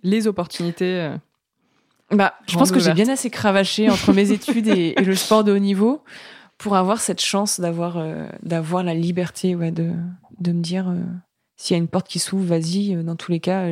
les 0.03 0.27
opportunités. 0.27 1.15
Bah, 2.15 2.33
je 2.47 2.57
pense 2.57 2.71
que 2.71 2.79
j'ai 2.79 2.93
bien 2.93 3.09
assez 3.09 3.29
cravaché 3.29 3.89
entre 3.89 4.13
mes 4.13 4.31
études 4.37 4.67
et, 4.67 4.93
et 4.99 5.03
le 5.03 5.15
sport 5.15 5.43
de 5.43 5.51
haut 5.51 5.57
niveau 5.59 6.03
pour 6.57 6.75
avoir 6.75 6.99
cette 7.01 7.21
chance 7.21 7.59
d'avoir 7.59 7.97
euh, 7.97 8.27
d'avoir 8.43 8.83
la 8.83 8.93
liberté 8.93 9.55
ouais, 9.55 9.71
de, 9.71 9.91
de 10.39 10.51
me 10.51 10.61
dire 10.61 10.89
euh, 10.89 11.01
s'il 11.55 11.75
y 11.75 11.79
a 11.79 11.81
une 11.81 11.87
porte 11.87 12.07
qui 12.07 12.19
s'ouvre, 12.19 12.45
vas-y. 12.45 12.95
euh, 12.95 13.03
Dans 13.03 13.15
tous 13.15 13.31
les 13.31 13.39
cas, 13.39 13.67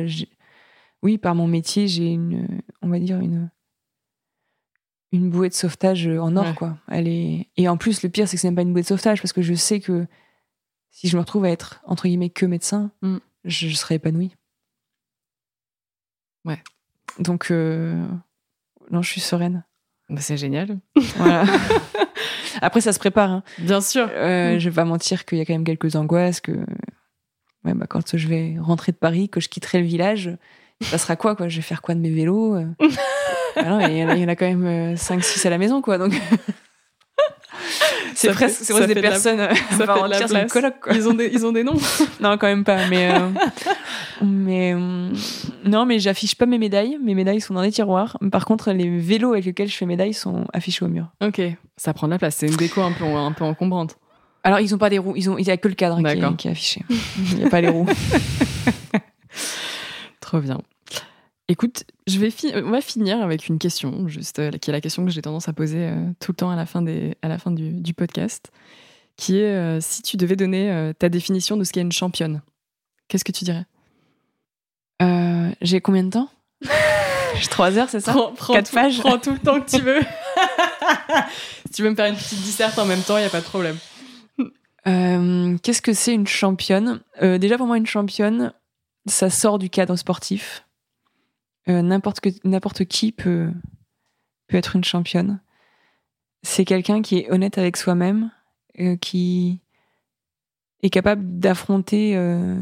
oui, 1.02 1.18
par 1.18 1.34
mon 1.34 1.46
métier, 1.46 1.88
j'ai 1.88 2.08
une, 2.12 2.46
on 2.82 2.88
va 2.88 2.98
dire 2.98 3.18
une 3.20 3.50
une 5.14 5.28
bouée 5.28 5.50
de 5.50 5.54
sauvetage 5.54 6.06
en 6.06 6.36
or 6.36 6.46
Ouais. 6.46 6.54
quoi. 6.54 6.78
Elle 6.88 7.06
est 7.06 7.48
et 7.58 7.68
en 7.68 7.76
plus 7.76 8.02
le 8.02 8.08
pire 8.08 8.26
c'est 8.26 8.36
que 8.36 8.40
c'est 8.40 8.48
même 8.48 8.54
pas 8.56 8.62
une 8.62 8.72
bouée 8.72 8.80
de 8.80 8.86
sauvetage 8.86 9.20
parce 9.20 9.34
que 9.34 9.42
je 9.42 9.52
sais 9.52 9.78
que 9.78 10.06
si 10.90 11.06
je 11.08 11.16
me 11.16 11.20
retrouve 11.20 11.44
à 11.44 11.50
être 11.50 11.82
entre 11.84 12.04
guillemets 12.08 12.30
que 12.30 12.46
médecin, 12.46 12.90
Mm. 13.02 13.18
je, 13.44 13.68
je 13.68 13.74
serai 13.76 13.96
épanouie. 13.96 14.34
Ouais. 16.44 16.62
Donc 17.18 17.50
euh, 17.50 18.06
non, 18.92 19.02
je 19.02 19.08
suis 19.10 19.20
sereine. 19.20 19.64
Bah, 20.08 20.20
c'est 20.20 20.36
génial. 20.36 20.78
Voilà. 21.16 21.44
Après, 22.62 22.80
ça 22.80 22.92
se 22.92 22.98
prépare. 22.98 23.30
Hein. 23.30 23.42
Bien 23.58 23.80
sûr. 23.80 24.08
Euh, 24.12 24.54
Mm. 24.54 24.58
Je 24.58 24.68
vais 24.70 24.74
pas 24.74 24.84
mentir 24.84 25.24
qu'il 25.24 25.38
y 25.38 25.40
a 25.40 25.44
quand 25.44 25.54
même 25.54 25.64
quelques 25.64 25.96
angoisses. 25.96 26.40
Que 26.40 26.52
ouais, 27.64 27.74
bah, 27.74 27.86
quand 27.88 28.16
je 28.16 28.28
vais 28.28 28.56
rentrer 28.60 28.92
de 28.92 28.96
Paris, 28.98 29.28
que 29.28 29.40
je 29.40 29.48
quitterai 29.48 29.80
le 29.80 29.86
village, 29.86 30.30
il 30.80 30.86
se 30.86 30.90
passera 30.92 31.16
quoi, 31.16 31.34
quoi? 31.34 31.48
Je 31.48 31.56
vais 31.56 31.62
faire 31.62 31.80
quoi 31.82 31.94
de 31.94 32.00
mes 32.00 32.10
vélos? 32.10 32.54
Euh 32.56 32.66
Ah 33.56 33.64
non, 33.64 33.80
Il 33.80 33.96
y, 33.96 34.02
en 34.04 34.08
a- 34.08 34.14
il 34.16 34.22
y 34.22 34.24
en 34.24 34.28
a 34.28 34.36
quand 34.36 34.46
même 34.46 34.94
5-6 34.94 35.46
à 35.46 35.50
la 35.50 35.58
maison. 35.58 35.82
quoi. 35.82 35.98
Donc... 35.98 36.12
c'est 38.14 38.28
Ça 38.28 38.32
presque 38.34 38.64
c'est 38.64 38.72
ça 38.72 38.86
des 38.86 38.94
la- 38.94 39.00
personnes. 39.02 39.40
euh, 39.40 39.54
ça 39.54 39.62
on 39.74 39.76
fait 39.78 39.86
va 39.86 40.00
en 40.00 40.06
la 40.06 40.44
coloc. 40.46 40.74
Quoi. 40.80 40.92
Ils 40.94 41.08
ont 41.08 41.14
des, 41.14 41.30
ils 41.32 41.44
ont 41.46 41.52
des 41.52 41.64
noms. 41.64 41.76
Non, 42.20 42.36
quand 42.38 42.46
même 42.46 42.64
pas. 42.64 42.86
Mais, 42.88 43.12
euh, 43.12 43.28
mais 44.22 44.74
euh, 44.74 45.08
non, 45.64 45.84
mais 45.86 45.98
j'affiche 45.98 46.34
pas 46.34 46.46
mes 46.46 46.58
médailles. 46.58 46.98
Mes 47.02 47.14
médailles 47.14 47.40
sont 47.40 47.54
dans 47.54 47.62
des 47.62 47.72
tiroirs. 47.72 48.16
Par 48.30 48.44
contre, 48.44 48.70
les 48.72 48.98
vélos 48.98 49.32
avec 49.32 49.44
lesquels 49.44 49.68
je 49.68 49.76
fais 49.76 49.86
médailles 49.86 50.14
sont 50.14 50.46
affichés 50.52 50.84
au 50.84 50.88
mur. 50.88 51.06
ok, 51.22 51.40
ça 51.76 51.92
prend 51.94 52.06
de 52.06 52.12
la 52.12 52.18
place. 52.18 52.36
C'est 52.36 52.46
une 52.46 52.56
déco 52.56 52.80
un 52.80 52.92
peu, 52.92 53.04
un 53.04 53.32
peu 53.32 53.44
encombrante. 53.44 53.96
Alors, 54.44 54.60
ils 54.60 54.74
ont 54.74 54.78
pas 54.78 54.90
des 54.90 54.98
roues. 54.98 55.14
Ils 55.16 55.30
ont, 55.30 55.38
il 55.38 55.46
y 55.46 55.50
a 55.50 55.56
que 55.56 55.68
le 55.68 55.74
cadre 55.74 55.96
qui 55.98 56.06
est, 56.18 56.36
qui 56.36 56.48
est 56.48 56.50
affiché. 56.50 56.82
Il 57.30 57.38
n'y 57.38 57.44
a 57.44 57.48
pas 57.48 57.60
les 57.60 57.68
roues. 57.68 57.86
Trop 60.20 60.40
bien. 60.40 60.58
Écoute, 61.48 61.84
je 62.06 62.18
vais 62.18 62.30
fi- 62.30 62.52
on 62.54 62.70
va 62.70 62.80
finir 62.80 63.20
avec 63.20 63.48
une 63.48 63.58
question, 63.58 64.08
juste 64.08 64.38
euh, 64.38 64.50
qui 64.52 64.70
est 64.70 64.72
la 64.72 64.80
question 64.80 65.04
que 65.04 65.10
j'ai 65.10 65.22
tendance 65.22 65.48
à 65.48 65.52
poser 65.52 65.88
euh, 65.88 66.06
tout 66.20 66.32
le 66.32 66.36
temps 66.36 66.50
à 66.50 66.56
la 66.56 66.66
fin, 66.66 66.82
des, 66.82 67.16
à 67.20 67.28
la 67.28 67.38
fin 67.38 67.50
du, 67.50 67.72
du 67.72 67.92
podcast, 67.94 68.50
qui 69.16 69.38
est 69.38 69.54
euh, 69.54 69.80
si 69.80 70.02
tu 70.02 70.16
devais 70.16 70.36
donner 70.36 70.92
ta 70.98 71.08
définition 71.08 71.56
de 71.56 71.64
ce 71.64 71.72
qu'est 71.72 71.80
une 71.82 71.92
championne, 71.92 72.42
qu'est-ce 73.08 73.24
que 73.24 73.32
tu 73.32 73.44
dirais? 73.44 73.66
J'ai 75.60 75.80
combien 75.80 76.02
de 76.04 76.10
temps? 76.10 76.28
J'ai 77.40 77.48
trois 77.48 77.76
heures, 77.78 77.88
c'est 77.88 78.00
ça? 78.00 78.12
Prends- 78.12 78.32
prends 78.32 78.52
Quatre 78.54 78.70
tout- 78.70 78.74
pages 78.74 78.98
Prends 79.00 79.18
tout 79.18 79.30
le 79.32 79.38
temps 79.38 79.60
que 79.60 79.70
tu 79.70 79.80
veux. 79.82 80.00
Si 81.66 81.76
tu 81.76 81.82
veux 81.82 81.90
me 81.90 81.94
faire 81.94 82.06
une 82.06 82.16
petite 82.16 82.40
disserte 82.42 82.78
en 82.78 82.84
même 82.84 83.00
temps, 83.00 83.16
il 83.16 83.22
y 83.22 83.26
a 83.26 83.30
pas 83.30 83.40
de 83.40 83.44
problème. 83.46 83.76
Qu'est-ce 85.62 85.80
que 85.80 85.92
c'est 85.94 86.12
une 86.12 86.26
championne? 86.26 87.00
Déjà, 87.20 87.56
pour 87.56 87.66
moi, 87.66 87.78
une 87.78 87.86
championne, 87.86 88.52
ça 89.06 89.30
sort 89.30 89.58
du 89.58 89.70
cadre 89.70 89.96
sportif. 89.96 90.66
Euh, 91.68 91.82
N'importe 91.82 92.84
qui 92.84 93.12
peut, 93.12 93.50
peut 94.48 94.56
être 94.56 94.76
une 94.76 94.84
championne. 94.84 95.40
C'est 96.42 96.64
quelqu'un 96.64 97.02
qui 97.02 97.18
est 97.18 97.30
honnête 97.30 97.58
avec 97.58 97.76
soi-même, 97.76 98.30
euh, 98.80 98.96
qui 98.96 99.60
est 100.82 100.90
capable 100.90 101.38
d'affronter 101.38 102.16
euh, 102.16 102.60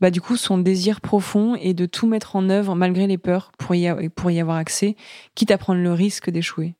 bah, 0.00 0.12
du 0.12 0.20
coup 0.20 0.36
son 0.36 0.58
désir 0.58 1.00
profond 1.00 1.56
et 1.56 1.74
de 1.74 1.86
tout 1.86 2.06
mettre 2.06 2.36
en 2.36 2.48
œuvre 2.48 2.76
malgré 2.76 3.08
les 3.08 3.18
peurs 3.18 3.50
pour 3.58 3.74
y, 3.74 4.08
pour 4.10 4.30
y 4.30 4.40
avoir 4.40 4.56
accès, 4.56 4.96
quitte 5.34 5.50
à 5.50 5.58
prendre 5.58 5.80
le 5.80 5.92
risque 5.92 6.30
d'échouer. 6.30 6.76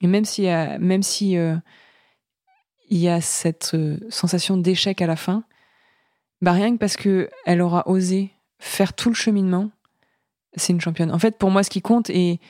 Et 0.00 0.06
même 0.06 0.24
si, 0.24 0.42
même 0.42 1.02
si 1.02 1.32
il 1.32 2.98
y 2.98 3.08
a 3.08 3.20
cette 3.20 3.76
sensation 4.10 4.56
d'échec 4.56 5.00
à 5.00 5.06
la 5.06 5.16
fin, 5.16 5.44
bah 6.42 6.52
rien 6.52 6.72
que 6.74 6.78
parce 6.78 6.96
que 6.96 7.30
elle 7.46 7.62
aura 7.62 7.88
osé 7.88 8.30
faire 8.58 8.92
tout 8.92 9.08
le 9.08 9.14
cheminement, 9.14 9.70
c'est 10.56 10.72
une 10.72 10.80
championne. 10.80 11.10
En 11.12 11.18
fait, 11.18 11.38
pour 11.38 11.50
moi, 11.50 11.62
ce 11.62 11.70
qui 11.70 11.82
compte 11.82 12.10
et 12.10 12.40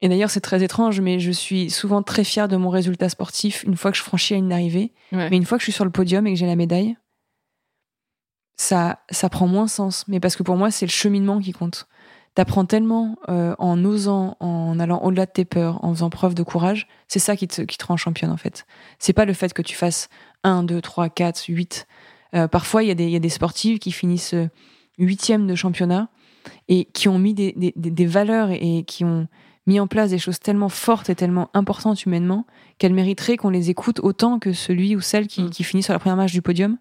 et 0.00 0.08
d'ailleurs 0.08 0.28
c'est 0.30 0.40
très 0.40 0.62
étrange, 0.62 1.00
mais 1.00 1.18
je 1.18 1.30
suis 1.30 1.70
souvent 1.70 2.02
très 2.02 2.24
fière 2.24 2.46
de 2.48 2.56
mon 2.56 2.68
résultat 2.68 3.08
sportif 3.08 3.62
une 3.64 3.76
fois 3.76 3.90
que 3.90 3.96
je 3.96 4.02
franchis 4.02 4.40
d'arrivée. 4.42 4.92
Ouais. 5.12 5.30
Mais 5.30 5.36
une 5.36 5.46
fois 5.46 5.56
que 5.56 5.62
je 5.62 5.66
suis 5.66 5.72
sur 5.72 5.84
le 5.86 5.90
podium 5.90 6.26
et 6.26 6.32
que 6.34 6.38
j'ai 6.38 6.46
la 6.46 6.56
médaille, 6.56 6.96
ça, 8.56 9.00
ça 9.10 9.28
prend 9.28 9.46
moins 9.46 9.66
sens. 9.66 10.04
Mais 10.08 10.20
parce 10.20 10.36
que 10.36 10.42
pour 10.42 10.56
moi, 10.56 10.70
c'est 10.70 10.86
le 10.86 10.90
cheminement 10.90 11.40
qui 11.40 11.52
compte. 11.52 11.86
T'apprends 12.34 12.64
tellement 12.66 13.16
euh, 13.28 13.54
en 13.58 13.82
osant, 13.84 14.36
en 14.40 14.78
allant 14.80 15.00
au-delà 15.02 15.24
de 15.26 15.30
tes 15.30 15.44
peurs, 15.44 15.82
en 15.84 15.94
faisant 15.94 16.10
preuve 16.10 16.34
de 16.34 16.42
courage. 16.42 16.88
C'est 17.08 17.20
ça 17.20 17.36
qui 17.36 17.46
te, 17.48 17.62
qui 17.62 17.78
te 17.78 17.86
rend 17.86 17.96
championne, 17.96 18.30
en 18.32 18.36
fait. 18.36 18.66
C'est 18.98 19.12
pas 19.12 19.24
le 19.24 19.32
fait 19.32 19.52
que 19.54 19.62
tu 19.62 19.74
fasses 19.76 20.08
1, 20.42 20.64
2, 20.64 20.80
3, 20.80 21.08
4, 21.10 21.44
8. 21.48 21.86
Euh, 22.34 22.48
parfois, 22.48 22.82
il 22.82 22.88
y, 22.88 22.90
a 22.90 22.94
des- 22.94 23.04
il 23.04 23.10
y 23.10 23.16
a 23.16 23.20
des 23.20 23.28
sportives 23.28 23.78
qui 23.78 23.92
finissent 23.92 24.34
euh, 24.34 24.48
huitième 24.98 25.46
de 25.46 25.54
championnat 25.54 26.08
et 26.68 26.86
qui 26.86 27.08
ont 27.08 27.18
mis 27.18 27.34
des, 27.34 27.52
des- 27.56 27.72
des- 27.76 27.90
des 27.90 28.06
valeurs 28.06 28.50
et, 28.50 28.84
qui 28.86 29.04
ont 29.04 29.26
mis 29.66 29.80
en 29.80 29.86
place 29.86 30.10
des 30.10 30.18
choses 30.18 30.38
tellement 30.40 30.68
fortes 30.68 31.08
et 31.08 31.14
tellement 31.14 31.48
importantes 31.54 32.04
humainement 32.04 32.46
qu'elles 32.78 32.92
mériteraient 32.94 33.36
qu'on 33.38 33.48
les 33.50 33.70
écoute 33.70 33.98
autant 34.00 34.38
que 34.38 34.52
celui 34.52 34.94
ou 34.96 35.00
celle 35.00 35.26
qui, 35.26 35.42
Mm. 35.44 35.50
qui 35.50 35.64
finit 35.64 35.82
sur 35.82 35.92
la 35.94 35.98
première 35.98 36.16
marche 36.16 36.32
du 36.32 36.42
podium. 36.42 36.76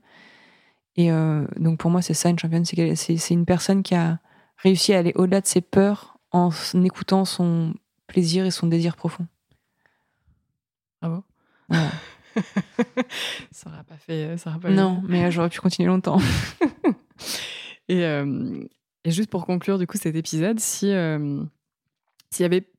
Et 0.96 1.12
euh, 1.12 1.46
donc 1.58 1.80
pour 1.80 1.90
moi, 1.92 2.02
c'est 2.02 2.14
ça 2.14 2.30
une 2.30 2.38
championne, 2.38 2.66
c'est 2.66 3.30
une 3.32 3.46
personne 3.46 3.84
qui 3.84 3.96
a 3.96 4.20
réussi 4.58 4.94
à 4.94 5.00
aller 5.00 5.14
au-delà 5.16 5.42
de 5.42 5.48
ses 5.48 5.62
peurs 5.62 6.18
en 6.32 6.50
écoutant 6.84 7.26
son 7.26 7.74
plaisir 8.08 8.46
et 8.46 8.52
son 8.52 8.68
désir 8.68 8.96
profond. 8.96 9.26
Bravo. 11.02 11.24
Voilà. 11.70 11.90
ça 13.52 13.70
aura 13.70 13.84
pas 13.84 13.98
fait. 13.98 14.38
Ça 14.38 14.50
aura 14.50 14.60
pas 14.60 14.70
non, 14.72 15.02
mais 15.08 15.26
euh, 15.26 15.32
j'aurais 15.32 15.50
pu 15.50 15.60
continuer 15.62 15.88
longtemps. 15.88 16.20
Et, 17.90 18.04
euh, 18.06 18.64
et 19.06 19.12
juste 19.12 19.30
pour 19.30 19.46
conclure 19.46 19.78
du 19.78 19.88
coup 19.88 19.98
cet 19.98 20.16
épisode, 20.16 20.60
si 20.60 20.92
euh, 20.92 21.44
s'il 22.32 22.44
y 22.44 22.46
avait, 22.46 22.70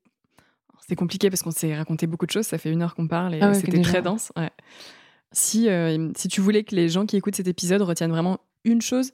c'est 0.87 0.97
compliqué 0.97 1.31
parce 1.31 1.43
qu'on 1.43 1.51
s'est 1.51 1.75
raconté 1.77 2.07
beaucoup 2.07 2.27
de 2.27 2.31
choses, 2.31 2.47
ça 2.47 2.59
fait 2.59 2.71
une 2.71 2.83
heure 2.83 2.95
qu'on 2.95 3.09
parle 3.09 3.35
et 3.35 3.41
Ah 3.41 3.49
ouais, 3.49 3.55
c'était 3.55 3.81
très 3.81 4.03
dense. 4.03 4.33
ouais. 4.37 4.51
Si 5.33 5.69
euh, 5.69 6.11
si 6.17 6.29
tu 6.29 6.41
voulais 6.41 6.63
que 6.65 6.75
les 6.75 6.89
gens 6.89 7.07
qui 7.07 7.17
écoutent 7.17 7.35
cet 7.37 7.49
épisode 7.49 7.83
retiennent 7.83 8.11
vraiment 8.11 8.39
une 8.65 8.81
chose, 8.83 9.13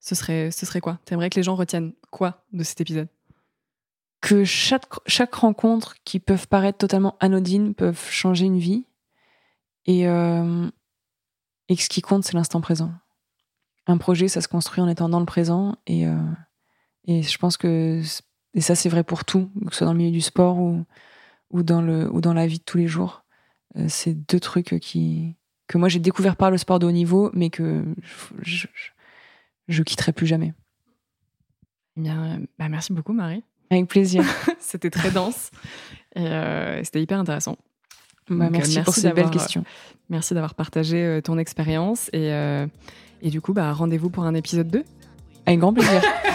ce 0.00 0.14
serait 0.14 0.50
ce 0.50 0.66
serait 0.66 0.80
quoi? 0.80 0.98
T'aimerais 1.04 1.30
que 1.30 1.36
les 1.36 1.42
gens 1.42 1.54
retiennent 1.54 1.92
quoi 2.10 2.44
de 2.52 2.62
cet 2.62 2.80
épisode? 2.80 3.08
Que 4.20 4.44
chaque, 4.44 4.84
chaque 5.06 5.34
rencontre 5.34 5.94
qui 6.04 6.20
peuvent 6.20 6.46
paraître 6.46 6.78
totalement 6.78 7.16
anodines 7.20 7.74
peuvent 7.74 8.08
changer 8.10 8.44
une 8.44 8.58
vie 8.58 8.84
et, 9.86 10.06
euh, 10.06 10.68
et 11.68 11.74
que 11.76 11.82
ce 11.82 11.88
qui 11.88 12.02
compte 12.02 12.22
c'est 12.24 12.34
l'instant 12.34 12.60
présent. 12.60 12.92
Un 13.88 13.96
projet 13.96 14.28
ça 14.28 14.40
se 14.40 14.46
construit 14.48 14.80
en 14.80 14.88
étant 14.88 15.08
dans 15.08 15.18
le 15.20 15.26
présent 15.26 15.76
et, 15.88 16.06
euh, 16.06 16.16
et 17.06 17.22
je 17.22 17.38
pense 17.38 17.56
que 17.56 18.02
et 18.54 18.60
ça 18.60 18.74
c'est 18.74 18.88
vrai 18.88 19.04
pour 19.04 19.24
tout, 19.24 19.50
que 19.66 19.72
ce 19.72 19.78
soit 19.78 19.86
dans 19.86 19.92
le 19.92 19.98
milieu 19.98 20.12
du 20.12 20.20
sport 20.20 20.58
ou, 20.58 20.84
ou, 21.50 21.62
dans, 21.62 21.82
le, 21.82 22.10
ou 22.12 22.20
dans 22.20 22.34
la 22.34 22.46
vie 22.46 22.58
de 22.58 22.64
tous 22.64 22.78
les 22.78 22.86
jours. 22.86 23.24
Euh, 23.76 23.86
c'est 23.88 24.14
deux 24.14 24.40
trucs 24.40 24.78
qui, 24.80 25.36
que 25.66 25.78
moi 25.78 25.88
j'ai 25.88 25.98
découvert 25.98 26.36
par 26.36 26.50
le 26.50 26.58
sport 26.58 26.78
de 26.78 26.86
haut 26.86 26.92
niveau 26.92 27.30
mais 27.32 27.48
que 27.48 27.84
je, 28.42 28.66
je, 29.68 29.82
quitterai 29.82 30.12
plus 30.12 30.26
jamais. 30.26 30.52
Bien, 31.96 32.40
bah, 32.58 32.68
merci 32.68 32.92
beaucoup 32.92 33.12
Marie. 33.12 33.42
Avec 33.70 33.88
plaisir. 33.88 34.22
c'était 34.60 34.90
très 34.90 35.10
dense 35.10 35.50
et 36.14 36.26
euh, 36.26 36.84
c'était 36.84 37.02
hyper 37.02 37.18
intéressant. 37.18 37.56
Bah, 38.28 38.46
Donc, 38.46 38.48
euh, 38.48 38.50
merci, 38.50 38.80
pour 38.82 38.94
ces 38.94 39.12
belles 39.12 39.30
questions. 39.30 39.64
Merci 40.10 40.34
d'avoir 40.34 40.54
partagé 40.54 41.02
euh, 41.02 41.20
ton 41.22 41.38
expérience 41.38 42.10
et 42.12 42.30
et 43.24 43.30
du 43.30 43.40
coup 43.40 43.52
bah 43.52 43.72
rendez-vous 43.72 44.10
pour 44.10 44.24
un 44.24 44.34
épisode 44.34 44.68
2. 44.68 44.84
Avec 45.46 45.60
grand 45.60 45.72
plaisir. 45.72 46.02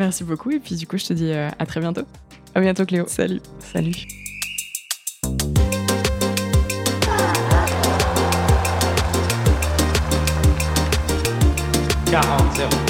Merci 0.00 0.24
beaucoup 0.24 0.50
et 0.50 0.58
puis 0.58 0.76
du 0.76 0.86
coup 0.86 0.96
je 0.96 1.04
te 1.04 1.12
dis 1.12 1.30
euh, 1.30 1.50
à 1.58 1.66
très 1.66 1.78
bientôt. 1.78 2.06
à 2.54 2.60
bientôt 2.62 2.86
Cléo. 2.86 3.04
Salut. 3.06 3.42
Salut. 3.58 3.92
Si 12.06 12.89